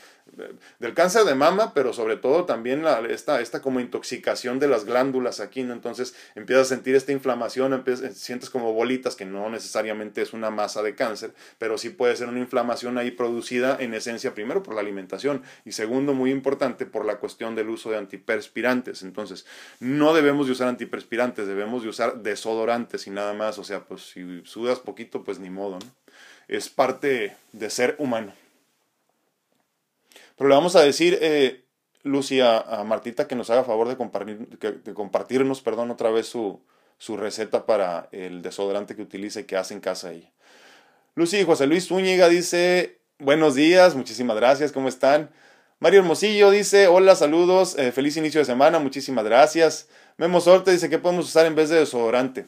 del 0.79 0.93
cáncer 0.93 1.23
de 1.23 1.35
mama, 1.35 1.73
pero 1.73 1.93
sobre 1.93 2.17
todo 2.17 2.43
también 2.43 2.83
esta, 3.09 3.39
esta 3.39 3.61
como 3.61 3.79
intoxicación 3.79 4.59
de 4.59 4.67
las 4.67 4.83
glándulas 4.83 5.39
aquí, 5.39 5.63
¿no? 5.63 5.71
entonces 5.73 6.15
empiezas 6.35 6.67
a 6.67 6.75
sentir 6.75 6.95
esta 6.95 7.13
inflamación, 7.13 7.73
empiezas, 7.73 8.17
sientes 8.17 8.49
como 8.49 8.73
bolitas 8.73 9.15
que 9.15 9.25
no 9.25 9.49
necesariamente 9.49 10.21
es 10.21 10.33
una 10.33 10.49
masa 10.49 10.83
de 10.83 10.95
cáncer, 10.95 11.33
pero 11.57 11.77
sí 11.77 11.91
puede 11.91 12.17
ser 12.17 12.27
una 12.27 12.39
inflamación 12.39 12.97
ahí 12.97 13.11
producida 13.11 13.77
en 13.79 13.93
esencia 13.93 14.33
primero 14.33 14.63
por 14.63 14.75
la 14.75 14.81
alimentación 14.81 15.43
y 15.63 15.71
segundo 15.71 16.13
muy 16.13 16.29
importante 16.29 16.85
por 16.85 17.05
la 17.05 17.19
cuestión 17.19 17.55
del 17.55 17.69
uso 17.69 17.89
de 17.89 17.97
antiperspirantes, 17.97 19.01
entonces 19.01 19.45
no 19.79 20.13
debemos 20.13 20.47
de 20.47 20.51
usar 20.51 20.67
antiperspirantes 20.67 21.20
debemos 21.29 21.83
de 21.83 21.89
usar 21.89 22.21
desodorantes 22.21 23.07
y 23.07 23.09
nada 23.09 23.33
más, 23.33 23.57
o 23.57 23.63
sea, 23.63 23.85
pues 23.85 24.11
si 24.11 24.41
sudas 24.45 24.79
poquito, 24.79 25.23
pues 25.23 25.39
ni 25.39 25.49
modo. 25.49 25.79
Es 26.47 26.69
parte 26.69 27.35
de 27.51 27.69
ser 27.69 27.95
humano. 27.97 28.33
Pero 30.37 30.49
le 30.49 30.55
vamos 30.55 30.75
a 30.75 30.81
decir, 30.81 31.17
eh, 31.21 31.63
Lucy, 32.03 32.41
a, 32.41 32.83
Martita 32.85 33.27
que 33.27 33.35
nos 33.35 33.49
haga 33.49 33.63
favor 33.63 33.87
de, 33.87 33.95
compartir, 33.95 34.47
de 34.59 34.93
compartirnos, 34.93 35.61
perdón, 35.61 35.91
otra 35.91 36.09
vez 36.09 36.27
su, 36.27 36.61
su 36.97 37.17
receta 37.17 37.65
para 37.65 38.09
el 38.11 38.41
desodorante 38.41 38.95
que 38.95 39.03
utilice 39.03 39.41
y 39.41 39.43
que 39.43 39.57
hace 39.57 39.73
en 39.73 39.79
casa 39.79 40.11
ella. 40.11 40.31
Lucy 41.15 41.43
José 41.43 41.67
Luis 41.67 41.87
Zúñiga 41.87 42.29
dice, 42.29 42.99
buenos 43.19 43.55
días, 43.55 43.95
muchísimas 43.95 44.35
gracias, 44.37 44.71
¿cómo 44.71 44.87
están? 44.87 45.29
Mario 45.81 46.01
Hermosillo 46.01 46.51
dice, 46.51 46.85
hola, 46.85 47.15
saludos, 47.15 47.75
eh, 47.77 47.91
feliz 47.91 48.15
inicio 48.15 48.39
de 48.39 48.45
semana, 48.45 48.77
muchísimas 48.77 49.25
gracias. 49.25 49.89
Memo 50.21 50.39
Sorte 50.39 50.69
dice, 50.69 50.87
¿qué 50.87 50.99
podemos 50.99 51.25
usar 51.25 51.47
en 51.47 51.55
vez 51.55 51.69
de 51.69 51.79
desodorante? 51.79 52.45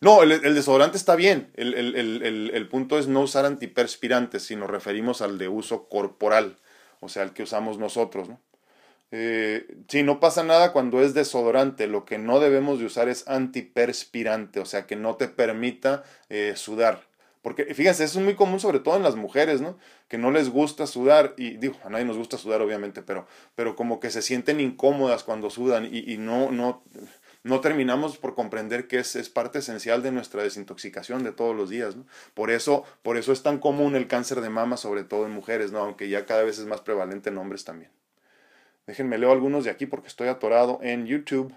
No, 0.00 0.22
el, 0.22 0.54
desodorante 0.54 0.96
está 0.96 1.16
bien. 1.16 1.50
El, 1.56 2.68
punto 2.70 3.00
es 3.00 3.08
no 3.08 3.22
usar 3.22 3.46
antiperspirantes, 3.46 4.44
si 4.44 4.54
nos 4.54 4.70
referimos 4.70 5.22
al 5.22 5.38
de 5.38 5.48
uso 5.48 5.88
corporal, 5.88 6.56
o 7.00 7.08
sea, 7.08 7.24
el 7.24 7.32
que 7.32 7.42
usamos 7.42 7.78
nosotros. 7.78 8.28
¿no? 8.28 8.40
Eh, 9.10 9.66
sí, 9.88 10.04
no 10.04 10.20
pasa 10.20 10.44
nada 10.44 10.72
cuando 10.72 11.02
es 11.02 11.14
desodorante. 11.14 11.88
Lo 11.88 12.04
que 12.04 12.18
no 12.18 12.38
debemos 12.38 12.78
de 12.78 12.84
usar 12.84 13.08
es 13.08 13.26
antiperspirante, 13.26 14.60
o 14.60 14.66
sea, 14.66 14.86
que 14.86 14.94
no 14.94 15.16
te 15.16 15.26
permita 15.26 16.04
eh, 16.28 16.52
sudar. 16.54 17.09
Porque 17.42 17.74
fíjense, 17.74 18.04
eso 18.04 18.18
es 18.18 18.24
muy 18.24 18.34
común 18.34 18.60
sobre 18.60 18.80
todo 18.80 18.96
en 18.96 19.02
las 19.02 19.16
mujeres, 19.16 19.62
¿no? 19.62 19.78
Que 20.08 20.18
no 20.18 20.30
les 20.30 20.50
gusta 20.50 20.86
sudar, 20.86 21.34
y 21.38 21.56
digo, 21.56 21.76
a 21.84 21.88
nadie 21.88 22.04
nos 22.04 22.18
gusta 22.18 22.36
sudar 22.36 22.60
obviamente, 22.60 23.02
pero, 23.02 23.26
pero 23.54 23.76
como 23.76 23.98
que 23.98 24.10
se 24.10 24.20
sienten 24.20 24.60
incómodas 24.60 25.24
cuando 25.24 25.48
sudan 25.48 25.88
y, 25.90 26.18
no, 26.18 26.50
no, 26.50 26.82
no 27.42 27.60
terminamos 27.60 28.18
por 28.18 28.34
comprender 28.34 28.88
que 28.88 28.98
es, 28.98 29.16
es, 29.16 29.30
parte 29.30 29.60
esencial 29.60 30.02
de 30.02 30.12
nuestra 30.12 30.42
desintoxicación 30.42 31.24
de 31.24 31.32
todos 31.32 31.56
los 31.56 31.70
días, 31.70 31.96
¿no? 31.96 32.04
Por 32.34 32.50
eso, 32.50 32.84
por 33.02 33.16
eso 33.16 33.32
es 33.32 33.42
tan 33.42 33.58
común 33.58 33.96
el 33.96 34.06
cáncer 34.06 34.42
de 34.42 34.50
mama, 34.50 34.76
sobre 34.76 35.04
todo 35.04 35.24
en 35.24 35.32
mujeres, 35.32 35.72
¿no? 35.72 35.78
Aunque 35.78 36.10
ya 36.10 36.26
cada 36.26 36.42
vez 36.42 36.58
es 36.58 36.66
más 36.66 36.82
prevalente 36.82 37.30
en 37.30 37.38
hombres 37.38 37.64
también. 37.64 37.90
Déjenme 38.86 39.18
leo 39.18 39.32
algunos 39.32 39.64
de 39.64 39.70
aquí 39.70 39.86
porque 39.86 40.08
estoy 40.08 40.28
atorado 40.28 40.78
en 40.82 41.06
YouTube. 41.06 41.54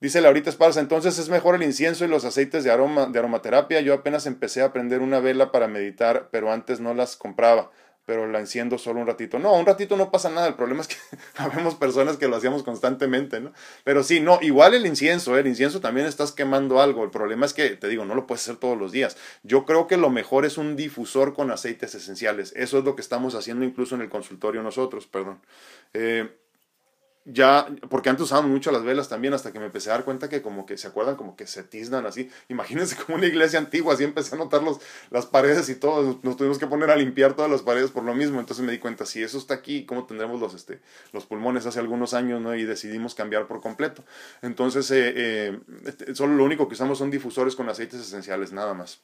Dice 0.00 0.20
Laurita 0.20 0.48
Esparza, 0.48 0.78
entonces 0.78 1.18
es 1.18 1.28
mejor 1.28 1.56
el 1.56 1.64
incienso 1.64 2.04
y 2.04 2.08
los 2.08 2.24
aceites 2.24 2.62
de, 2.62 2.70
aroma, 2.70 3.06
de 3.06 3.18
aromaterapia. 3.18 3.80
Yo 3.80 3.94
apenas 3.94 4.26
empecé 4.26 4.62
a 4.62 4.72
prender 4.72 5.00
una 5.00 5.18
vela 5.18 5.50
para 5.50 5.66
meditar, 5.66 6.28
pero 6.30 6.52
antes 6.52 6.78
no 6.78 6.94
las 6.94 7.16
compraba, 7.16 7.72
pero 8.06 8.28
la 8.28 8.38
enciendo 8.38 8.78
solo 8.78 9.00
un 9.00 9.08
ratito. 9.08 9.40
No, 9.40 9.52
un 9.54 9.66
ratito 9.66 9.96
no 9.96 10.12
pasa 10.12 10.30
nada, 10.30 10.46
el 10.46 10.54
problema 10.54 10.82
es 10.82 10.86
que 10.86 10.94
habemos 11.36 11.74
personas 11.74 12.16
que 12.16 12.28
lo 12.28 12.36
hacíamos 12.36 12.62
constantemente, 12.62 13.40
¿no? 13.40 13.52
Pero 13.82 14.04
sí, 14.04 14.20
no, 14.20 14.38
igual 14.40 14.74
el 14.74 14.86
incienso, 14.86 15.36
¿eh? 15.36 15.40
el 15.40 15.48
incienso 15.48 15.80
también 15.80 16.06
estás 16.06 16.30
quemando 16.30 16.80
algo. 16.80 17.02
El 17.02 17.10
problema 17.10 17.44
es 17.44 17.52
que, 17.52 17.70
te 17.70 17.88
digo, 17.88 18.04
no 18.04 18.14
lo 18.14 18.28
puedes 18.28 18.42
hacer 18.42 18.54
todos 18.54 18.78
los 18.78 18.92
días. 18.92 19.16
Yo 19.42 19.66
creo 19.66 19.88
que 19.88 19.96
lo 19.96 20.10
mejor 20.10 20.44
es 20.44 20.58
un 20.58 20.76
difusor 20.76 21.34
con 21.34 21.50
aceites 21.50 21.96
esenciales. 21.96 22.52
Eso 22.54 22.78
es 22.78 22.84
lo 22.84 22.94
que 22.94 23.02
estamos 23.02 23.34
haciendo 23.34 23.64
incluso 23.64 23.96
en 23.96 24.02
el 24.02 24.10
consultorio 24.10 24.62
nosotros, 24.62 25.08
perdón. 25.08 25.40
Eh, 25.92 26.38
ya, 27.30 27.66
porque 27.90 28.08
antes 28.08 28.24
usábamos 28.24 28.50
mucho 28.50 28.72
las 28.72 28.84
velas 28.84 29.10
también, 29.10 29.34
hasta 29.34 29.52
que 29.52 29.58
me 29.58 29.66
empecé 29.66 29.90
a 29.90 29.92
dar 29.92 30.04
cuenta 30.04 30.30
que 30.30 30.40
como 30.40 30.64
que 30.64 30.78
se 30.78 30.88
acuerdan, 30.88 31.14
como 31.16 31.36
que 31.36 31.46
se 31.46 31.62
tiznan 31.62 32.06
así. 32.06 32.30
Imagínense 32.48 32.96
como 33.04 33.18
una 33.18 33.26
iglesia 33.26 33.58
antigua, 33.58 33.92
así 33.92 34.04
empecé 34.04 34.34
a 34.34 34.38
notar 34.38 34.62
los, 34.62 34.78
las 35.10 35.26
paredes 35.26 35.68
y 35.68 35.74
todo, 35.74 36.18
nos 36.22 36.36
tuvimos 36.38 36.58
que 36.58 36.66
poner 36.66 36.90
a 36.90 36.96
limpiar 36.96 37.34
todas 37.34 37.50
las 37.50 37.60
paredes 37.60 37.90
por 37.90 38.02
lo 38.04 38.14
mismo. 38.14 38.40
Entonces 38.40 38.64
me 38.64 38.72
di 38.72 38.78
cuenta, 38.78 39.04
si 39.04 39.22
eso 39.22 39.36
está 39.36 39.54
aquí, 39.54 39.84
¿cómo 39.84 40.06
tendremos 40.06 40.40
los, 40.40 40.54
este, 40.54 40.80
los 41.12 41.26
pulmones 41.26 41.66
hace 41.66 41.80
algunos 41.80 42.14
años, 42.14 42.40
¿no? 42.40 42.54
Y 42.54 42.64
decidimos 42.64 43.14
cambiar 43.14 43.46
por 43.46 43.60
completo. 43.60 44.04
Entonces, 44.40 44.90
eh, 44.90 45.12
eh, 45.14 45.60
este, 45.84 46.14
solo 46.14 46.34
lo 46.34 46.44
único 46.44 46.66
que 46.66 46.74
usamos 46.74 46.96
son 46.96 47.10
difusores 47.10 47.54
con 47.54 47.68
aceites 47.68 48.00
esenciales, 48.00 48.52
nada 48.52 48.72
más. 48.72 49.02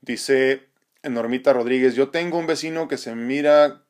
Dice 0.00 0.68
Normita 1.02 1.52
Rodríguez, 1.52 1.96
yo 1.96 2.10
tengo 2.10 2.38
un 2.38 2.46
vecino 2.46 2.86
que 2.86 2.96
se 2.96 3.16
mira 3.16 3.85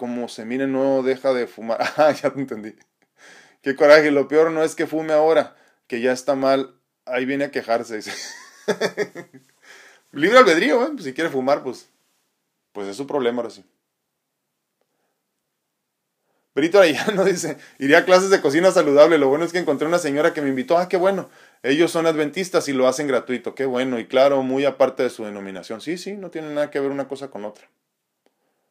como 0.00 0.28
se 0.28 0.46
mire 0.46 0.66
no 0.66 1.02
deja 1.02 1.34
de 1.34 1.46
fumar. 1.46 1.78
Ah, 1.98 2.10
ya 2.12 2.30
te 2.30 2.40
entendí. 2.40 2.74
Qué 3.60 3.76
coraje. 3.76 4.10
Lo 4.10 4.28
peor 4.28 4.50
no 4.50 4.62
es 4.62 4.74
que 4.74 4.86
fume 4.86 5.12
ahora, 5.12 5.54
que 5.88 6.00
ya 6.00 6.12
está 6.12 6.34
mal. 6.34 6.74
Ahí 7.04 7.26
viene 7.26 7.44
a 7.44 7.50
quejarse. 7.50 7.96
Dice. 7.96 8.12
Libre 10.12 10.38
albedrío, 10.38 10.82
¿eh? 10.86 10.90
si 11.00 11.12
quiere 11.12 11.28
fumar, 11.28 11.62
pues, 11.62 11.90
pues 12.72 12.88
es 12.88 12.96
su 12.96 13.06
problema 13.06 13.42
ahora 13.42 13.50
sí. 13.50 13.62
Brito 16.54 16.78
Arellano 16.78 17.24
dice, 17.26 17.58
iría 17.78 17.98
a 17.98 18.04
clases 18.06 18.30
de 18.30 18.40
cocina 18.40 18.70
saludable. 18.70 19.18
Lo 19.18 19.28
bueno 19.28 19.44
es 19.44 19.52
que 19.52 19.58
encontré 19.58 19.86
una 19.86 19.98
señora 19.98 20.32
que 20.32 20.40
me 20.40 20.48
invitó. 20.48 20.78
Ah, 20.78 20.88
qué 20.88 20.96
bueno. 20.96 21.28
Ellos 21.62 21.90
son 21.90 22.06
adventistas 22.06 22.70
y 22.70 22.72
lo 22.72 22.88
hacen 22.88 23.06
gratuito. 23.06 23.54
Qué 23.54 23.66
bueno. 23.66 23.98
Y 23.98 24.06
claro, 24.06 24.42
muy 24.42 24.64
aparte 24.64 25.02
de 25.02 25.10
su 25.10 25.26
denominación. 25.26 25.82
Sí, 25.82 25.98
sí, 25.98 26.14
no 26.14 26.30
tiene 26.30 26.54
nada 26.54 26.70
que 26.70 26.80
ver 26.80 26.90
una 26.90 27.06
cosa 27.06 27.28
con 27.30 27.44
otra. 27.44 27.68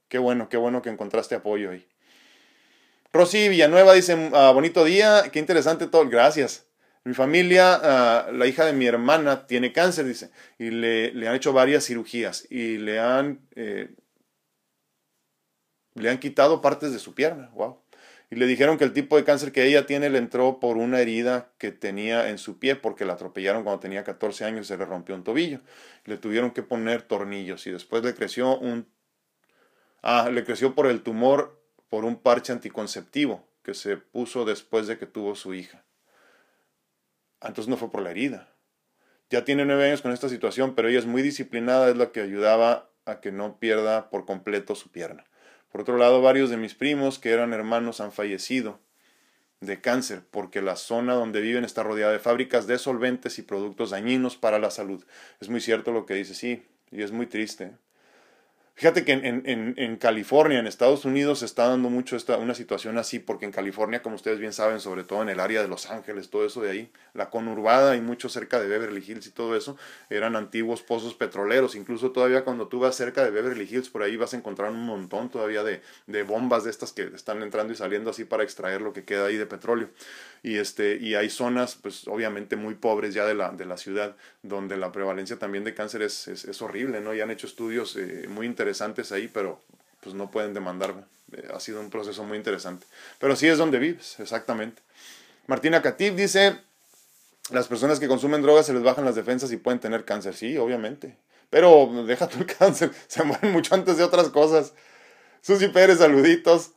Qué 0.10 0.18
bueno, 0.18 0.50
qué 0.50 0.58
bueno 0.58 0.82
que 0.82 0.90
encontraste 0.90 1.36
apoyo 1.36 1.70
ahí. 1.70 1.88
Rosy 3.14 3.50
Villanueva 3.50 3.94
dice, 3.94 4.32
ah, 4.34 4.52
bonito 4.52 4.84
día, 4.84 5.30
qué 5.32 5.40
interesante 5.40 5.88
todo, 5.88 6.08
gracias. 6.10 6.66
Mi 7.04 7.14
familia, 7.14 7.80
ah, 7.82 8.32
la 8.32 8.48
hija 8.48 8.66
de 8.66 8.74
mi 8.74 8.88
hermana, 8.88 9.48
tiene 9.48 9.72
cáncer, 9.72 10.06
dice, 10.06 10.32
y 10.58 10.72
le, 10.72 11.28
han 11.28 11.36
hecho 11.36 11.54
varias 11.54 11.86
cirugías 11.86 12.46
y 12.50 12.78
le 12.78 13.00
han, 13.00 13.48
eh, 13.56 13.90
le 15.94 16.10
han 16.10 16.20
quitado 16.20 16.62
partes 16.62 16.92
de 16.92 17.00
su 17.00 17.14
pierna, 17.14 17.50
wow. 17.54 17.80
Y 18.32 18.36
le 18.36 18.46
dijeron 18.46 18.78
que 18.78 18.84
el 18.84 18.94
tipo 18.94 19.16
de 19.16 19.24
cáncer 19.24 19.52
que 19.52 19.66
ella 19.66 19.88
tiene 19.88 20.10
le 20.10 20.20
entró 20.20 20.60
por 20.60 20.78
una 20.78 21.00
herida 21.00 21.52
que 21.58 21.72
tenía 21.72 22.30
en 22.30 22.38
su 22.38 22.60
pie 22.60 22.76
porque 22.76 23.06
la 23.06 23.14
atropellaron 23.14 23.64
cuando 23.64 23.80
tenía 23.80 24.04
14 24.04 24.46
años 24.46 24.66
y 24.66 24.68
se 24.68 24.78
le 24.78 24.86
rompió 24.86 25.16
un 25.16 25.24
tobillo. 25.24 25.62
Le 26.06 26.18
tuvieron 26.18 26.52
que 26.52 26.62
poner 26.62 27.02
tornillos 27.02 27.66
y 27.66 27.72
después 27.72 28.04
le 28.04 28.14
creció 28.14 28.60
un 28.60 28.86
Ah, 30.02 30.30
le 30.32 30.44
creció 30.44 30.76
por 30.76 30.88
el 30.88 31.02
tumor 31.02 31.62
por 31.90 32.06
un 32.06 32.18
parche 32.18 32.54
anticonceptivo 32.54 33.48
que 33.64 33.74
se 33.74 33.98
puso 33.98 34.46
después 34.46 34.88
de 34.88 34.98
que 34.98 35.06
tuvo 35.06 35.36
su 35.36 35.54
hija. 35.54 35.84
Ah, 37.42 37.50
entonces 37.50 37.70
no 37.70 37.78
fue 37.78 37.92
por 37.92 38.02
la 38.02 38.12
herida. 38.12 38.54
Ya 39.30 39.46
tiene 39.46 39.66
nueve 39.66 39.86
años 39.86 40.02
con 40.02 40.12
esta 40.12 40.30
situación, 40.30 40.74
pero 40.76 40.88
ella 40.88 41.00
es 41.00 41.06
muy 41.06 41.22
disciplinada, 41.22 41.90
es 41.90 41.98
la 41.98 42.12
que 42.12 42.22
ayudaba 42.22 42.90
a 43.06 43.20
que 43.20 43.32
no 43.32 43.60
pierda 43.60 44.10
por 44.10 44.26
completo 44.26 44.76
su 44.76 44.90
pierna. 44.90 45.26
Por 45.72 45.82
otro 45.82 45.98
lado, 45.98 46.22
varios 46.22 46.50
de 46.50 46.58
mis 46.58 46.74
primos 46.74 47.20
que 47.20 47.32
eran 47.32 47.54
hermanos 47.54 48.02
han 48.02 48.12
fallecido 48.12 48.80
de 49.62 49.82
cáncer 49.82 50.24
porque 50.32 50.62
la 50.62 50.76
zona 50.78 51.14
donde 51.14 51.42
viven 51.42 51.66
está 51.66 51.84
rodeada 51.84 52.14
de 52.14 52.20
fábricas 52.20 52.66
de 52.66 52.78
solventes 52.78 53.38
y 53.40 53.44
productos 53.44 53.92
dañinos 53.92 54.38
para 54.38 54.58
la 54.58 54.72
salud. 54.72 55.06
Es 55.40 55.50
muy 55.50 55.62
cierto 55.62 55.92
lo 55.92 56.06
que 56.06 56.16
dice, 56.16 56.34
sí, 56.34 56.66
y 56.92 57.04
es 57.04 57.12
muy 57.12 57.28
triste. 57.28 57.74
Fíjate 58.80 59.04
que 59.04 59.12
en, 59.12 59.98
California, 59.98 60.58
en 60.58 60.66
Estados 60.66 61.04
Unidos, 61.04 61.40
se 61.40 61.46
está 61.46 61.68
dando 61.68 61.90
mucho 61.90 62.16
esta, 62.16 62.38
una 62.38 62.54
situación 62.54 62.98
así, 62.98 63.20
porque 63.20 63.44
en 63.44 63.52
California, 63.52 64.02
como 64.02 64.16
ustedes 64.16 64.40
bien 64.40 64.54
saben, 64.54 64.80
sobre 64.80 65.04
todo 65.04 65.22
en 65.22 65.28
el 65.28 65.42
área 65.42 65.62
de 65.62 65.68
Los 65.68 65.92
Ángeles, 65.92 66.30
todo 66.30 66.46
eso 66.46 66.62
de 66.62 66.72
ahí, 66.72 66.92
la 67.14 67.30
conurbada 67.30 67.98
y 67.98 68.02
mucho 68.02 68.30
cerca 68.30 68.58
de 68.58 68.70
Beverly 68.70 69.04
Hills 69.06 69.28
y 69.28 69.32
todo 69.32 69.58
eso, 69.58 69.76
eran 70.10 70.38
antiguos 70.38 70.82
pozos 70.82 71.14
petroleros. 71.14 71.76
Incluso 71.76 72.12
todavía 72.12 72.46
cuando 72.46 72.70
tú 72.70 72.80
vas 72.80 72.96
cerca 72.96 73.22
de 73.22 73.32
Beverly 73.32 73.68
Hills, 73.70 73.90
por 73.90 74.02
ahí 74.02 74.16
vas 74.16 74.34
a 74.34 74.38
encontrar 74.38 74.72
un 74.72 74.86
montón 74.86 75.28
todavía 75.30 75.62
de, 75.62 75.82
de 76.08 76.24
bombas 76.24 76.64
de 76.64 76.70
estas 76.70 76.94
que 76.94 77.02
están 77.14 77.44
entrando 77.44 77.74
y 77.74 77.76
saliendo 77.76 78.12
así 78.12 78.24
para 78.24 78.44
extraer 78.44 78.80
lo 78.80 78.94
que 78.94 79.04
queda 79.04 79.26
ahí 79.26 79.36
de 79.36 79.46
petróleo. 79.46 79.90
Y, 80.42 80.56
este, 80.56 80.96
y 80.96 81.16
hay 81.16 81.30
zonas, 81.30 81.76
pues 81.76 82.08
obviamente 82.08 82.56
muy 82.56 82.76
pobres 82.76 83.14
ya 83.14 83.26
de 83.26 83.34
la, 83.34 83.50
de 83.50 83.66
la 83.66 83.76
ciudad, 83.76 84.16
donde 84.42 84.78
la 84.78 84.94
prevalencia 84.94 85.38
también 85.38 85.66
de 85.66 85.74
cáncer 85.74 86.02
es, 86.02 86.30
es, 86.30 86.62
horrible, 86.62 87.02
¿no? 87.02 87.14
Y 87.14 87.20
han 87.20 87.30
hecho 87.30 87.46
estudios 87.46 87.98
eh, 87.98 88.26
muy 88.30 88.46
interesantes 88.46 88.69
ahí, 89.12 89.28
pero 89.28 89.60
pues 90.02 90.16
no 90.16 90.32
pueden 90.32 90.54
demandarme. 90.54 91.04
Eh, 91.34 91.48
ha 91.54 91.60
sido 91.60 91.80
un 91.80 91.90
proceso 91.90 92.24
muy 92.24 92.38
interesante. 92.38 92.86
Pero 93.20 93.36
sí 93.36 93.48
es 93.48 93.58
donde 93.58 93.80
vives, 93.80 94.20
exactamente. 94.20 94.82
Martina 95.48 95.82
Catif 95.82 96.16
dice, 96.16 96.60
las 97.52 97.68
personas 97.68 98.00
que 98.00 98.08
consumen 98.08 98.42
drogas 98.42 98.66
se 98.66 98.74
les 98.74 98.84
bajan 98.84 99.06
las 99.06 99.16
defensas 99.16 99.52
y 99.52 99.58
pueden 99.58 99.80
tener 99.80 100.06
cáncer. 100.06 100.36
Sí, 100.36 100.58
obviamente. 100.58 101.18
Pero 101.50 102.04
déjate 102.06 102.38
el 102.38 102.46
cáncer, 102.58 102.92
se 103.08 103.24
mueren 103.24 103.52
mucho 103.52 103.76
antes 103.76 103.98
de 103.98 104.04
otras 104.04 104.30
cosas. 104.30 104.74
Susi 105.42 105.68
Pérez, 105.70 106.00
saluditos. 106.00 106.72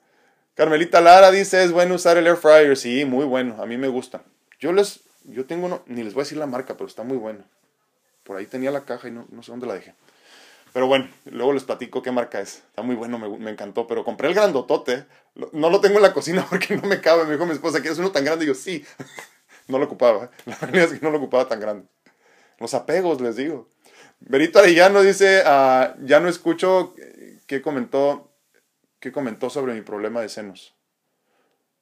Carmelita 0.54 1.00
Lara 1.00 1.30
dice, 1.30 1.64
es 1.64 1.72
bueno 1.72 1.94
usar 1.94 2.16
el 2.16 2.26
air 2.26 2.36
fryer. 2.36 2.76
Sí, 2.76 3.04
muy 3.04 3.24
bueno, 3.24 3.62
a 3.62 3.66
mí 3.66 3.76
me 3.76 3.88
gusta. 3.88 4.22
Yo 4.60 4.72
les, 4.72 5.00
yo 5.24 5.46
tengo 5.46 5.66
uno, 5.66 5.82
ni 5.86 6.02
les 6.02 6.14
voy 6.14 6.22
a 6.22 6.24
decir 6.24 6.38
la 6.38 6.46
marca, 6.46 6.74
pero 6.74 6.86
está 6.86 7.02
muy 7.02 7.16
bueno. 7.16 7.44
Por 8.22 8.36
ahí 8.36 8.46
tenía 8.46 8.70
la 8.70 8.84
caja 8.84 9.08
y 9.08 9.10
no 9.10 9.42
sé 9.42 9.50
dónde 9.50 9.66
la 9.66 9.74
dejé. 9.74 9.94
Pero 10.72 10.86
bueno, 10.86 11.08
luego 11.26 11.52
les 11.52 11.64
platico 11.64 12.02
qué 12.02 12.10
marca 12.10 12.40
es. 12.40 12.56
Está 12.56 12.82
muy 12.82 12.94
bueno, 12.94 13.18
me, 13.18 13.50
encantó. 13.50 13.86
Pero 13.86 14.04
compré 14.04 14.28
el 14.28 14.34
grandotote. 14.34 15.04
No 15.52 15.70
lo 15.70 15.80
tengo 15.80 15.96
en 15.96 16.02
la 16.02 16.12
cocina 16.12 16.46
porque 16.50 16.76
no 16.76 16.88
me 16.88 17.00
cabe. 17.00 17.24
Me 17.24 17.32
dijo 17.32 17.46
mi 17.46 17.52
esposa, 17.52 17.80
¿quieres 17.80 17.98
uno 17.98 18.10
tan 18.10 18.24
grande? 18.24 18.44
Y 18.44 18.48
yo, 18.48 18.54
sí. 18.54 18.84
no 19.68 19.78
lo 19.78 19.84
ocupaba. 19.84 20.30
La 20.46 20.56
realidad 20.56 20.92
es 20.92 20.98
que 20.98 21.04
no 21.04 21.10
lo 21.10 21.18
ocupaba 21.18 21.48
tan 21.48 21.60
grande. 21.60 21.86
Los 22.58 22.74
apegos, 22.74 23.20
les 23.20 23.36
digo. 23.36 23.68
Berito 24.20 24.60
Arellano 24.60 25.02
dice, 25.02 25.42
ah, 25.44 25.96
ya 26.02 26.20
no 26.20 26.28
escucho 26.28 26.94
qué 27.46 27.60
comentó, 27.60 28.30
qué 29.00 29.10
comentó 29.10 29.50
sobre 29.50 29.74
mi 29.74 29.80
problema 29.80 30.20
de 30.20 30.28
senos. 30.28 30.76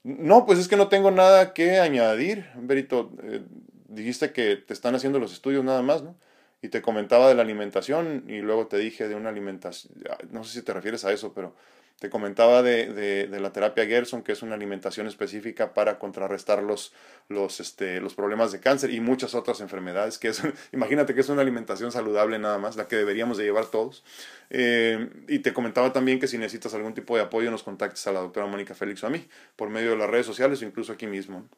No, 0.02 0.46
pues 0.46 0.58
es 0.58 0.66
que 0.66 0.76
no 0.76 0.88
tengo 0.88 1.10
nada 1.10 1.52
que 1.52 1.78
añadir, 1.78 2.46
Berito. 2.56 3.12
Eh, 3.22 3.44
dijiste 3.88 4.32
que 4.32 4.56
te 4.56 4.72
están 4.72 4.94
haciendo 4.94 5.18
los 5.18 5.32
estudios 5.32 5.62
nada 5.62 5.82
más, 5.82 6.02
¿no? 6.02 6.16
Y 6.62 6.68
te 6.68 6.82
comentaba 6.82 7.28
de 7.28 7.34
la 7.34 7.42
alimentación 7.42 8.24
y 8.28 8.40
luego 8.40 8.66
te 8.66 8.78
dije 8.78 9.08
de 9.08 9.14
una 9.14 9.30
alimentación, 9.30 9.92
no 10.30 10.44
sé 10.44 10.52
si 10.52 10.62
te 10.62 10.72
refieres 10.72 11.04
a 11.04 11.12
eso, 11.12 11.32
pero 11.32 11.54
te 12.00 12.08
comentaba 12.08 12.62
de, 12.62 13.26
de, 13.28 13.40
la 13.40 13.52
terapia 13.52 13.84
Gerson, 13.84 14.22
que 14.22 14.32
es 14.32 14.40
una 14.40 14.54
alimentación 14.54 15.06
específica 15.06 15.74
para 15.74 15.98
contrarrestar 15.98 16.62
los, 16.62 16.94
los, 17.28 17.60
este, 17.60 18.00
los 18.00 18.14
problemas 18.14 18.52
de 18.52 18.60
cáncer 18.60 18.90
y 18.90 19.00
muchas 19.00 19.34
otras 19.34 19.60
enfermedades. 19.60 20.16
Que 20.18 20.32
imagínate 20.72 21.14
que 21.14 21.20
es 21.20 21.28
una 21.28 21.42
alimentación 21.42 21.92
saludable 21.92 22.38
nada 22.38 22.56
más, 22.56 22.76
la 22.76 22.88
que 22.88 22.96
deberíamos 22.96 23.36
de 23.36 23.44
llevar 23.44 23.66
todos. 23.66 24.02
Eh, 24.48 25.10
y 25.28 25.40
te 25.40 25.52
comentaba 25.52 25.92
también 25.92 26.18
que 26.18 26.26
si 26.26 26.38
necesitas 26.38 26.72
algún 26.72 26.94
tipo 26.94 27.16
de 27.16 27.22
apoyo, 27.22 27.50
nos 27.50 27.62
contactes 27.62 28.06
a 28.06 28.12
la 28.12 28.20
doctora 28.20 28.46
Mónica 28.46 28.74
Félix 28.74 29.04
o 29.04 29.06
a 29.06 29.10
mí, 29.10 29.28
por 29.54 29.68
medio 29.68 29.90
de 29.90 29.98
las 29.98 30.08
redes 30.08 30.24
sociales 30.24 30.62
o 30.62 30.64
incluso 30.64 30.94
aquí 30.94 31.06
mismo. 31.06 31.50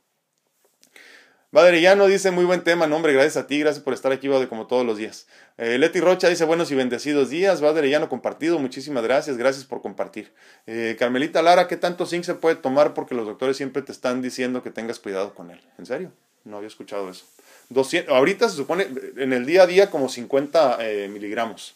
Vaderillano 1.52 2.06
dice, 2.06 2.30
muy 2.30 2.46
buen 2.46 2.64
tema, 2.64 2.86
nombre, 2.86 3.12
gracias 3.12 3.36
a 3.36 3.46
ti, 3.46 3.58
gracias 3.58 3.84
por 3.84 3.92
estar 3.92 4.10
aquí, 4.10 4.26
como 4.48 4.66
todos 4.66 4.86
los 4.86 4.96
días. 4.96 5.26
Eh, 5.58 5.76
Leti 5.76 6.00
Rocha 6.00 6.30
dice, 6.30 6.46
buenos 6.46 6.70
y 6.70 6.74
bendecidos 6.74 7.28
días, 7.28 7.60
Vaderillano 7.60 8.08
compartido, 8.08 8.58
muchísimas 8.58 9.04
gracias, 9.04 9.36
gracias 9.36 9.66
por 9.66 9.82
compartir. 9.82 10.32
Eh, 10.66 10.96
Carmelita 10.98 11.42
Lara, 11.42 11.68
¿qué 11.68 11.76
tanto 11.76 12.06
zinc 12.06 12.24
se 12.24 12.32
puede 12.32 12.56
tomar? 12.56 12.94
Porque 12.94 13.14
los 13.14 13.26
doctores 13.26 13.58
siempre 13.58 13.82
te 13.82 13.92
están 13.92 14.22
diciendo 14.22 14.62
que 14.62 14.70
tengas 14.70 14.98
cuidado 14.98 15.34
con 15.34 15.50
él. 15.50 15.60
¿En 15.76 15.84
serio? 15.84 16.10
No 16.44 16.56
había 16.56 16.68
escuchado 16.68 17.10
eso. 17.10 17.26
200, 17.68 18.14
ahorita 18.14 18.48
se 18.48 18.56
supone, 18.56 18.88
en 19.18 19.34
el 19.34 19.44
día 19.44 19.64
a 19.64 19.66
día, 19.66 19.90
como 19.90 20.08
50 20.08 20.78
eh, 20.80 21.08
miligramos 21.12 21.74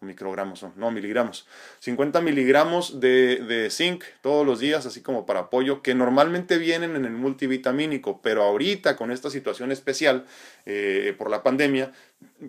microgramos, 0.00 0.64
no, 0.76 0.90
miligramos. 0.90 1.46
50 1.80 2.20
miligramos 2.20 3.00
de, 3.00 3.36
de, 3.36 3.70
zinc 3.70 4.04
todos 4.20 4.46
los 4.46 4.60
días, 4.60 4.86
así 4.86 5.00
como 5.00 5.26
para 5.26 5.40
apoyo, 5.40 5.82
que 5.82 5.94
normalmente 5.94 6.58
vienen 6.58 6.96
en 6.96 7.04
el 7.04 7.12
multivitamínico, 7.12 8.20
pero 8.22 8.42
ahorita 8.42 8.96
con 8.96 9.10
esta 9.10 9.30
situación 9.30 9.72
especial 9.72 10.26
eh, 10.66 11.14
por 11.16 11.30
la 11.30 11.42
pandemia, 11.42 11.92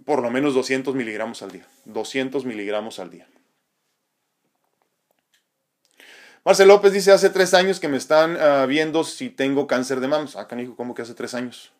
por 0.05 0.21
lo 0.21 0.29
menos 0.29 0.53
200 0.53 0.95
miligramos 0.95 1.41
al 1.41 1.51
día. 1.51 1.65
200 1.85 2.45
miligramos 2.45 2.99
al 2.99 3.09
día. 3.11 3.27
Marcel 6.43 6.69
López 6.69 6.93
dice, 6.93 7.11
hace 7.11 7.29
tres 7.29 7.53
años 7.53 7.79
que 7.79 7.89
me 7.89 7.97
están 7.97 8.37
ah, 8.39 8.65
viendo 8.65 9.03
si 9.03 9.29
tengo 9.29 9.67
cáncer 9.67 9.99
de 9.99 10.07
mamas. 10.07 10.37
Ah, 10.37 10.47
canijo, 10.47 10.77
¿cómo 10.77 10.95
que 10.95 11.01
hace 11.01 11.13
tres 11.13 11.33
años? 11.33 11.73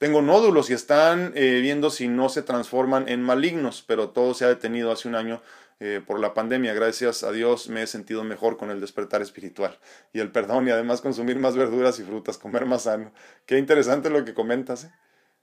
Tengo 0.00 0.22
nódulos 0.22 0.70
y 0.70 0.72
están 0.72 1.32
eh, 1.34 1.58
viendo 1.60 1.90
si 1.90 2.08
no 2.08 2.30
se 2.30 2.40
transforman 2.40 3.06
en 3.10 3.20
malignos, 3.20 3.84
pero 3.86 4.08
todo 4.08 4.32
se 4.32 4.46
ha 4.46 4.48
detenido 4.48 4.90
hace 4.90 5.08
un 5.08 5.14
año 5.14 5.42
eh, 5.78 6.00
por 6.06 6.18
la 6.20 6.32
pandemia. 6.32 6.72
Gracias 6.72 7.22
a 7.22 7.32
Dios 7.32 7.68
me 7.68 7.82
he 7.82 7.86
sentido 7.86 8.24
mejor 8.24 8.56
con 8.56 8.70
el 8.70 8.80
despertar 8.80 9.20
espiritual 9.20 9.78
y 10.14 10.20
el 10.20 10.32
perdón 10.32 10.66
y 10.66 10.70
además 10.70 11.02
consumir 11.02 11.38
más 11.38 11.54
verduras 11.54 11.98
y 11.98 12.04
frutas, 12.04 12.38
comer 12.38 12.64
más 12.64 12.84
sano. 12.84 13.12
Qué 13.44 13.58
interesante 13.58 14.08
lo 14.08 14.24
que 14.24 14.32
comentas. 14.32 14.84
¿eh? 14.84 14.92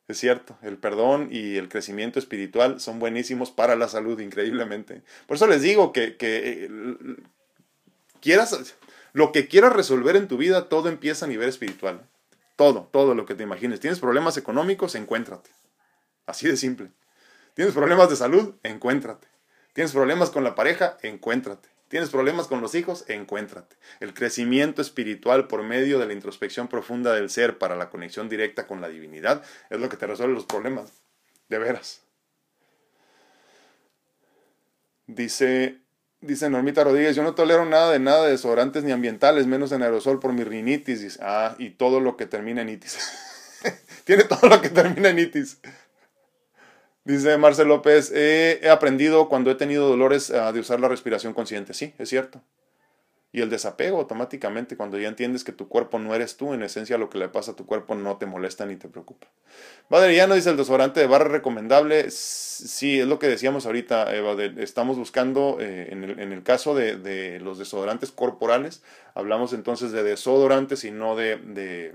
Es 0.07 0.17
cierto, 0.17 0.57
el 0.63 0.79
perdón 0.79 1.29
y 1.31 1.57
el 1.57 1.69
crecimiento 1.69 2.17
espiritual 2.17 2.79
son 2.79 2.97
buenísimos 2.97 3.51
para 3.51 3.75
la 3.75 3.87
salud, 3.87 4.19
increíblemente. 4.19 5.03
Por 5.27 5.37
eso 5.37 5.45
les 5.45 5.61
digo 5.61 5.93
que, 5.93 6.17
que 6.17 6.67
quieras, 8.21 8.75
lo 9.13 9.31
que 9.31 9.47
quieras 9.47 9.73
resolver 9.73 10.15
en 10.15 10.27
tu 10.27 10.37
vida, 10.37 10.67
todo 10.67 10.89
empieza 10.89 11.25
a 11.25 11.29
nivel 11.29 11.47
espiritual. 11.47 12.07
Todo, 12.57 12.89
todo 12.91 13.15
lo 13.15 13.25
que 13.25 13.35
te 13.35 13.43
imagines. 13.43 13.79
¿Tienes 13.79 13.99
problemas 13.99 14.35
económicos? 14.35 14.95
Encuéntrate. 14.95 15.51
Así 16.25 16.47
de 16.47 16.57
simple. 16.57 16.91
¿Tienes 17.53 17.73
problemas 17.73 18.09
de 18.09 18.17
salud? 18.17 18.55
Encuéntrate. 18.63 19.27
¿Tienes 19.73 19.93
problemas 19.93 20.31
con 20.31 20.43
la 20.43 20.55
pareja? 20.55 20.97
Encuéntrate. 21.03 21.69
¿Tienes 21.87 22.09
problemas 22.09 22.47
con 22.47 22.59
los 22.59 22.73
hijos? 22.73 23.05
Encuéntrate. 23.07 23.77
El 23.99 24.13
crecimiento 24.13 24.81
espiritual 24.81 25.47
por 25.47 25.61
medio 25.63 25.99
de 25.99 26.07
la 26.07 26.13
introspección 26.13 26.67
profunda 26.67 27.13
del 27.13 27.29
ser 27.29 27.59
para 27.59 27.75
la 27.75 27.89
conexión 27.89 28.27
directa 28.27 28.65
con 28.65 28.81
la 28.81 28.89
divinidad 28.89 29.43
es 29.69 29.79
lo 29.79 29.87
que 29.87 29.97
te 29.97 30.07
resuelve 30.07 30.33
los 30.33 30.45
problemas. 30.45 30.91
De 31.49 31.59
veras. 31.59 32.01
Dice 35.05 35.79
Dice 36.19 36.49
Normita 36.49 36.83
Rodríguez, 36.83 37.15
yo 37.15 37.21
no 37.21 37.35
tolero 37.35 37.65
nada 37.65 37.91
de 37.91 37.99
nada 37.99 38.25
de 38.25 38.31
desodorantes 38.31 38.83
ni 38.83 38.91
ambientales, 38.91 39.45
menos 39.45 39.71
en 39.71 39.83
aerosol 39.83 40.19
por 40.19 40.33
mi 40.33 40.43
rinitis. 40.43 41.19
Ah, 41.21 41.55
y 41.59 41.69
todo 41.69 41.99
lo 41.99 42.17
que 42.17 42.25
termina 42.25 42.63
en 42.63 42.69
itis. 42.69 42.97
Tiene 44.03 44.23
todo 44.23 44.49
lo 44.49 44.59
que 44.61 44.69
termina 44.69 45.09
en 45.09 45.19
itis. 45.19 45.59
Dice 47.03 47.37
Marcel 47.37 47.67
López, 47.67 48.11
he 48.13 48.67
aprendido 48.69 49.29
cuando 49.29 49.51
he 49.51 49.55
tenido 49.55 49.87
dolores 49.87 50.31
ah, 50.31 50.51
de 50.51 50.59
usar 50.59 50.79
la 50.79 50.87
respiración 50.87 51.33
consciente. 51.33 51.73
Sí, 51.73 51.93
es 51.99 52.09
cierto. 52.09 52.41
Y 53.37 53.41
el 53.41 53.51
desapego 53.51 53.99
automáticamente, 53.99 54.75
cuando 54.77 54.97
ya 54.97 55.07
entiendes 55.07 55.43
que 55.43 55.51
tu 55.51 55.67
cuerpo 55.67 55.99
no 55.99 56.15
eres 56.15 56.37
tú, 56.37 56.55
en 56.55 56.63
esencia 56.63 56.97
lo 56.97 57.11
que 57.11 57.19
le 57.19 57.29
pasa 57.29 57.51
a 57.51 57.55
tu 57.55 57.67
cuerpo 57.67 57.93
no 57.93 58.17
te 58.17 58.25
molesta 58.25 58.65
ni 58.65 58.77
te 58.77 58.89
preocupa. 58.89 59.27
Valeriano 59.91 60.33
dice 60.33 60.49
el 60.49 60.57
desodorante 60.57 61.01
de 61.01 61.05
barra 61.05 61.27
recomendable. 61.27 62.09
Sí, 62.09 62.99
es 62.99 63.05
lo 63.05 63.19
que 63.19 63.27
decíamos 63.27 63.67
ahorita, 63.67 64.11
Eva. 64.15 64.35
estamos 64.57 64.97
buscando, 64.97 65.57
eh, 65.59 65.89
en, 65.91 66.03
el, 66.03 66.41
caso 66.41 66.73
de, 66.73 67.39
los 67.39 67.59
desodorantes 67.59 68.09
corporales, 68.09 68.81
hablamos 69.13 69.53
entonces 69.53 69.91
de 69.91 70.01
desodorantes 70.01 70.83
y 70.83 70.89
no 70.89 71.15
de, 71.15 71.37
de 71.37 71.93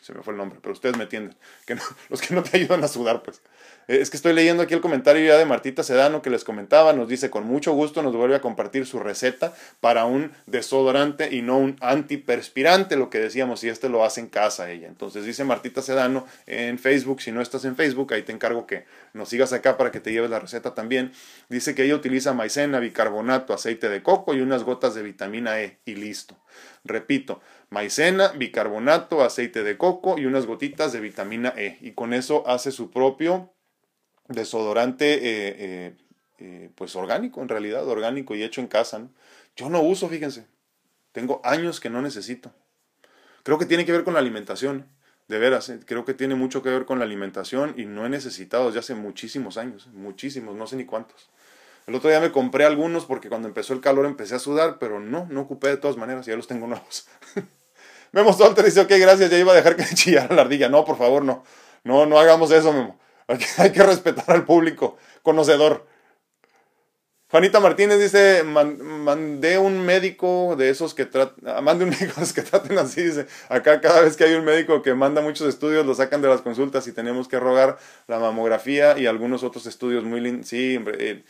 se 0.00 0.14
me 0.14 0.22
fue 0.22 0.32
el 0.32 0.38
nombre, 0.38 0.60
pero 0.62 0.72
ustedes 0.72 0.96
me 0.96 1.04
entienden. 1.04 1.36
Que 1.66 1.76
los 2.08 2.22
que 2.22 2.34
no 2.34 2.42
te 2.42 2.56
ayudan 2.56 2.82
a 2.84 2.88
sudar, 2.88 3.22
pues. 3.22 3.42
Eh, 3.88 3.98
es 4.00 4.10
que 4.10 4.16
estoy 4.16 4.32
leyendo 4.32 4.62
aquí 4.62 4.74
el 4.74 4.80
comentario 4.80 5.24
ya 5.24 5.36
de 5.36 5.44
Martita 5.44 5.82
Sedano 5.82 6.22
que 6.22 6.30
les 6.30 6.44
comentaba, 6.44 6.92
nos 6.92 7.08
dice 7.08 7.30
con 7.30 7.44
mucho 7.44 7.72
gusto 7.72 8.02
nos 8.02 8.14
vuelve 8.14 8.36
a 8.36 8.40
compartir 8.40 8.86
su 8.86 8.98
receta 8.98 9.52
para 9.80 10.04
un 10.04 10.32
desodorante 10.46 11.34
y 11.34 11.42
no 11.42 11.58
un 11.58 11.76
antiperspirante, 11.80 12.96
lo 12.96 13.10
que 13.10 13.18
decíamos, 13.18 13.60
si 13.60 13.68
este 13.68 13.88
lo 13.88 14.04
hace 14.04 14.20
en 14.20 14.28
casa 14.28 14.70
ella. 14.70 14.88
Entonces 14.88 15.24
dice 15.24 15.44
Martita 15.44 15.82
Sedano 15.82 16.26
en 16.46 16.78
Facebook, 16.78 17.20
si 17.20 17.32
no 17.32 17.40
estás 17.40 17.64
en 17.64 17.76
Facebook, 17.76 18.12
ahí 18.14 18.22
te 18.22 18.32
encargo 18.32 18.66
que 18.66 18.84
nos 19.14 19.28
sigas 19.28 19.52
acá 19.52 19.76
para 19.76 19.90
que 19.90 20.00
te 20.00 20.12
lleves 20.12 20.30
la 20.30 20.38
receta 20.38 20.74
también. 20.74 21.12
Dice 21.48 21.74
que 21.74 21.84
ella 21.84 21.96
utiliza 21.96 22.32
maicena, 22.32 22.78
bicarbonato, 22.78 23.52
aceite 23.52 23.88
de 23.88 24.02
coco 24.02 24.34
y 24.34 24.40
unas 24.40 24.64
gotas 24.64 24.94
de 24.94 25.02
vitamina 25.02 25.60
E 25.60 25.78
y 25.84 25.94
listo. 25.94 26.36
Repito, 26.84 27.40
maicena, 27.70 28.28
bicarbonato, 28.28 29.22
aceite 29.22 29.62
de 29.62 29.76
coco 29.76 30.18
y 30.18 30.26
unas 30.26 30.46
gotitas 30.46 30.92
de 30.92 31.00
vitamina 31.00 31.52
E. 31.56 31.78
Y 31.80 31.92
con 31.92 32.12
eso 32.14 32.46
hace 32.46 32.72
su 32.72 32.90
propio 32.90 33.52
desodorante 34.28 35.14
eh, 35.14 35.56
eh, 35.58 35.96
eh, 36.38 36.70
pues 36.74 36.96
orgánico, 36.96 37.42
en 37.42 37.48
realidad, 37.48 37.86
orgánico 37.86 38.34
y 38.34 38.42
hecho 38.42 38.60
en 38.60 38.68
casa. 38.68 39.06
Yo 39.56 39.68
no 39.68 39.80
uso, 39.82 40.08
fíjense. 40.08 40.46
Tengo 41.12 41.40
años 41.44 41.80
que 41.80 41.90
no 41.90 42.02
necesito. 42.02 42.52
Creo 43.42 43.58
que 43.58 43.66
tiene 43.66 43.84
que 43.84 43.92
ver 43.92 44.04
con 44.04 44.14
la 44.14 44.20
alimentación, 44.20 44.86
de 45.28 45.38
veras. 45.38 45.72
Creo 45.86 46.04
que 46.04 46.14
tiene 46.14 46.34
mucho 46.34 46.62
que 46.62 46.70
ver 46.70 46.84
con 46.84 46.98
la 46.98 47.04
alimentación 47.04 47.74
y 47.76 47.84
no 47.84 48.06
he 48.06 48.08
necesitado 48.08 48.66
desde 48.66 48.80
hace 48.80 48.94
muchísimos 48.94 49.56
años, 49.56 49.88
muchísimos, 49.92 50.54
no 50.54 50.66
sé 50.66 50.76
ni 50.76 50.84
cuántos. 50.84 51.30
El 51.86 51.96
otro 51.96 52.10
día 52.10 52.20
me 52.20 52.30
compré 52.30 52.64
algunos 52.64 53.06
porque 53.06 53.28
cuando 53.28 53.48
empezó 53.48 53.72
el 53.72 53.80
calor 53.80 54.06
empecé 54.06 54.36
a 54.36 54.38
sudar, 54.38 54.78
pero 54.78 55.00
no, 55.00 55.26
no 55.28 55.40
ocupé 55.40 55.68
de 55.68 55.76
todas 55.76 55.96
maneras, 55.96 56.26
ya 56.26 56.36
los 56.36 56.46
tengo 56.46 56.66
nuevos. 56.66 57.08
Memo 58.12 58.32
Solter 58.32 58.64
dice, 58.64 58.80
ok, 58.80 58.90
gracias, 59.00 59.30
ya 59.30 59.38
iba 59.38 59.52
a 59.52 59.56
dejar 59.56 59.74
que 59.74 59.84
chillara 59.94 60.34
la 60.34 60.42
ardilla. 60.42 60.68
No, 60.68 60.84
por 60.84 60.96
favor, 60.96 61.24
no. 61.24 61.44
No, 61.82 62.06
no 62.06 62.18
hagamos 62.20 62.52
eso, 62.52 62.72
Memo. 62.72 63.00
Hay 63.58 63.72
que 63.72 63.82
respetar 63.82 64.30
al 64.30 64.44
público 64.44 64.96
conocedor. 65.22 65.86
Juanita 67.32 67.60
Martínez 67.60 67.98
dice, 67.98 68.42
mandé 68.44 69.56
un 69.56 69.80
médico 69.86 70.54
de 70.54 70.68
esos 70.68 70.92
que 70.92 71.06
tratan, 71.06 71.48
ah, 71.48 71.62
mande 71.62 71.84
un 71.84 71.90
médico 71.98 72.20
que 72.34 72.42
traten 72.42 72.76
así, 72.76 73.02
dice, 73.04 73.26
acá 73.48 73.80
cada 73.80 74.02
vez 74.02 74.18
que 74.18 74.24
hay 74.24 74.34
un 74.34 74.44
médico 74.44 74.82
que 74.82 74.92
manda 74.92 75.22
muchos 75.22 75.48
estudios, 75.48 75.86
lo 75.86 75.94
sacan 75.94 76.20
de 76.20 76.28
las 76.28 76.42
consultas 76.42 76.86
y 76.88 76.92
tenemos 76.92 77.28
que 77.28 77.40
rogar 77.40 77.78
la 78.06 78.18
mamografía 78.18 78.98
y 78.98 79.06
algunos 79.06 79.44
otros 79.44 79.64
estudios 79.64 80.04
muy. 80.04 80.44
Sí, 80.44 80.78
eh, 80.98 81.24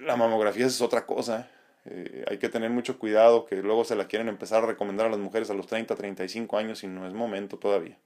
la 0.00 0.16
mamografía 0.16 0.66
es 0.66 0.80
otra 0.80 1.06
cosa. 1.06 1.48
Eh, 1.84 2.24
hay 2.28 2.38
que 2.38 2.48
tener 2.48 2.70
mucho 2.70 2.98
cuidado 2.98 3.46
que 3.46 3.62
luego 3.62 3.84
se 3.84 3.94
la 3.94 4.08
quieren 4.08 4.28
empezar 4.28 4.64
a 4.64 4.66
recomendar 4.66 5.06
a 5.06 5.10
las 5.10 5.20
mujeres 5.20 5.48
a 5.50 5.54
los 5.54 5.68
30, 5.68 5.94
35 5.94 6.58
años 6.58 6.82
y 6.82 6.88
no 6.88 7.06
es 7.06 7.14
momento 7.14 7.56
todavía. 7.56 7.96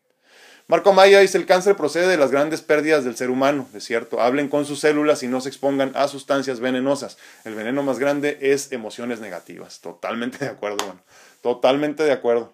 Marco 0.68 0.92
Maya 0.92 1.20
dice, 1.20 1.38
el 1.38 1.46
cáncer 1.46 1.76
procede 1.76 2.06
de 2.06 2.16
las 2.16 2.30
grandes 2.30 2.62
pérdidas 2.62 3.04
del 3.04 3.16
ser 3.16 3.30
humano, 3.30 3.68
es 3.74 3.84
cierto. 3.84 4.20
Hablen 4.20 4.48
con 4.48 4.64
sus 4.64 4.80
células 4.80 5.22
y 5.22 5.28
no 5.28 5.40
se 5.40 5.48
expongan 5.48 5.92
a 5.94 6.08
sustancias 6.08 6.60
venenosas. 6.60 7.18
El 7.44 7.54
veneno 7.54 7.82
más 7.82 7.98
grande 7.98 8.38
es 8.40 8.72
emociones 8.72 9.20
negativas. 9.20 9.80
Totalmente 9.80 10.38
de 10.38 10.50
acuerdo, 10.50 10.78
bueno. 10.86 11.00
Totalmente 11.42 12.04
de 12.04 12.12
acuerdo. 12.12 12.52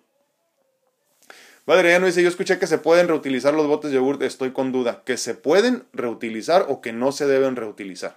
Valeriano 1.67 2.07
dice, 2.07 2.23
yo 2.23 2.31
escuché 2.31 2.59
que 2.59 2.67
se 2.67 2.79
pueden 2.79 3.09
reutilizar 3.09 3.53
los 3.53 3.67
botes 3.67 3.91
de 3.91 3.97
yogur, 3.97 4.23
estoy 4.23 4.53
con 4.53 4.73
duda. 4.73 5.03
¿Que 5.05 5.19
se 5.19 5.35
pueden 5.35 5.85
reutilizar 5.93 6.65
o 6.69 6.81
que 6.81 6.95
no 6.95 7.13
se 7.13 7.27
deben 7.27 7.57
reutilizar? 7.57 8.17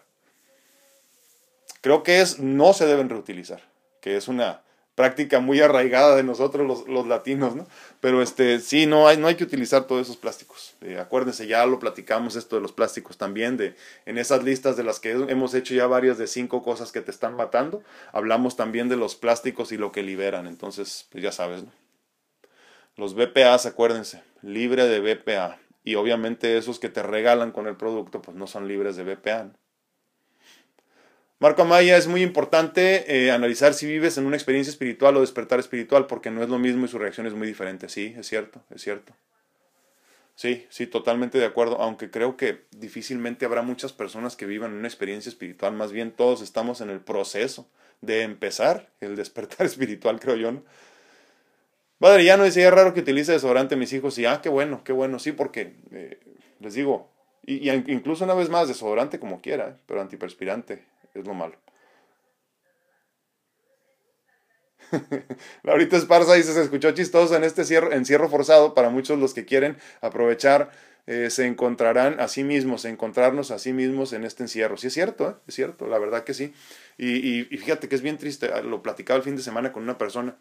Creo 1.82 2.02
que 2.04 2.22
es 2.22 2.40
no 2.40 2.74
se 2.74 2.86
deben 2.86 3.10
reutilizar, 3.10 3.62
que 4.00 4.16
es 4.16 4.30
una 4.30 4.62
práctica 4.96 5.40
muy 5.40 5.62
arraigada 5.62 6.16
de 6.16 6.24
nosotros 6.24 6.86
los, 6.88 7.08
latinos, 7.08 7.56
¿no? 7.56 7.68
Pero 8.00 8.22
este, 8.22 8.60
sí, 8.60 8.86
no 8.86 9.08
hay, 9.08 9.18
no 9.18 9.28
hay 9.28 9.36
que 9.36 9.44
utilizar 9.44 9.86
todos 9.86 10.04
esos 10.04 10.18
plásticos. 10.18 10.76
Eh, 10.82 11.00
acuérdense, 11.00 11.48
ya 11.48 11.66
lo 11.66 11.80
platicamos 11.80 12.36
esto 12.36 12.56
de 12.56 12.62
los 12.62 12.72
plásticos 12.72 13.18
también, 13.18 13.58
de, 13.58 13.76
en 14.06 14.18
esas 14.18 14.44
listas 14.44 14.78
de 14.78 14.84
las 14.84 15.00
que 15.00 15.12
hemos 15.12 15.54
hecho 15.54 15.74
ya 15.74 15.88
varias 15.88 16.18
de 16.18 16.28
cinco 16.28 16.62
cosas 16.64 16.92
que 16.92 17.02
te 17.02 17.12
están 17.12 17.36
matando, 17.36 17.84
hablamos 18.12 18.56
también 18.56 18.90
de 18.90 18.98
los 18.98 19.16
plásticos 19.16 19.72
y 19.72 19.78
lo 19.78 19.92
que 19.92 20.04
liberan, 20.04 20.48
entonces, 20.48 21.08
pues 21.12 21.24
ya 21.24 21.32
sabes, 21.32 21.64
¿no? 21.64 21.72
Los 22.98 23.16
BPAs, 23.16 23.66
acuérdense, 23.66 24.22
libre 24.42 24.88
de 24.88 25.00
BPA. 25.00 25.60
Y 25.84 25.96
obviamente 25.96 26.58
esos 26.58 26.78
que 26.80 26.90
te 26.90 27.02
regalan 27.02 27.52
con 27.52 27.68
el 27.68 27.76
producto, 27.76 28.22
pues 28.22 28.36
no 28.38 28.48
son 28.48 28.68
libres 28.68 28.96
de 28.96 29.04
BPA. 29.04 29.52
Marco 31.42 31.64
Amaya, 31.64 31.98
es 31.98 32.06
muy 32.06 32.22
importante 32.22 33.26
eh, 33.26 33.32
analizar 33.32 33.74
si 33.74 33.88
vives 33.88 34.16
en 34.20 34.28
una 34.28 34.36
experiencia 34.36 34.70
espiritual 34.70 35.18
o 35.18 35.22
despertar 35.22 35.60
espiritual, 35.60 36.06
porque 36.06 36.30
no 36.30 36.44
es 36.44 36.50
lo 36.50 36.60
mismo 36.60 36.86
y 36.86 36.88
su 36.88 37.00
reacción 37.00 37.26
es 37.26 37.34
muy 37.34 37.48
diferente. 37.48 37.90
Sí, 37.90 38.14
es 38.16 38.28
cierto, 38.28 38.62
es 38.70 38.84
cierto. 38.84 39.16
Sí, 40.36 40.68
sí, 40.70 40.86
totalmente 40.86 41.40
de 41.40 41.46
acuerdo, 41.46 41.82
aunque 41.82 42.12
creo 42.12 42.38
que 42.38 42.62
difícilmente 42.78 43.46
habrá 43.46 43.64
muchas 43.64 43.92
personas 43.92 44.36
que 44.36 44.46
vivan 44.46 44.74
una 44.74 44.88
experiencia 44.88 45.32
espiritual, 45.32 45.74
más 45.74 45.92
bien 45.92 46.12
todos 46.12 46.44
estamos 46.44 46.80
en 46.80 46.92
el 46.92 47.00
proceso 47.00 47.68
de 48.02 48.22
empezar 48.22 48.92
el 49.00 49.16
despertar 49.16 49.66
espiritual, 49.66 50.20
creo 50.20 50.36
yo. 50.36 50.62
Padre, 51.98 52.24
ya 52.24 52.38
no 52.38 52.44
decía 52.44 52.70
raro 52.70 52.94
que 52.94 53.00
utilice 53.00 53.32
desodorante 53.32 53.76
mis 53.76 53.94
hijos, 53.94 54.16
y 54.20 54.28
ah, 54.28 54.42
qué 54.44 54.50
bueno, 54.50 54.84
qué 54.84 54.94
bueno, 54.94 55.18
sí, 55.18 55.32
porque 55.32 55.74
eh, 55.92 56.20
les 56.60 56.76
digo, 56.76 57.10
y, 57.44 57.68
incluso 57.72 58.26
una 58.26 58.36
vez 58.36 58.50
más, 58.50 58.68
desodorante 58.68 59.20
como 59.20 59.42
quiera, 59.42 59.80
pero 59.88 60.02
antiperspirante, 60.02 60.91
es 61.14 61.26
lo 61.26 61.34
malo. 61.34 61.56
Laurita 65.64 65.98
Esparza 65.98 66.34
dice, 66.34 66.54
se 66.54 66.62
escuchó 66.62 66.92
chistoso 66.92 67.36
en 67.36 67.44
este 67.44 67.62
encierro 67.62 68.30
forzado 68.30 68.74
para 68.74 68.90
muchos 68.90 69.20
los 69.20 69.34
que 69.34 69.46
quieren 69.46 69.78
aprovechar, 70.02 70.72
eh, 71.08 71.30
se 71.30 71.48
encontrarán 71.48 72.20
a 72.20 72.28
sí 72.28 72.44
mismos, 72.44 72.86
encontrarnos 72.86 73.52
a 73.52 73.60
sí 73.60 73.74
mismos 73.74 74.14
en 74.14 74.24
este 74.24 74.44
encierro. 74.44 74.78
Sí 74.78 74.88
es 74.88 74.94
cierto, 74.94 75.30
¿eh? 75.30 75.36
es 75.48 75.56
cierto, 75.56 75.88
la 75.88 75.98
verdad 75.98 76.24
que 76.24 76.34
sí. 76.34 76.54
Y, 76.98 77.54
y 77.54 77.58
fíjate 77.58 77.90
que 77.90 77.96
es 77.96 78.02
bien 78.02 78.18
triste, 78.18 78.50
lo 78.64 78.84
platicaba 78.84 79.18
el 79.18 79.24
fin 79.24 79.36
de 79.36 79.42
semana 79.42 79.72
con 79.72 79.84
una 79.84 79.98
persona 79.98 80.38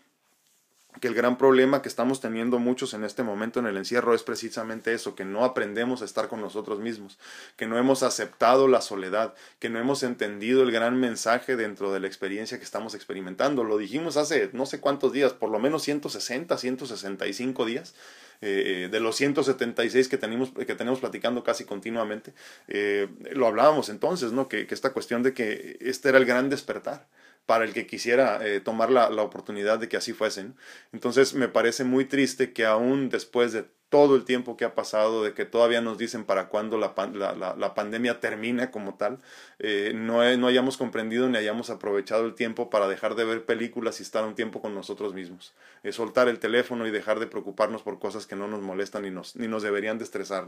que 0.99 1.09
el 1.09 1.15
gran 1.15 1.39
problema 1.39 1.83
que 1.83 1.89
estamos 1.89 2.21
teniendo 2.21 2.59
muchos 2.59 2.95
en 2.95 3.05
este 3.05 3.23
momento 3.23 3.61
en 3.61 3.67
el 3.67 3.77
encierro 3.77 4.15
es 4.15 4.23
precisamente 4.23 4.93
eso, 4.93 5.15
que 5.15 5.25
no 5.25 5.45
aprendemos 5.45 6.03
a 6.03 6.05
estar 6.05 6.29
con 6.29 6.41
nosotros 6.41 6.81
mismos, 6.81 7.19
que 7.57 7.67
no 7.67 7.79
hemos 7.79 8.03
aceptado 8.03 8.67
la 8.67 8.81
soledad, 8.81 9.35
que 9.61 9.69
no 9.69 9.79
hemos 9.79 10.03
entendido 10.03 10.63
el 10.63 10.73
gran 10.73 10.99
mensaje 10.99 11.57
dentro 11.57 11.93
de 11.93 12.01
la 12.01 12.07
experiencia 12.07 12.59
que 12.59 12.65
estamos 12.65 12.95
experimentando. 12.95 13.63
Lo 13.63 13.79
dijimos 13.79 14.17
hace 14.17 14.51
no 14.53 14.67
sé 14.67 14.81
cuántos 14.81 15.13
días, 15.13 15.33
por 15.33 15.51
lo 15.51 15.59
menos 15.59 15.83
160, 15.83 16.57
165 16.59 17.65
días. 17.65 17.95
Eh, 18.43 18.89
de 18.91 19.01
los 19.01 19.17
176 19.17 20.09
que 20.09 20.17
tenemos, 20.17 20.51
que 20.51 20.75
tenemos 20.75 21.01
platicando 21.01 21.45
casi 21.45 21.67
continuamente, 21.67 22.33
eh, 22.69 23.07
lo 23.33 23.47
hablábamos 23.47 23.91
entonces, 23.91 24.33
¿no? 24.33 24.49
Que, 24.49 24.67
que 24.67 24.75
esta 24.75 24.95
cuestión 24.95 25.23
de 25.23 25.35
que 25.35 25.77
este 25.83 26.09
era 26.09 26.17
el 26.17 26.25
gran 26.25 26.49
despertar 26.49 27.07
para 27.51 27.65
el 27.65 27.73
que 27.73 27.85
quisiera 27.85 28.47
eh, 28.47 28.61
tomar 28.61 28.93
la, 28.93 29.11
la, 29.11 29.23
oportunidad 29.23 29.81
de 29.81 29.89
que 29.89 29.97
así 29.97 30.13
fuesen. 30.13 30.55
Entonces 30.93 31.35
me 31.35 31.49
parece 31.49 31.83
muy 31.83 32.05
triste 32.05 32.53
que 32.53 32.65
aún 32.65 33.09
después 33.09 33.53
de 33.53 33.65
todo 33.89 34.15
el 34.15 34.25
tiempo 34.25 34.57
que 34.57 34.65
ha 34.65 34.77
pasado, 34.77 35.25
de 35.25 35.35
que 35.35 35.47
todavía 35.47 35.81
nos 35.81 35.99
dicen 35.99 36.25
para 36.25 36.49
cuándo 36.49 36.79
la, 36.79 36.95
la, 37.13 37.57
la, 37.57 37.75
pandemia 37.75 38.21
termina 38.21 38.71
como 38.71 38.95
tal, 38.95 39.19
eh, 39.59 39.91
no, 39.97 40.23
no, 40.37 40.47
hayamos 40.47 40.77
comprendido 40.77 41.29
ni 41.29 41.39
hayamos 41.39 41.71
aprovechado 41.71 42.25
el 42.25 42.37
tiempo 42.37 42.71
para 42.71 42.87
dejar 42.87 43.17
de 43.17 43.25
ver 43.25 43.45
películas 43.45 43.99
y 43.99 44.05
estar 44.05 44.23
un 44.25 44.37
tiempo 44.37 44.63
con 44.63 44.73
nosotros 44.73 45.13
mismos. 45.13 45.53
Eh, 45.83 45.91
soltar 45.91 46.29
el 46.29 46.39
teléfono 46.39 46.87
y 46.87 46.93
dejar 46.93 47.19
de 47.19 47.27
preocuparnos 47.27 47.83
por 47.83 47.99
cosas 47.99 48.29
que 48.29 48.37
no 48.37 48.47
nos 48.47 48.61
molestan 48.61 49.03
ni 49.03 49.11
nos, 49.11 49.35
ni 49.35 49.49
nos 49.49 49.65
deberían 49.65 49.99
de 49.99 50.05
estresar. 50.05 50.47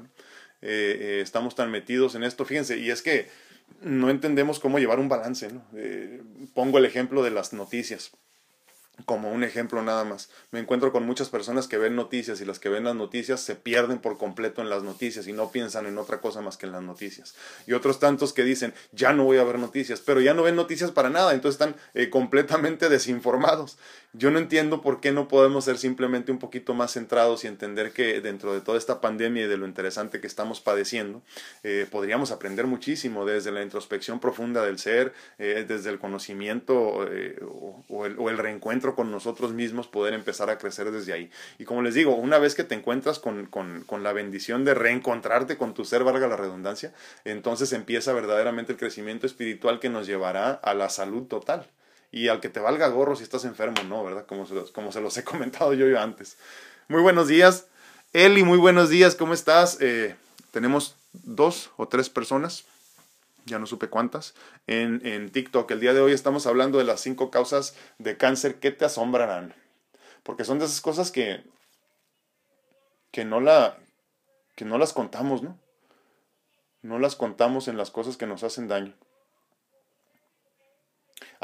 estamos 0.60 1.56
tan 1.56 1.72
metidos 1.72 2.14
en 2.14 2.22
esto, 2.22 2.44
fíjense, 2.44 2.78
y 2.78 2.90
es 2.92 3.02
que 3.02 3.28
no 3.80 4.10
entendemos 4.10 4.60
cómo 4.60 4.78
llevar 4.78 4.98
un 5.00 5.08
balance. 5.08 5.52
¿no? 5.52 5.62
Eh, 5.76 6.22
pongo 6.54 6.78
el 6.78 6.84
ejemplo 6.84 7.22
de 7.22 7.30
las 7.30 7.52
noticias 7.52 8.12
como 9.04 9.30
un 9.30 9.44
ejemplo 9.44 9.82
nada 9.82 10.04
más. 10.04 10.30
Me 10.50 10.60
encuentro 10.60 10.92
con 10.92 11.04
muchas 11.04 11.28
personas 11.28 11.68
que 11.68 11.78
ven 11.78 11.96
noticias 11.96 12.40
y 12.40 12.44
las 12.44 12.58
que 12.58 12.68
ven 12.68 12.84
las 12.84 12.94
noticias 12.94 13.40
se 13.40 13.54
pierden 13.54 13.98
por 13.98 14.18
completo 14.18 14.62
en 14.62 14.70
las 14.70 14.82
noticias 14.82 15.26
y 15.26 15.32
no 15.32 15.50
piensan 15.50 15.86
en 15.86 15.98
otra 15.98 16.20
cosa 16.20 16.40
más 16.40 16.56
que 16.56 16.66
en 16.66 16.72
las 16.72 16.82
noticias. 16.82 17.34
Y 17.66 17.72
otros 17.72 17.98
tantos 17.98 18.32
que 18.32 18.44
dicen, 18.44 18.74
ya 18.92 19.12
no 19.12 19.24
voy 19.24 19.38
a 19.38 19.44
ver 19.44 19.58
noticias, 19.58 20.00
pero 20.00 20.20
ya 20.20 20.34
no 20.34 20.42
ven 20.42 20.56
noticias 20.56 20.90
para 20.90 21.10
nada, 21.10 21.32
entonces 21.32 21.60
están 21.60 21.76
eh, 21.94 22.10
completamente 22.10 22.88
desinformados. 22.90 23.78
Yo 24.14 24.30
no 24.30 24.38
entiendo 24.38 24.82
por 24.82 25.00
qué 25.00 25.10
no 25.10 25.26
podemos 25.26 25.64
ser 25.64 25.78
simplemente 25.78 26.32
un 26.32 26.38
poquito 26.38 26.74
más 26.74 26.92
centrados 26.92 27.44
y 27.44 27.46
entender 27.46 27.92
que 27.92 28.20
dentro 28.20 28.52
de 28.52 28.60
toda 28.60 28.76
esta 28.76 29.00
pandemia 29.00 29.44
y 29.44 29.48
de 29.48 29.56
lo 29.56 29.66
interesante 29.66 30.20
que 30.20 30.26
estamos 30.26 30.60
padeciendo, 30.60 31.22
eh, 31.62 31.86
podríamos 31.90 32.30
aprender 32.30 32.66
muchísimo 32.66 33.24
desde 33.24 33.52
la 33.52 33.62
introspección 33.62 34.20
profunda 34.20 34.62
del 34.64 34.78
ser, 34.78 35.14
eh, 35.38 35.64
desde 35.66 35.88
el 35.88 35.98
conocimiento 35.98 37.06
o 37.88 38.28
el 38.28 38.38
reencuentro 38.38 38.91
con 38.94 39.10
nosotros 39.10 39.52
mismos, 39.52 39.88
poder 39.88 40.14
empezar 40.14 40.50
a 40.50 40.58
crecer 40.58 40.90
desde 40.90 41.12
ahí. 41.12 41.30
Y 41.58 41.64
como 41.64 41.82
les 41.82 41.94
digo, 41.94 42.14
una 42.14 42.38
vez 42.38 42.54
que 42.54 42.64
te 42.64 42.74
encuentras 42.74 43.18
con, 43.18 43.46
con, 43.46 44.02
la 44.02 44.12
bendición 44.12 44.64
de 44.64 44.74
reencontrarte 44.74 45.56
con 45.56 45.74
tu 45.74 45.84
ser, 45.84 46.04
valga 46.04 46.26
la 46.26 46.36
redundancia, 46.36 46.92
entonces 47.24 47.72
empieza 47.72 48.12
verdaderamente 48.12 48.72
el 48.72 48.78
crecimiento 48.78 49.26
espiritual 49.26 49.80
que 49.80 49.88
nos 49.88 50.06
llevará 50.06 50.52
a 50.52 50.74
la 50.74 50.88
salud 50.88 51.24
total 51.24 51.66
y 52.10 52.28
al 52.28 52.40
que 52.40 52.48
te 52.48 52.60
valga 52.60 52.88
gorro 52.88 53.16
si 53.16 53.22
estás 53.22 53.44
enfermo, 53.44 53.82
no, 53.88 54.04
¿verdad? 54.04 54.26
Como 54.26 54.46
se 54.46 54.54
los, 54.54 54.70
como 54.70 54.92
se 54.92 55.00
los 55.00 55.16
he 55.16 55.24
comentado 55.24 55.72
yo, 55.74 55.86
yo 55.86 56.00
antes. 56.00 56.36
Muy 56.88 57.00
buenos 57.00 57.28
días. 57.28 57.66
Eli, 58.12 58.42
muy 58.42 58.58
buenos 58.58 58.90
días, 58.90 59.14
¿cómo 59.14 59.32
estás? 59.32 59.78
Eh, 59.80 60.14
tenemos 60.50 60.96
dos 61.12 61.70
o 61.76 61.88
tres 61.88 62.10
personas 62.10 62.64
ya 63.44 63.58
no 63.58 63.66
supe 63.66 63.88
cuántas, 63.88 64.34
en, 64.66 65.04
en 65.06 65.30
TikTok. 65.30 65.70
El 65.70 65.80
día 65.80 65.94
de 65.94 66.00
hoy 66.00 66.12
estamos 66.12 66.46
hablando 66.46 66.78
de 66.78 66.84
las 66.84 67.00
cinco 67.00 67.30
causas 67.30 67.76
de 67.98 68.16
cáncer 68.16 68.60
que 68.60 68.70
te 68.70 68.84
asombrarán. 68.84 69.54
Porque 70.22 70.44
son 70.44 70.58
de 70.58 70.66
esas 70.66 70.80
cosas 70.80 71.10
que, 71.10 71.44
que, 73.10 73.24
no, 73.24 73.40
la, 73.40 73.78
que 74.54 74.64
no 74.64 74.78
las 74.78 74.92
contamos, 74.92 75.42
¿no? 75.42 75.58
No 76.82 76.98
las 76.98 77.16
contamos 77.16 77.68
en 77.68 77.76
las 77.76 77.90
cosas 77.90 78.16
que 78.16 78.26
nos 78.26 78.42
hacen 78.42 78.68
daño. 78.68 78.94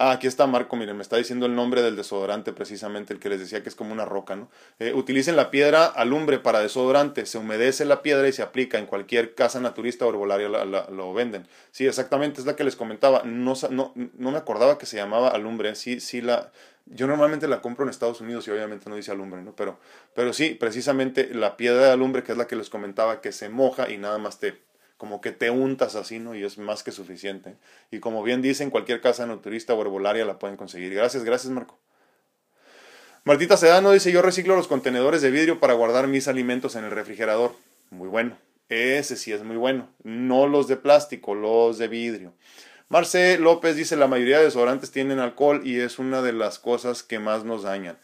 Ah, 0.01 0.13
aquí 0.13 0.29
está 0.29 0.47
Marco, 0.47 0.77
miren, 0.77 0.97
me 0.97 1.03
está 1.03 1.17
diciendo 1.17 1.47
el 1.47 1.57
nombre 1.57 1.83
del 1.83 1.97
desodorante, 1.97 2.53
precisamente 2.53 3.13
el 3.13 3.19
que 3.19 3.29
les 3.29 3.41
decía 3.41 3.65
que 3.65 3.69
es 3.69 3.75
como 3.75 3.93
una 3.93 4.05
roca, 4.05 4.37
¿no? 4.37 4.49
Eh, 4.79 4.93
utilicen 4.95 5.35
la 5.35 5.51
piedra 5.51 5.87
alumbre 5.87 6.39
para 6.39 6.61
desodorante, 6.61 7.27
se 7.27 7.37
humedece 7.37 7.85
la 7.85 8.01
piedra 8.01 8.29
y 8.29 8.33
se 8.33 8.43
aplica 8.43 8.79
en 8.79 8.87
cualquier 8.87 9.35
casa 9.35 9.61
naturista 9.61 10.07
o 10.07 10.11
herbolaria 10.11 10.49
lo 10.49 11.15
venden. 11.15 11.49
Sí, 11.73 11.85
exactamente, 11.85 12.41
es 12.41 12.47
la 12.47 12.55
que 12.55 12.63
les 12.63 12.77
comentaba, 12.77 13.23
no, 13.25 13.55
no, 13.71 13.93
no 13.97 14.31
me 14.31 14.39
acordaba 14.39 14.79
que 14.79 14.87
se 14.87 14.97
llamaba 14.97 15.31
alumbre, 15.31 15.75
sí, 15.75 15.99
sí 15.99 16.21
la... 16.21 16.53
Yo 16.87 17.09
normalmente 17.09 17.49
la 17.49 17.61
compro 17.61 17.85
en 17.85 17.91
Estados 17.91 18.21
Unidos 18.21 18.47
y 18.47 18.53
obviamente 18.53 18.89
no 18.89 18.95
dice 18.95 19.11
alumbre, 19.11 19.43
¿no? 19.43 19.57
Pero, 19.57 19.81
pero 20.15 20.33
sí, 20.33 20.55
precisamente 20.55 21.35
la 21.35 21.57
piedra 21.57 21.87
de 21.87 21.91
alumbre, 21.91 22.23
que 22.23 22.31
es 22.31 22.39
la 22.39 22.47
que 22.47 22.55
les 22.55 22.71
comentaba, 22.71 23.21
que 23.21 23.33
se 23.33 23.49
moja 23.49 23.91
y 23.91 23.99
nada 23.99 24.19
más 24.19 24.39
te 24.39 24.68
como 24.99 25.21
que 25.21 25.33
te 25.33 25.49
untas 25.51 25.95
así, 25.95 26.19
¿no? 26.19 26.35
Y 26.35 26.45
es 26.45 26.59
más 26.59 26.83
que 26.83 26.93
suficiente. 26.93 27.57
Y 27.91 28.01
como 28.01 28.23
bien 28.23 28.43
dicen, 28.43 28.69
cualquier 28.69 29.01
casa 29.01 29.25
naturista 29.27 29.73
o 29.73 29.81
herbolaria 29.81 30.25
la 30.25 30.39
pueden 30.39 30.57
conseguir. 30.57 30.93
Gracias, 30.93 31.25
gracias 31.25 31.53
Marco. 31.53 31.79
Martita 33.25 33.57
Sedano 33.57 33.93
dice, 33.93 34.11
yo 34.11 34.23
reciclo 34.23 34.57
los 34.57 34.69
contenedores 34.69 35.23
de 35.23 35.31
vidrio 35.31 35.61
para 35.61 35.75
guardar 35.75 36.09
mis 36.09 36.29
alimentos 36.29 36.75
en 36.77 36.85
el 36.85 36.91
refrigerador. 36.91 37.55
Muy 37.91 38.09
bueno. 38.09 38.37
Ese 38.69 39.17
sí 39.17 39.33
es 39.33 39.45
muy 39.45 39.57
bueno. 39.57 39.89
No 40.03 40.47
los 40.47 40.67
de 40.67 40.77
plástico, 40.77 41.35
los 41.35 41.79
de 41.79 41.89
vidrio. 41.89 42.35
Marce 42.89 43.39
López 43.39 43.77
dice, 43.77 43.97
la 43.97 44.09
mayoría 44.09 44.39
de 44.39 44.45
desodorantes 44.47 44.91
tienen 44.91 45.21
alcohol 45.21 45.61
y 45.65 45.79
es 45.79 45.99
una 45.99 46.23
de 46.23 46.33
las 46.33 46.59
cosas 46.59 47.03
que 47.03 47.19
más 47.19 47.45
nos 47.45 47.63
dañan. 47.63 47.99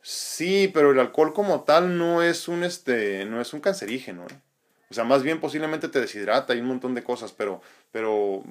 Sí, 0.00 0.70
pero 0.74 0.90
el 0.90 0.98
alcohol 0.98 1.32
como 1.32 1.62
tal 1.62 1.96
no 1.98 2.22
es 2.22 2.48
un, 2.48 2.64
este, 2.64 3.24
no 3.26 3.40
es 3.40 3.52
un 3.52 3.60
cancerígeno. 3.60 4.24
¿eh? 4.24 4.51
O 4.92 4.94
sea, 4.94 5.04
más 5.04 5.22
bien 5.22 5.40
posiblemente 5.40 5.88
te 5.88 6.00
deshidrata 6.00 6.54
y 6.54 6.60
un 6.60 6.66
montón 6.66 6.94
de 6.94 7.02
cosas, 7.02 7.32
pero, 7.32 7.62
pero 7.90 8.42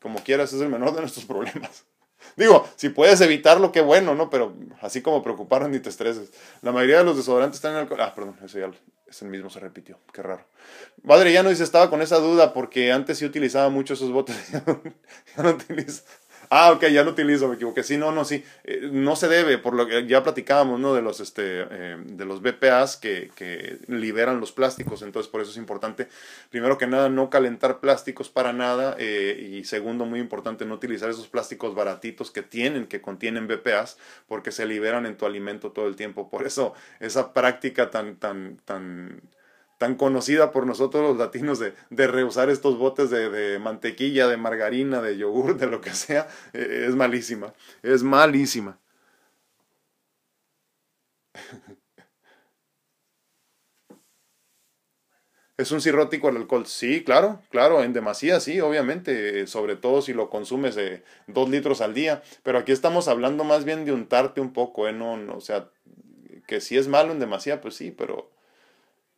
como 0.00 0.20
quieras 0.20 0.52
es 0.52 0.60
el 0.60 0.68
menor 0.68 0.94
de 0.94 1.00
nuestros 1.00 1.24
problemas. 1.24 1.84
Digo, 2.36 2.66
si 2.76 2.88
puedes 2.88 3.20
evitarlo, 3.20 3.72
qué 3.72 3.80
bueno, 3.80 4.14
¿no? 4.14 4.30
Pero 4.30 4.54
así 4.80 5.02
como 5.02 5.22
preocuparon 5.22 5.72
ni 5.72 5.80
te 5.80 5.88
estreses. 5.88 6.30
La 6.62 6.70
mayoría 6.70 6.98
de 6.98 7.04
los 7.04 7.16
desodorantes 7.16 7.56
están 7.56 7.72
en 7.72 7.78
alcohol. 7.78 8.00
Ah, 8.00 8.14
perdón, 8.14 8.36
ese 8.44 8.60
ya 8.60 8.70
es 9.08 9.22
el 9.22 9.28
mismo 9.28 9.50
se 9.50 9.60
repitió. 9.60 9.98
Qué 10.12 10.22
raro. 10.22 10.46
Madre, 11.02 11.32
ya 11.32 11.42
no 11.42 11.50
dice, 11.50 11.64
estaba 11.64 11.90
con 11.90 12.02
esa 12.02 12.18
duda 12.18 12.52
porque 12.52 12.92
antes 12.92 13.18
sí 13.18 13.24
utilizaba 13.24 13.68
mucho 13.68 13.94
esos 13.94 14.12
botes. 14.12 14.36
ya 15.36 15.42
no 15.42 15.50
utilizo. 15.50 16.02
Ah, 16.50 16.72
ok, 16.72 16.86
ya 16.86 17.02
lo 17.02 17.12
utilizo, 17.12 17.48
me 17.48 17.54
equivoqué. 17.54 17.82
Sí, 17.82 17.96
no, 17.96 18.12
no, 18.12 18.24
sí. 18.24 18.44
Eh, 18.64 18.88
no 18.92 19.16
se 19.16 19.28
debe, 19.28 19.58
por 19.58 19.74
lo 19.74 19.86
que 19.86 20.06
ya 20.06 20.22
platicábamos, 20.22 20.80
¿no? 20.80 20.94
De 20.94 21.02
los, 21.02 21.20
este, 21.20 21.66
eh, 21.70 21.96
de 22.04 22.24
los 22.24 22.42
BPAs 22.42 22.96
que, 22.96 23.30
que, 23.34 23.78
liberan 23.88 24.40
los 24.40 24.52
plásticos. 24.52 25.02
Entonces, 25.02 25.30
por 25.30 25.40
eso 25.40 25.50
es 25.50 25.56
importante, 25.56 26.08
primero 26.50 26.78
que 26.78 26.86
nada, 26.86 27.08
no 27.08 27.30
calentar 27.30 27.80
plásticos 27.80 28.28
para 28.28 28.52
nada. 28.52 28.96
Eh, 28.98 29.58
y 29.58 29.64
segundo, 29.64 30.04
muy 30.04 30.20
importante, 30.20 30.64
no 30.64 30.74
utilizar 30.74 31.10
esos 31.10 31.28
plásticos 31.28 31.74
baratitos 31.74 32.30
que 32.30 32.42
tienen, 32.42 32.86
que 32.86 33.00
contienen 33.00 33.48
BPAs, 33.48 33.98
porque 34.28 34.52
se 34.52 34.66
liberan 34.66 35.06
en 35.06 35.16
tu 35.16 35.26
alimento 35.26 35.72
todo 35.72 35.88
el 35.88 35.96
tiempo. 35.96 36.28
Por 36.30 36.46
eso, 36.46 36.74
esa 37.00 37.32
práctica 37.32 37.90
tan, 37.90 38.16
tan, 38.16 38.58
tan 38.64 39.22
tan 39.84 39.96
conocida 39.96 40.50
por 40.50 40.66
nosotros 40.66 41.02
los 41.02 41.18
latinos 41.18 41.58
de, 41.58 41.74
de 41.90 42.06
reusar 42.06 42.48
estos 42.48 42.78
botes 42.78 43.10
de, 43.10 43.58
mantequilla, 43.58 44.26
de 44.28 44.38
margarina, 44.38 45.02
de 45.02 45.18
yogur, 45.18 45.58
de 45.58 45.66
lo 45.66 45.82
que 45.82 45.90
sea, 45.90 46.26
eh, 46.54 46.86
es 46.88 46.94
malísima. 46.94 47.52
Es 47.82 48.02
malísima. 48.02 48.78
¿Es 55.58 55.70
un 55.70 55.82
cirrótico 55.82 56.30
el 56.30 56.38
alcohol? 56.38 56.64
Sí, 56.66 57.04
claro, 57.04 57.42
claro, 57.50 57.84
en 57.84 57.92
demasía, 57.92 58.40
sí, 58.40 58.62
obviamente, 58.62 59.46
sobre 59.46 59.76
todo 59.76 60.00
si 60.00 60.14
lo 60.14 60.30
consumes 60.30 60.74
de 60.76 61.04
dos 61.26 61.50
litros 61.50 61.82
al 61.82 61.92
día, 61.92 62.22
pero 62.42 62.56
aquí 62.58 62.72
estamos 62.72 63.06
hablando 63.06 63.44
más 63.44 63.66
bien 63.66 63.84
de 63.84 63.92
untarte 63.92 64.40
un 64.40 64.54
poco, 64.54 64.88
¿eh? 64.88 64.94
No, 64.94 65.18
no, 65.18 65.36
o 65.36 65.40
sea, 65.42 65.68
que 66.46 66.62
si 66.62 66.78
es 66.78 66.88
malo 66.88 67.12
en 67.12 67.20
demasía, 67.20 67.60
pues 67.60 67.76
sí, 67.76 67.90
pero, 67.90 68.30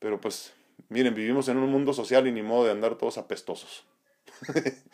pero 0.01 0.21
pues 0.21 0.56
Miren, 0.89 1.15
vivimos 1.15 1.49
en 1.49 1.57
un 1.57 1.71
mundo 1.71 1.93
social 1.93 2.27
y 2.27 2.33
ni 2.33 2.43
modo 2.43 2.65
de 2.65 2.71
andar 2.71 2.97
todos 2.97 3.19
apestosos. 3.19 3.85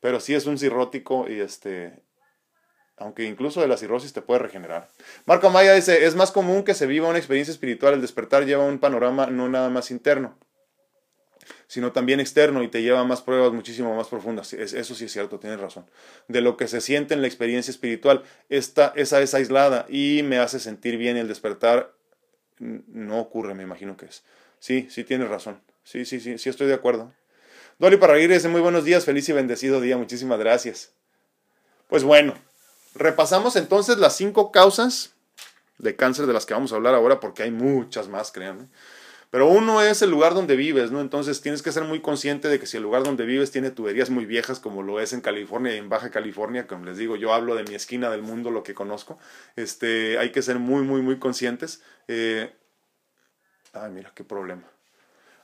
Pero 0.00 0.18
sí 0.20 0.34
es 0.34 0.46
un 0.46 0.58
cirrótico 0.58 1.28
y 1.28 1.40
este, 1.40 2.02
aunque 2.96 3.24
incluso 3.24 3.60
de 3.60 3.68
la 3.68 3.76
cirrosis 3.76 4.12
te 4.12 4.22
puede 4.22 4.40
regenerar. 4.40 4.88
Marco 5.26 5.50
Maya 5.50 5.74
dice, 5.74 6.06
es 6.06 6.14
más 6.14 6.32
común 6.32 6.64
que 6.64 6.74
se 6.74 6.86
viva 6.86 7.08
una 7.08 7.18
experiencia 7.18 7.52
espiritual, 7.52 7.94
el 7.94 8.00
despertar 8.00 8.44
lleva 8.44 8.64
un 8.64 8.78
panorama 8.78 9.26
no 9.26 9.48
nada 9.48 9.70
más 9.70 9.90
interno, 9.90 10.38
sino 11.66 11.92
también 11.92 12.20
externo 12.20 12.62
y 12.62 12.68
te 12.68 12.82
lleva 12.82 13.00
a 13.00 13.04
más 13.04 13.22
pruebas 13.22 13.52
muchísimo 13.52 13.94
más 13.94 14.08
profundas. 14.08 14.52
Eso 14.52 14.94
sí 14.94 15.04
es 15.04 15.12
cierto, 15.12 15.38
tienes 15.38 15.60
razón. 15.60 15.86
De 16.28 16.40
lo 16.40 16.56
que 16.56 16.68
se 16.68 16.80
siente 16.80 17.14
en 17.14 17.20
la 17.20 17.28
experiencia 17.28 17.70
espiritual, 17.70 18.24
esta, 18.48 18.92
esa 18.96 19.20
es 19.20 19.34
aislada 19.34 19.86
y 19.88 20.22
me 20.22 20.38
hace 20.38 20.58
sentir 20.60 20.96
bien 20.96 21.16
el 21.16 21.28
despertar. 21.28 21.94
No 22.58 23.20
ocurre, 23.20 23.54
me 23.54 23.62
imagino 23.62 23.96
que 23.96 24.06
es. 24.06 24.24
Sí, 24.62 24.86
sí 24.90 25.02
tienes 25.02 25.28
razón. 25.28 25.60
Sí, 25.82 26.04
sí, 26.04 26.20
sí, 26.20 26.38
sí 26.38 26.48
estoy 26.48 26.68
de 26.68 26.74
acuerdo. 26.74 27.12
Dolly 27.80 27.96
para 27.96 28.14
dice 28.14 28.46
muy 28.46 28.60
buenos 28.60 28.84
días, 28.84 29.04
feliz 29.04 29.28
y 29.28 29.32
bendecido 29.32 29.80
día, 29.80 29.96
muchísimas 29.96 30.38
gracias. 30.38 30.92
Pues 31.88 32.04
bueno, 32.04 32.34
repasamos 32.94 33.56
entonces 33.56 33.98
las 33.98 34.16
cinco 34.16 34.52
causas 34.52 35.14
de 35.78 35.96
cáncer 35.96 36.26
de 36.26 36.32
las 36.32 36.46
que 36.46 36.54
vamos 36.54 36.72
a 36.72 36.76
hablar 36.76 36.94
ahora, 36.94 37.18
porque 37.18 37.42
hay 37.42 37.50
muchas 37.50 38.06
más, 38.06 38.30
créanme. 38.30 38.68
Pero 39.30 39.48
uno 39.48 39.82
es 39.82 40.00
el 40.00 40.10
lugar 40.10 40.32
donde 40.32 40.54
vives, 40.54 40.92
¿no? 40.92 41.00
Entonces 41.00 41.40
tienes 41.40 41.60
que 41.60 41.72
ser 41.72 41.82
muy 41.82 42.00
consciente 42.00 42.46
de 42.46 42.60
que 42.60 42.66
si 42.66 42.76
el 42.76 42.84
lugar 42.84 43.02
donde 43.02 43.24
vives 43.24 43.50
tiene 43.50 43.72
tuberías 43.72 44.10
muy 44.10 44.26
viejas, 44.26 44.60
como 44.60 44.84
lo 44.84 45.00
es 45.00 45.12
en 45.12 45.22
California 45.22 45.74
y 45.74 45.78
en 45.78 45.88
Baja 45.88 46.12
California, 46.12 46.68
como 46.68 46.84
les 46.84 46.98
digo, 46.98 47.16
yo 47.16 47.34
hablo 47.34 47.56
de 47.56 47.64
mi 47.64 47.74
esquina 47.74 48.10
del 48.10 48.22
mundo, 48.22 48.52
lo 48.52 48.62
que 48.62 48.74
conozco, 48.74 49.18
este, 49.56 50.18
hay 50.18 50.30
que 50.30 50.40
ser 50.40 50.60
muy, 50.60 50.84
muy, 50.84 51.02
muy 51.02 51.18
conscientes. 51.18 51.82
Eh, 52.06 52.52
Ay, 53.72 53.90
mira, 53.90 54.12
qué 54.14 54.24
problema. 54.24 54.62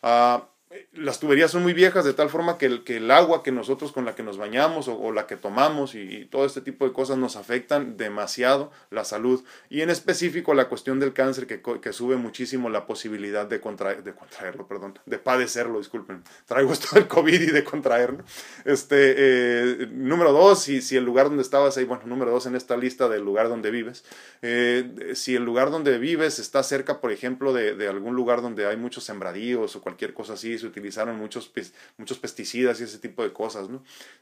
Ah, 0.03 0.49
las 0.93 1.19
tuberías 1.19 1.51
son 1.51 1.63
muy 1.63 1.73
viejas 1.73 2.05
de 2.05 2.13
tal 2.13 2.29
forma 2.29 2.59
que 2.59 2.67
el, 2.67 2.85
que 2.85 2.99
el 2.99 3.11
agua 3.11 3.43
que 3.43 3.53
nosotros 3.53 3.91
con 3.91 4.05
la 4.05 4.15
que 4.15 4.23
nos 4.23 4.37
bañamos 4.37 4.89
o, 4.89 5.13
la 5.13 5.27
que 5.27 5.37
tomamos 5.37 5.95
y, 5.95 6.27
todo 6.27 6.45
este 6.45 6.61
tipo 6.61 6.87
de 6.87 6.93
cosas 6.93 7.17
nos 7.17 7.37
afectan 7.37 7.97
demasiado 7.97 8.71
la 8.91 9.05
salud 9.05 9.43
y 9.71 9.81
en 9.81 9.89
específico 9.89 10.53
la 10.53 10.69
cuestión 10.69 11.01
del 11.01 11.15
cáncer 11.15 11.47
que, 11.47 11.63
que 11.63 11.93
sube 11.93 12.17
muchísimo 12.17 12.69
la 12.69 12.87
posibilidad 12.87 13.47
de, 13.47 13.59
de 13.59 14.15
contraerlo, 14.15 14.67
perdón, 14.67 14.99
de 15.07 15.19
padecerlo, 15.19 15.79
disculpen, 15.79 16.23
traigo 16.45 16.73
esto 16.73 16.97
del 16.97 17.09
COVID 17.09 17.41
y 17.41 17.47
de 17.47 17.65
contraerlo. 17.65 18.25
Este, 18.67 19.15
eh, 19.17 19.89
número 19.91 20.33
dos, 20.33 20.63
si, 20.63 20.83
si 20.83 20.97
el 20.97 21.05
lugar 21.05 21.29
donde 21.29 21.43
estabas 21.43 21.79
ahí, 21.79 21.85
bueno, 21.85 22.03
número 22.05 22.31
dos 22.31 22.45
en 22.45 22.57
esta 22.57 22.77
lista 22.77 23.09
del 23.09 23.23
lugar 23.23 23.49
donde 23.49 23.71
vives, 23.71 24.05
eh, 24.43 25.13
si 25.15 25.35
el 25.35 25.45
lugar 25.45 25.71
donde 25.71 25.97
vives 25.99 26.39
está 26.39 26.63
cerca, 26.63 27.01
por 27.01 27.11
ejemplo, 27.11 27.55
de, 27.55 27.75
de 27.75 27.89
algún 27.89 28.15
lugar 28.15 28.43
donde 28.43 28.67
hay 28.67 28.77
muchos 28.77 29.05
sembradíos 29.05 29.75
o 29.75 29.81
cualquier 29.81 30.13
cosa 30.13 30.35
así, 30.35 30.58
se 30.59 30.67
utilizaron 30.67 31.17
muchos, 31.17 31.53
muchos 31.97 32.19
pesticidas 32.19 32.81
y 32.81 32.85
ese 32.85 32.99
tipo 32.99 33.23
de 33.23 33.33
cosas. 33.33 33.69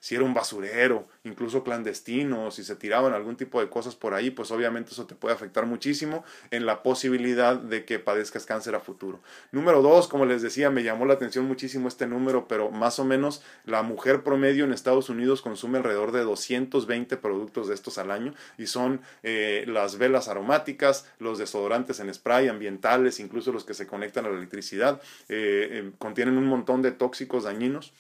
Si 0.01 0.15
era 0.15 0.25
un 0.25 0.35
basurero, 0.35 1.07
incluso 1.25 1.65
clandestino, 1.65 2.51
si 2.51 2.65
se 2.65 2.77
tiraban 2.77 3.13
algún 3.13 3.37
tipo 3.37 3.61
de 3.61 3.69
cosas 3.69 3.95
por 3.95 4.15
ahí, 4.15 4.31
pues 4.31 4.51
obviamente 4.51 4.93
eso 4.93 5.07
te 5.07 5.15
puede 5.15 5.35
afectar 5.35 5.67
muchísimo 5.67 6.25
en 6.51 6.67
la 6.67 6.83
posibilidad 6.83 7.57
de 7.57 7.85
que 7.85 7.99
padezcas 7.99 8.47
cáncer 8.47 8.75
a 8.75 8.81
futuro. 8.81 9.21
Número 9.53 9.83
dos, 9.83 10.09
como 10.09 10.27
les 10.27 10.43
decía, 10.43 10.71
me 10.71 10.83
llamó 10.83 11.07
la 11.07 11.15
atención 11.15 11.47
muchísimo 11.47 11.89
este 11.89 12.07
número, 12.07 12.49
pero 12.49 12.71
más 12.71 12.99
o 12.99 13.05
menos 13.05 13.43
la 13.65 13.83
mujer 13.83 14.23
promedio 14.23 14.65
en 14.65 14.73
Estados 14.73 15.09
Unidos 15.09 15.43
consume 15.43 15.79
alrededor 15.79 16.13
de 16.13 16.23
220 16.23 17.17
productos 17.17 17.69
de 17.69 17.75
estos 17.75 17.99
al 17.99 18.11
año 18.11 18.35
y 18.59 18.67
son 18.67 19.01
eh, 19.23 19.65
las 19.69 19.99
velas 19.99 20.29
aromáticas, 20.29 21.07
los 21.19 21.39
desodorantes 21.39 22.01
en 22.01 22.13
spray, 22.13 22.49
ambientales, 22.49 23.21
incluso 23.21 23.53
los 23.53 23.65
que 23.65 23.75
se 23.75 23.87
conectan 23.87 24.27
a 24.27 24.31
la 24.31 24.37
electricidad, 24.37 25.01
eh, 25.29 25.69
eh, 25.71 25.91
contienen 25.99 26.26
un 26.35 26.47
montón 26.47 26.83
de 26.83 26.93
tóxicos 26.93 27.45
dañinos 27.45 27.95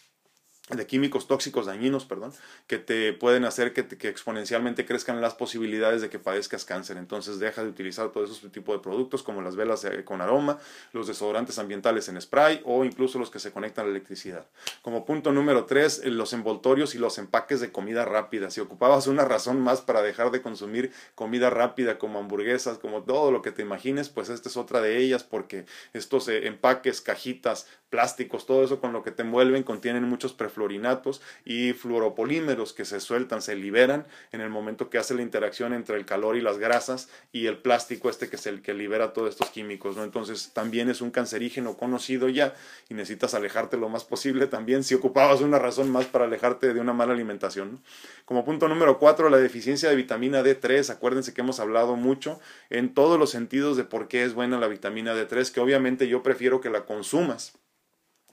de 0.68 0.84
químicos 0.86 1.28
tóxicos 1.28 1.66
dañinos, 1.66 2.06
perdón, 2.06 2.32
que 2.66 2.78
te 2.78 3.12
pueden 3.12 3.44
hacer 3.44 3.72
que, 3.72 4.08
exponencialmente 4.08 4.84
crezcan 4.84 5.20
las 5.20 5.34
posibilidades 5.34 6.02
de 6.02 6.08
que 6.08 6.18
padezcas 6.18 6.64
cáncer. 6.64 6.96
Entonces 6.96 7.38
deja 7.38 7.62
de 7.62 7.68
utilizar 7.68 8.10
todos 8.10 8.30
esos 8.30 8.50
tipos 8.50 8.74
de 8.76 8.82
productos 8.82 9.22
como 9.22 9.42
las 9.42 9.54
velas 9.54 9.86
con 10.04 10.20
aroma, 10.20 10.58
los 10.92 11.06
desodorantes 11.06 11.60
ambientales 11.60 12.08
en 12.08 12.20
spray 12.20 12.62
o 12.64 12.84
incluso 12.84 13.20
los 13.20 13.30
que 13.30 13.38
se 13.38 13.52
conectan 13.52 13.84
a 13.84 13.88
la 13.88 13.92
electricidad. 13.92 14.46
Como 14.82 15.04
punto 15.04 15.30
número 15.30 15.66
tres, 15.66 16.00
eh, 16.02 16.10
los 16.10 16.32
envoltorios 16.32 16.96
y 16.96 16.98
los 16.98 17.18
empaques 17.18 17.60
de 17.60 17.70
comida 17.70 18.04
rápida. 18.04 18.50
Si 18.50 18.60
ocupabas 18.60 19.06
una 19.06 19.24
razón 19.24 19.60
más 19.60 19.82
para 19.82 20.02
dejar 20.02 20.32
de 20.32 20.42
consumir 20.42 20.92
comida 21.14 21.48
rápida 21.48 21.98
como 21.98 22.18
hamburguesas, 22.18 22.78
como 22.78 23.04
todo 23.04 23.30
lo 23.30 23.40
que 23.40 23.52
te 23.52 23.62
imagines, 23.62 24.08
pues 24.08 24.30
esta 24.30 24.48
es 24.48 24.56
otra 24.56 24.80
de 24.80 24.98
ellas 24.98 25.22
porque 25.22 25.66
estos 25.92 26.26
eh, 26.26 26.48
empaques, 26.48 27.00
cajitas, 27.00 27.68
plásticos, 27.88 28.46
todo 28.46 28.64
eso 28.64 28.80
con 28.80 28.92
lo 28.92 29.02
que 29.02 29.12
te 29.12 29.22
envuelven 29.22 29.62
contienen 29.62 30.04
muchos 30.04 30.32
fluorinatos 30.56 31.20
y 31.44 31.74
fluoropolímeros 31.74 32.72
que 32.72 32.86
se 32.86 32.98
sueltan, 32.98 33.42
se 33.42 33.54
liberan 33.54 34.06
en 34.32 34.40
el 34.40 34.48
momento 34.48 34.88
que 34.88 34.96
hace 34.96 35.14
la 35.14 35.20
interacción 35.20 35.74
entre 35.74 35.96
el 35.96 36.06
calor 36.06 36.36
y 36.36 36.40
las 36.40 36.56
grasas 36.58 37.10
y 37.30 37.46
el 37.46 37.58
plástico 37.58 38.08
este 38.08 38.30
que 38.30 38.36
es 38.36 38.46
el 38.46 38.62
que 38.62 38.72
libera 38.72 39.12
todos 39.12 39.28
estos 39.28 39.50
químicos, 39.50 39.96
¿no? 39.96 40.02
Entonces 40.02 40.52
también 40.54 40.88
es 40.88 41.02
un 41.02 41.10
cancerígeno 41.10 41.76
conocido 41.76 42.30
ya 42.30 42.54
y 42.88 42.94
necesitas 42.94 43.34
alejarte 43.34 43.76
lo 43.76 43.90
más 43.90 44.04
posible 44.04 44.46
también 44.46 44.82
si 44.82 44.94
ocupabas 44.94 45.42
una 45.42 45.58
razón 45.58 45.90
más 45.90 46.06
para 46.06 46.24
alejarte 46.24 46.72
de 46.72 46.80
una 46.80 46.94
mala 46.94 47.12
alimentación. 47.12 47.82
Como 48.24 48.44
punto 48.44 48.66
número 48.66 48.98
cuatro, 48.98 49.28
la 49.28 49.36
deficiencia 49.36 49.90
de 49.90 49.96
vitamina 49.96 50.42
D3. 50.42 50.90
Acuérdense 50.90 51.34
que 51.34 51.42
hemos 51.42 51.60
hablado 51.60 51.96
mucho 51.96 52.40
en 52.70 52.94
todos 52.94 53.18
los 53.18 53.30
sentidos 53.30 53.76
de 53.76 53.84
por 53.84 54.08
qué 54.08 54.24
es 54.24 54.34
buena 54.34 54.58
la 54.58 54.68
vitamina 54.68 55.14
D3, 55.14 55.52
que 55.52 55.60
obviamente 55.60 56.08
yo 56.08 56.22
prefiero 56.22 56.60
que 56.60 56.70
la 56.70 56.86
consumas 56.86 57.58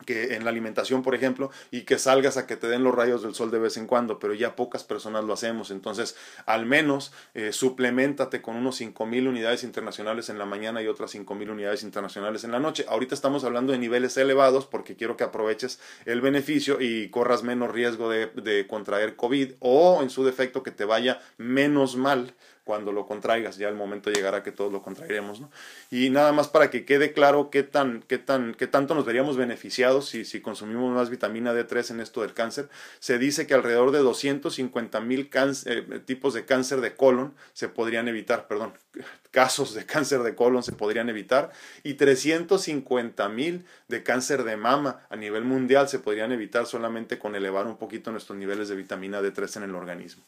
que 0.03 0.35
en 0.35 0.43
la 0.43 0.49
alimentación, 0.49 1.03
por 1.03 1.15
ejemplo, 1.15 1.51
y 1.71 1.81
que 1.81 1.97
salgas 1.97 2.37
a 2.37 2.47
que 2.47 2.55
te 2.55 2.67
den 2.67 2.83
los 2.83 2.93
rayos 2.93 3.23
del 3.23 3.35
sol 3.35 3.51
de 3.51 3.59
vez 3.59 3.77
en 3.77 3.87
cuando, 3.87 4.19
pero 4.19 4.33
ya 4.33 4.55
pocas 4.55 4.83
personas 4.83 5.23
lo 5.23 5.33
hacemos. 5.33 5.71
Entonces, 5.71 6.15
al 6.45 6.65
menos 6.65 7.13
eh, 7.33 7.51
suplementate 7.51 8.41
con 8.41 8.55
unos 8.55 8.81
5.000 8.81 9.27
unidades 9.27 9.63
internacionales 9.63 10.29
en 10.29 10.37
la 10.37 10.45
mañana 10.45 10.81
y 10.81 10.87
otras 10.87 11.13
5.000 11.15 11.49
unidades 11.49 11.83
internacionales 11.83 12.43
en 12.43 12.51
la 12.51 12.59
noche. 12.59 12.85
Ahorita 12.87 13.15
estamos 13.15 13.43
hablando 13.43 13.71
de 13.73 13.79
niveles 13.79 14.17
elevados 14.17 14.65
porque 14.65 14.95
quiero 14.95 15.17
que 15.17 15.23
aproveches 15.23 15.79
el 16.05 16.21
beneficio 16.21 16.79
y 16.79 17.09
corras 17.09 17.43
menos 17.43 17.71
riesgo 17.71 18.09
de, 18.09 18.27
de 18.27 18.67
contraer 18.67 19.15
COVID 19.15 19.53
o, 19.59 20.01
en 20.01 20.09
su 20.09 20.23
defecto, 20.23 20.63
que 20.63 20.71
te 20.71 20.85
vaya 20.85 21.19
menos 21.37 21.95
mal 21.95 22.33
cuando 22.63 22.91
lo 22.93 23.05
contraigas, 23.05 23.57
ya 23.57 23.67
el 23.67 23.75
momento 23.75 24.09
llegará 24.09 24.41
que 24.41 24.51
todos 24.51 24.71
lo 24.71 24.81
contrairemos, 24.81 25.41
¿no? 25.41 25.51
Y 25.91 26.09
nada 26.09 26.31
más 26.31 26.47
para 26.47 26.69
que 26.69 26.85
quede 26.85 27.11
claro 27.11 27.49
qué 27.49 27.63
tan, 27.63 28.03
qué 28.07 28.17
tan, 28.17 28.53
qué 28.53 28.67
tanto 28.67 28.95
nos 28.95 29.05
veríamos 29.05 29.35
beneficiados 29.35 30.07
si, 30.07 30.23
si 30.23 30.41
consumimos 30.41 30.93
más 30.93 31.09
vitamina 31.09 31.53
D3 31.53 31.91
en 31.91 31.99
esto 31.99 32.21
del 32.21 32.33
cáncer. 32.33 32.69
Se 32.99 33.17
dice 33.17 33.47
que 33.47 33.53
alrededor 33.53 33.91
de 33.91 33.99
250 33.99 34.99
mil 35.01 35.29
eh, 35.33 36.01
tipos 36.05 36.33
de 36.33 36.45
cáncer 36.45 36.79
de 36.79 36.95
colon 36.95 37.33
se 37.53 37.67
podrían 37.67 38.07
evitar, 38.07 38.47
perdón, 38.47 38.73
casos 39.31 39.73
de 39.73 39.85
cáncer 39.85 40.23
de 40.23 40.35
colon 40.35 40.63
se 40.63 40.71
podrían 40.71 41.09
evitar 41.09 41.51
y 41.83 41.95
350 41.95 43.27
mil 43.29 43.65
de 43.87 44.03
cáncer 44.03 44.43
de 44.43 44.55
mama 44.55 45.05
a 45.09 45.15
nivel 45.15 45.43
mundial 45.43 45.89
se 45.89 45.99
podrían 45.99 46.31
evitar 46.31 46.65
solamente 46.65 47.19
con 47.19 47.35
elevar 47.35 47.65
un 47.67 47.77
poquito 47.77 48.11
nuestros 48.11 48.37
niveles 48.37 48.69
de 48.69 48.75
vitamina 48.75 49.21
D3 49.21 49.57
en 49.57 49.63
el 49.63 49.75
organismo. 49.75 50.23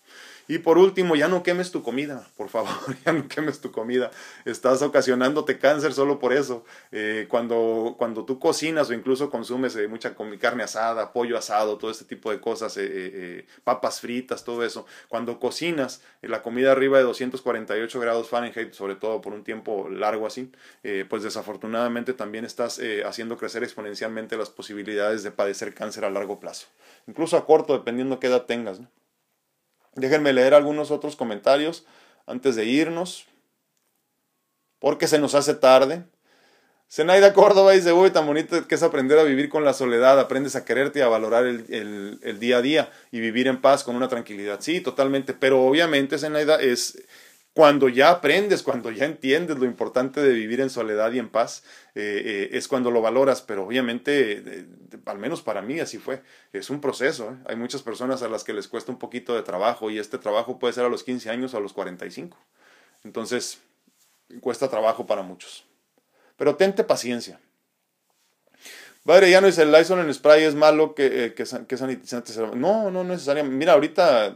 Y 0.47 0.59
por 0.59 0.77
último, 0.77 1.15
ya 1.15 1.27
no 1.27 1.41
quemes 1.41 1.71
tu 1.71 1.81
comida, 1.81 2.27
por 2.37 2.49
favor, 2.49 2.69
ya 3.05 3.13
no 3.13 3.27
quemes 3.27 3.61
tu 3.61 3.71
comida. 3.71 4.11
Estás 4.45 4.83
ocasionándote 4.83 5.57
cáncer 5.57 5.93
solo 5.93 6.19
por 6.19 6.33
eso. 6.33 6.63
Eh, 6.91 7.25
cuando, 7.29 7.95
cuando 7.97 8.25
tú 8.25 8.37
cocinas 8.37 8.89
o 8.89 8.93
incluso 8.93 9.31
consumes 9.31 9.75
eh, 9.75 9.87
mucha 9.87 10.15
carne 10.39 10.63
asada, 10.63 11.13
pollo 11.13 11.37
asado, 11.37 11.77
todo 11.77 11.89
este 11.89 12.05
tipo 12.05 12.29
de 12.29 12.39
cosas, 12.39 12.75
eh, 12.77 13.45
papas 13.63 13.99
fritas, 14.01 14.43
todo 14.43 14.63
eso, 14.63 14.85
cuando 15.07 15.39
cocinas 15.39 16.03
la 16.21 16.43
comida 16.43 16.71
arriba 16.71 16.99
de 16.99 17.05
248 17.05 17.99
grados 17.99 18.29
Fahrenheit, 18.29 18.73
sobre 18.73 18.95
todo 18.95 19.21
por 19.21 19.33
un 19.33 19.43
tiempo 19.43 19.89
largo 19.89 20.27
así, 20.27 20.51
pues 21.09 21.23
desafortunadamente 21.23 22.13
también 22.13 22.45
estás 22.45 22.79
haciendo 23.05 23.37
crecer 23.37 23.63
exponencialmente 23.63 24.37
las 24.37 24.49
posibilidades 24.49 25.23
de 25.23 25.31
padecer 25.31 25.73
cáncer 25.73 26.05
a 26.05 26.09
largo 26.09 26.39
plazo. 26.39 26.67
Incluso 27.07 27.37
a 27.37 27.45
corto, 27.45 27.73
dependiendo 27.73 28.19
qué 28.19 28.27
edad 28.27 28.45
tengas. 28.45 28.79
¿no? 28.79 28.87
Déjenme 29.95 30.33
leer 30.33 30.53
algunos 30.53 30.91
otros 30.91 31.15
comentarios 31.15 31.85
antes 32.27 32.55
de 32.55 32.65
irnos, 32.65 33.25
porque 34.79 35.07
se 35.07 35.19
nos 35.19 35.35
hace 35.35 35.55
tarde. 35.55 36.03
Zenaida 36.89 37.33
Córdoba 37.33 37.71
dice, 37.71 37.93
uy, 37.93 38.11
tan 38.11 38.27
bonito 38.27 38.67
que 38.67 38.75
es 38.75 38.83
aprender 38.83 39.17
a 39.17 39.23
vivir 39.23 39.49
con 39.49 39.65
la 39.65 39.73
soledad, 39.73 40.19
aprendes 40.19 40.55
a 40.55 40.65
quererte 40.65 40.99
y 40.99 41.01
a 41.01 41.07
valorar 41.07 41.45
el, 41.45 42.19
el 42.21 42.39
día 42.39 42.57
a 42.57 42.61
día 42.61 42.91
y 43.11 43.19
vivir 43.19 43.47
en 43.47 43.61
paz 43.61 43.83
con 43.83 43.95
una 43.95 44.07
tranquilidad. 44.07 44.59
Sí, 44.61 44.81
totalmente, 44.81 45.33
pero 45.33 45.63
obviamente, 45.63 46.19
Zenaida, 46.19 46.61
es 46.61 47.01
cuando 47.55 47.87
ya 47.87 48.09
aprendes, 48.09 48.63
cuando 48.63 48.91
ya 48.91 49.05
entiendes 49.05 49.57
lo 49.57 49.63
importante 49.63 50.21
de 50.21 50.33
vivir 50.33 50.59
en 50.59 50.69
soledad 50.69 51.13
y 51.13 51.19
en 51.19 51.29
paz, 51.29 51.63
eh, 51.95 52.21
eh, 52.25 52.49
es 52.51 52.67
cuando 52.67 52.91
lo 52.91 53.01
valoras, 53.01 53.41
pero 53.41 53.63
obviamente, 53.63 54.43
eh, 54.45 54.65
al 55.05 55.19
menos 55.19 55.41
para 55.41 55.61
mí 55.61 55.79
así 55.79 55.97
fue, 55.97 56.21
es 56.51 56.69
un 56.69 56.81
proceso. 56.81 57.37
Hay 57.45 57.55
muchas 57.55 57.81
personas 57.81 58.21
a 58.23 58.27
las 58.27 58.43
que 58.43 58.51
les 58.51 58.67
cuesta 58.67 58.91
un 58.91 58.99
poquito 58.99 59.33
de 59.35 59.41
trabajo 59.41 59.89
y 59.89 59.99
este 59.99 60.17
trabajo 60.17 60.59
puede 60.59 60.73
ser 60.73 60.83
a 60.83 60.89
los 60.89 61.05
15 61.05 61.29
años 61.29 61.53
o 61.53 61.57
a 61.57 61.61
los 61.61 61.71
45. 61.71 62.37
Entonces, 63.05 63.59
cuesta 64.41 64.67
trabajo 64.67 65.05
para 65.05 65.21
muchos. 65.21 65.63
Pero 66.35 66.57
tente 66.57 66.83
paciencia. 66.83 67.39
Padre, 69.05 69.31
ya 69.31 69.39
no 69.39 69.47
dice 69.47 69.61
el 69.61 69.71
Lysol 69.71 69.99
en 69.99 70.13
spray 70.13 70.43
es 70.43 70.55
malo 70.55 70.93
que, 70.93 71.33
que, 71.33 71.45
sanitizante. 71.45 72.33
No, 72.53 72.91
no 72.91 73.05
necesariamente. 73.05 73.55
Mira, 73.55 73.71
ahorita 73.71 74.35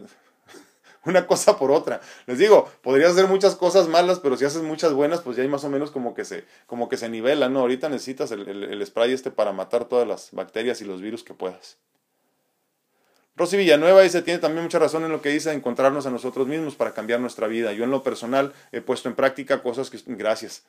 una 1.09 1.27
cosa 1.27 1.57
por 1.57 1.71
otra. 1.71 2.01
Les 2.25 2.37
digo, 2.37 2.69
podrías 2.81 3.11
hacer 3.11 3.27
muchas 3.27 3.55
cosas 3.55 3.87
malas, 3.87 4.19
pero 4.19 4.37
si 4.37 4.45
haces 4.45 4.61
muchas 4.61 4.93
buenas, 4.93 5.21
pues 5.21 5.35
ya 5.35 5.43
hay 5.43 5.49
más 5.49 5.63
o 5.63 5.69
menos 5.69 5.91
como 5.91 6.13
que 6.13 6.25
se, 6.25 6.45
como 6.65 6.87
que 6.87 6.97
se 6.97 7.09
nivela, 7.09 7.49
¿no? 7.49 7.59
Ahorita 7.59 7.89
necesitas 7.89 8.31
el, 8.31 8.85
spray 8.85 9.13
este 9.13 9.31
para 9.31 9.51
matar 9.51 9.85
todas 9.85 10.07
las 10.07 10.29
bacterias 10.31 10.81
y 10.81 10.85
los 10.85 11.01
virus 11.01 11.23
que 11.23 11.33
puedas. 11.33 11.77
Rosy 13.35 13.55
Villanueva 13.55 14.01
dice, 14.01 14.21
tiene 14.21 14.39
también 14.39 14.63
mucha 14.63 14.79
razón 14.79 15.05
en 15.05 15.11
lo 15.11 15.21
que 15.21 15.29
dice, 15.29 15.53
encontrarnos 15.53 16.05
a 16.05 16.11
nosotros 16.11 16.47
mismos 16.47 16.75
para 16.75 16.93
cambiar 16.93 17.21
nuestra 17.21 17.47
vida. 17.47 17.71
Yo 17.71 17.85
en 17.85 17.91
lo 17.91 18.03
personal 18.03 18.53
he 18.71 18.81
puesto 18.81 19.07
en 19.07 19.15
práctica 19.15 19.61
cosas 19.61 19.89
que... 19.89 19.97
Gracias. 20.07 20.65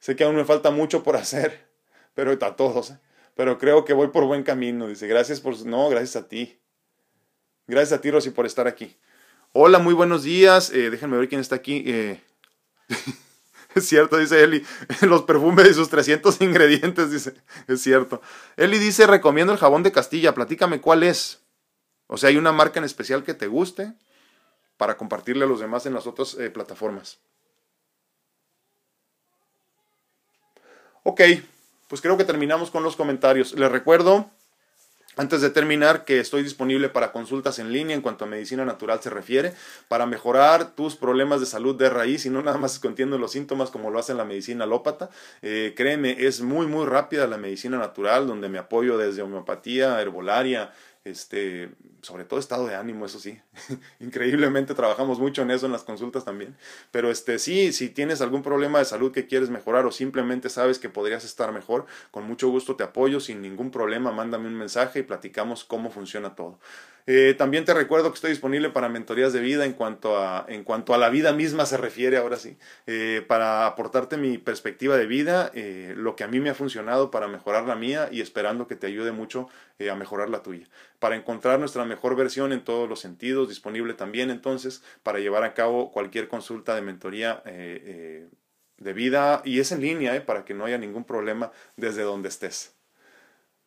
Sé 0.00 0.16
que 0.16 0.24
aún 0.24 0.34
me 0.34 0.44
falta 0.44 0.70
mucho 0.70 1.02
por 1.04 1.16
hacer, 1.16 1.68
pero 2.14 2.32
a 2.32 2.56
todos. 2.56 2.90
¿eh? 2.90 2.98
Pero 3.36 3.58
creo 3.58 3.84
que 3.84 3.92
voy 3.92 4.08
por 4.08 4.24
buen 4.24 4.42
camino. 4.42 4.88
Dice, 4.88 5.06
gracias 5.06 5.40
por... 5.40 5.64
No, 5.64 5.88
gracias 5.88 6.16
a 6.16 6.26
ti. 6.26 6.58
Gracias 7.66 7.98
a 7.98 8.00
ti, 8.00 8.10
Rosy, 8.10 8.30
por 8.30 8.46
estar 8.46 8.66
aquí. 8.66 8.96
Hola, 9.58 9.78
muy 9.78 9.94
buenos 9.94 10.22
días. 10.22 10.68
Eh, 10.68 10.90
déjenme 10.90 11.16
ver 11.16 11.30
quién 11.30 11.40
está 11.40 11.56
aquí. 11.56 11.82
Eh, 11.86 12.22
es 13.74 13.88
cierto, 13.88 14.18
dice 14.18 14.44
Eli. 14.44 14.62
Los 15.00 15.22
perfumes 15.22 15.70
y 15.70 15.72
sus 15.72 15.88
300 15.88 16.42
ingredientes, 16.42 17.10
dice. 17.10 17.32
Es 17.66 17.80
cierto. 17.80 18.20
Eli 18.58 18.76
dice, 18.78 19.06
recomiendo 19.06 19.54
el 19.54 19.58
jabón 19.58 19.82
de 19.82 19.92
Castilla. 19.92 20.34
Platícame 20.34 20.82
cuál 20.82 21.04
es. 21.04 21.40
O 22.06 22.18
sea, 22.18 22.28
hay 22.28 22.36
una 22.36 22.52
marca 22.52 22.80
en 22.80 22.84
especial 22.84 23.24
que 23.24 23.32
te 23.32 23.46
guste 23.46 23.94
para 24.76 24.98
compartirle 24.98 25.46
a 25.46 25.48
los 25.48 25.58
demás 25.58 25.86
en 25.86 25.94
las 25.94 26.06
otras 26.06 26.34
eh, 26.34 26.50
plataformas. 26.50 27.18
Ok, 31.02 31.22
pues 31.88 32.02
creo 32.02 32.18
que 32.18 32.24
terminamos 32.24 32.70
con 32.70 32.82
los 32.82 32.94
comentarios. 32.94 33.54
Les 33.54 33.72
recuerdo 33.72 34.30
antes 35.16 35.40
de 35.40 35.50
terminar, 35.50 36.04
que 36.04 36.20
estoy 36.20 36.42
disponible 36.42 36.90
para 36.90 37.10
consultas 37.10 37.58
en 37.58 37.72
línea 37.72 37.96
en 37.96 38.02
cuanto 38.02 38.24
a 38.24 38.28
medicina 38.28 38.64
natural 38.64 39.00
se 39.02 39.10
refiere, 39.10 39.54
para 39.88 40.04
mejorar 40.06 40.74
tus 40.74 40.94
problemas 40.94 41.40
de 41.40 41.46
salud 41.46 41.74
de 41.74 41.88
raíz 41.88 42.26
y 42.26 42.30
no 42.30 42.42
nada 42.42 42.58
más 42.58 42.78
contiendo 42.78 43.16
los 43.18 43.32
síntomas 43.32 43.70
como 43.70 43.90
lo 43.90 43.98
hace 43.98 44.14
la 44.14 44.24
medicina 44.24 44.64
alópata. 44.64 45.08
Eh, 45.40 45.74
créeme, 45.76 46.26
es 46.26 46.42
muy, 46.42 46.66
muy 46.66 46.86
rápida 46.86 47.26
la 47.26 47.38
medicina 47.38 47.78
natural, 47.78 48.26
donde 48.26 48.48
me 48.48 48.58
apoyo 48.58 48.98
desde 48.98 49.22
homeopatía, 49.22 50.00
herbolaria, 50.00 50.72
este, 51.06 51.70
sobre 52.02 52.24
todo 52.24 52.40
estado 52.40 52.66
de 52.66 52.74
ánimo, 52.74 53.06
eso 53.06 53.20
sí. 53.20 53.40
Increíblemente 54.00 54.74
trabajamos 54.74 55.18
mucho 55.18 55.42
en 55.42 55.50
eso 55.50 55.66
en 55.66 55.72
las 55.72 55.84
consultas 55.84 56.24
también. 56.24 56.56
Pero 56.90 57.10
este, 57.10 57.38
sí, 57.38 57.72
si 57.72 57.88
tienes 57.88 58.20
algún 58.20 58.42
problema 58.42 58.78
de 58.78 58.84
salud 58.84 59.12
que 59.12 59.26
quieres 59.26 59.50
mejorar 59.50 59.86
o 59.86 59.92
simplemente 59.92 60.48
sabes 60.48 60.78
que 60.78 60.88
podrías 60.88 61.24
estar 61.24 61.52
mejor, 61.52 61.86
con 62.10 62.24
mucho 62.24 62.48
gusto 62.48 62.76
te 62.76 62.84
apoyo, 62.84 63.20
sin 63.20 63.40
ningún 63.40 63.70
problema, 63.70 64.10
mándame 64.10 64.48
un 64.48 64.54
mensaje 64.56 65.00
y 65.00 65.02
platicamos 65.02 65.64
cómo 65.64 65.90
funciona 65.90 66.34
todo. 66.34 66.58
Eh, 67.08 67.34
también 67.38 67.64
te 67.64 67.72
recuerdo 67.72 68.10
que 68.10 68.16
estoy 68.16 68.30
disponible 68.30 68.70
para 68.70 68.88
mentorías 68.88 69.32
de 69.32 69.40
vida 69.40 69.64
en 69.64 69.74
cuanto 69.74 70.18
a, 70.18 70.44
en 70.48 70.64
cuanto 70.64 70.92
a 70.92 70.98
la 70.98 71.08
vida 71.08 71.32
misma 71.32 71.64
se 71.64 71.76
refiere 71.76 72.16
ahora 72.16 72.36
sí, 72.36 72.58
eh, 72.88 73.24
para 73.26 73.66
aportarte 73.66 74.16
mi 74.16 74.38
perspectiva 74.38 74.96
de 74.96 75.06
vida, 75.06 75.52
eh, 75.54 75.94
lo 75.96 76.16
que 76.16 76.24
a 76.24 76.28
mí 76.28 76.40
me 76.40 76.50
ha 76.50 76.54
funcionado 76.54 77.12
para 77.12 77.28
mejorar 77.28 77.64
la 77.64 77.76
mía 77.76 78.08
y 78.10 78.20
esperando 78.20 78.66
que 78.66 78.74
te 78.74 78.88
ayude 78.88 79.12
mucho 79.12 79.48
a 79.90 79.94
mejorar 79.94 80.30
la 80.30 80.42
tuya. 80.42 80.66
Para 80.98 81.16
encontrar 81.16 81.58
nuestra 81.58 81.84
mejor 81.84 82.16
versión 82.16 82.52
en 82.52 82.64
todos 82.64 82.88
los 82.88 83.00
sentidos, 83.00 83.48
disponible 83.48 83.94
también 83.94 84.30
entonces 84.30 84.82
para 85.02 85.18
llevar 85.18 85.44
a 85.44 85.54
cabo 85.54 85.92
cualquier 85.92 86.28
consulta 86.28 86.74
de 86.74 86.82
mentoría 86.82 87.42
de 87.44 88.92
vida 88.92 89.42
y 89.44 89.60
es 89.60 89.72
en 89.72 89.80
línea 89.80 90.24
para 90.26 90.44
que 90.44 90.54
no 90.54 90.64
haya 90.64 90.78
ningún 90.78 91.04
problema 91.04 91.52
desde 91.76 92.02
donde 92.02 92.28
estés. 92.28 92.74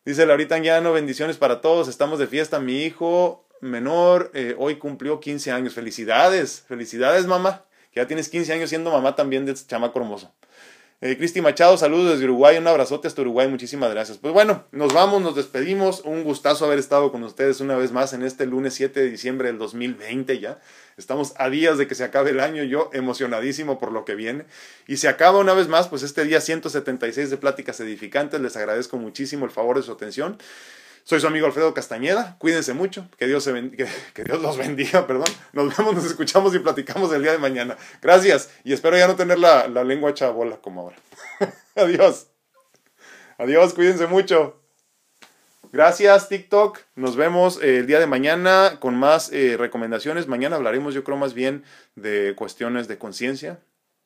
Dice 0.04 0.24
Laurita 0.26 0.54
Anguiano, 0.54 0.92
bendiciones 0.92 1.36
para 1.36 1.60
todos, 1.60 1.88
estamos 1.88 2.18
de 2.18 2.26
fiesta, 2.26 2.58
mi 2.58 2.84
hijo 2.84 3.46
menor 3.60 4.30
eh, 4.32 4.54
hoy 4.58 4.76
cumplió 4.76 5.20
15 5.20 5.52
años, 5.52 5.74
felicidades, 5.74 6.64
felicidades 6.66 7.26
mamá, 7.26 7.66
que 7.92 8.00
ya 8.00 8.06
tienes 8.06 8.28
15 8.30 8.54
años 8.54 8.70
siendo 8.70 8.90
mamá 8.90 9.14
también 9.14 9.44
de 9.44 9.52
este 9.52 9.68
chamaco. 9.68 10.00
Eh, 11.02 11.16
Cristi 11.16 11.40
Machado, 11.40 11.78
saludos 11.78 12.10
desde 12.10 12.26
Uruguay, 12.26 12.58
un 12.58 12.66
abrazote 12.66 13.08
hasta 13.08 13.22
Uruguay, 13.22 13.48
muchísimas 13.48 13.90
gracias. 13.90 14.18
Pues 14.18 14.34
bueno, 14.34 14.66
nos 14.70 14.92
vamos, 14.92 15.22
nos 15.22 15.34
despedimos, 15.34 16.02
un 16.04 16.24
gustazo 16.24 16.66
haber 16.66 16.78
estado 16.78 17.10
con 17.10 17.22
ustedes 17.22 17.62
una 17.62 17.74
vez 17.74 17.90
más 17.90 18.12
en 18.12 18.22
este 18.22 18.44
lunes 18.44 18.74
7 18.74 19.00
de 19.00 19.08
diciembre 19.08 19.48
del 19.48 19.56
2020 19.56 20.38
ya. 20.40 20.60
Estamos 20.98 21.32
a 21.38 21.48
días 21.48 21.78
de 21.78 21.86
que 21.86 21.94
se 21.94 22.04
acabe 22.04 22.32
el 22.32 22.40
año, 22.40 22.64
yo 22.64 22.90
emocionadísimo 22.92 23.78
por 23.78 23.92
lo 23.92 24.04
que 24.04 24.14
viene. 24.14 24.44
Y 24.86 24.98
se 24.98 25.08
acaba 25.08 25.38
una 25.38 25.54
vez 25.54 25.68
más, 25.68 25.88
pues 25.88 26.02
este 26.02 26.24
día 26.24 26.42
176 26.42 27.30
de 27.30 27.38
Pláticas 27.38 27.80
Edificantes, 27.80 28.38
les 28.38 28.54
agradezco 28.58 28.98
muchísimo 28.98 29.46
el 29.46 29.50
favor 29.50 29.78
de 29.78 29.82
su 29.84 29.92
atención. 29.92 30.36
Soy 31.10 31.18
su 31.18 31.26
amigo 31.26 31.46
Alfredo 31.46 31.74
Castañeda. 31.74 32.36
Cuídense 32.38 32.72
mucho. 32.72 33.08
Que 33.18 33.26
Dios, 33.26 33.42
se 33.42 33.52
que, 33.72 34.22
Dios 34.22 34.40
los 34.40 34.56
bendiga, 34.56 35.04
perdón. 35.08 35.26
Nos 35.52 35.76
vemos, 35.76 35.96
nos 35.96 36.04
escuchamos 36.04 36.54
y 36.54 36.60
platicamos 36.60 37.12
el 37.12 37.24
día 37.24 37.32
de 37.32 37.38
mañana. 37.38 37.76
Gracias. 38.00 38.52
Y 38.62 38.72
espero 38.72 38.96
ya 38.96 39.08
no 39.08 39.16
tener 39.16 39.40
la, 39.40 39.66
la 39.66 39.82
lengua 39.82 40.10
hecha 40.10 40.30
bola 40.30 40.58
como 40.58 40.82
ahora. 40.82 40.96
Adiós. 41.74 42.28
Adiós, 43.38 43.74
cuídense 43.74 44.06
mucho. 44.06 44.62
Gracias 45.72 46.28
TikTok. 46.28 46.78
Nos 46.94 47.16
vemos 47.16 47.60
eh, 47.60 47.78
el 47.78 47.88
día 47.88 47.98
de 47.98 48.06
mañana 48.06 48.76
con 48.78 48.94
más 48.94 49.32
eh, 49.32 49.56
recomendaciones. 49.58 50.28
Mañana 50.28 50.54
hablaremos 50.54 50.94
yo 50.94 51.02
creo 51.02 51.16
más 51.16 51.34
bien 51.34 51.64
de 51.96 52.34
cuestiones 52.36 52.86
de 52.86 52.98
conciencia, 52.98 53.58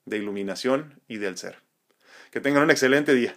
de 0.07 0.17
iluminación 0.17 1.03
y 1.07 1.19
del 1.19 1.37
ser. 1.37 1.59
Que 2.31 2.41
tengan 2.41 2.63
un 2.63 2.71
excelente 2.71 3.13
día. 3.13 3.37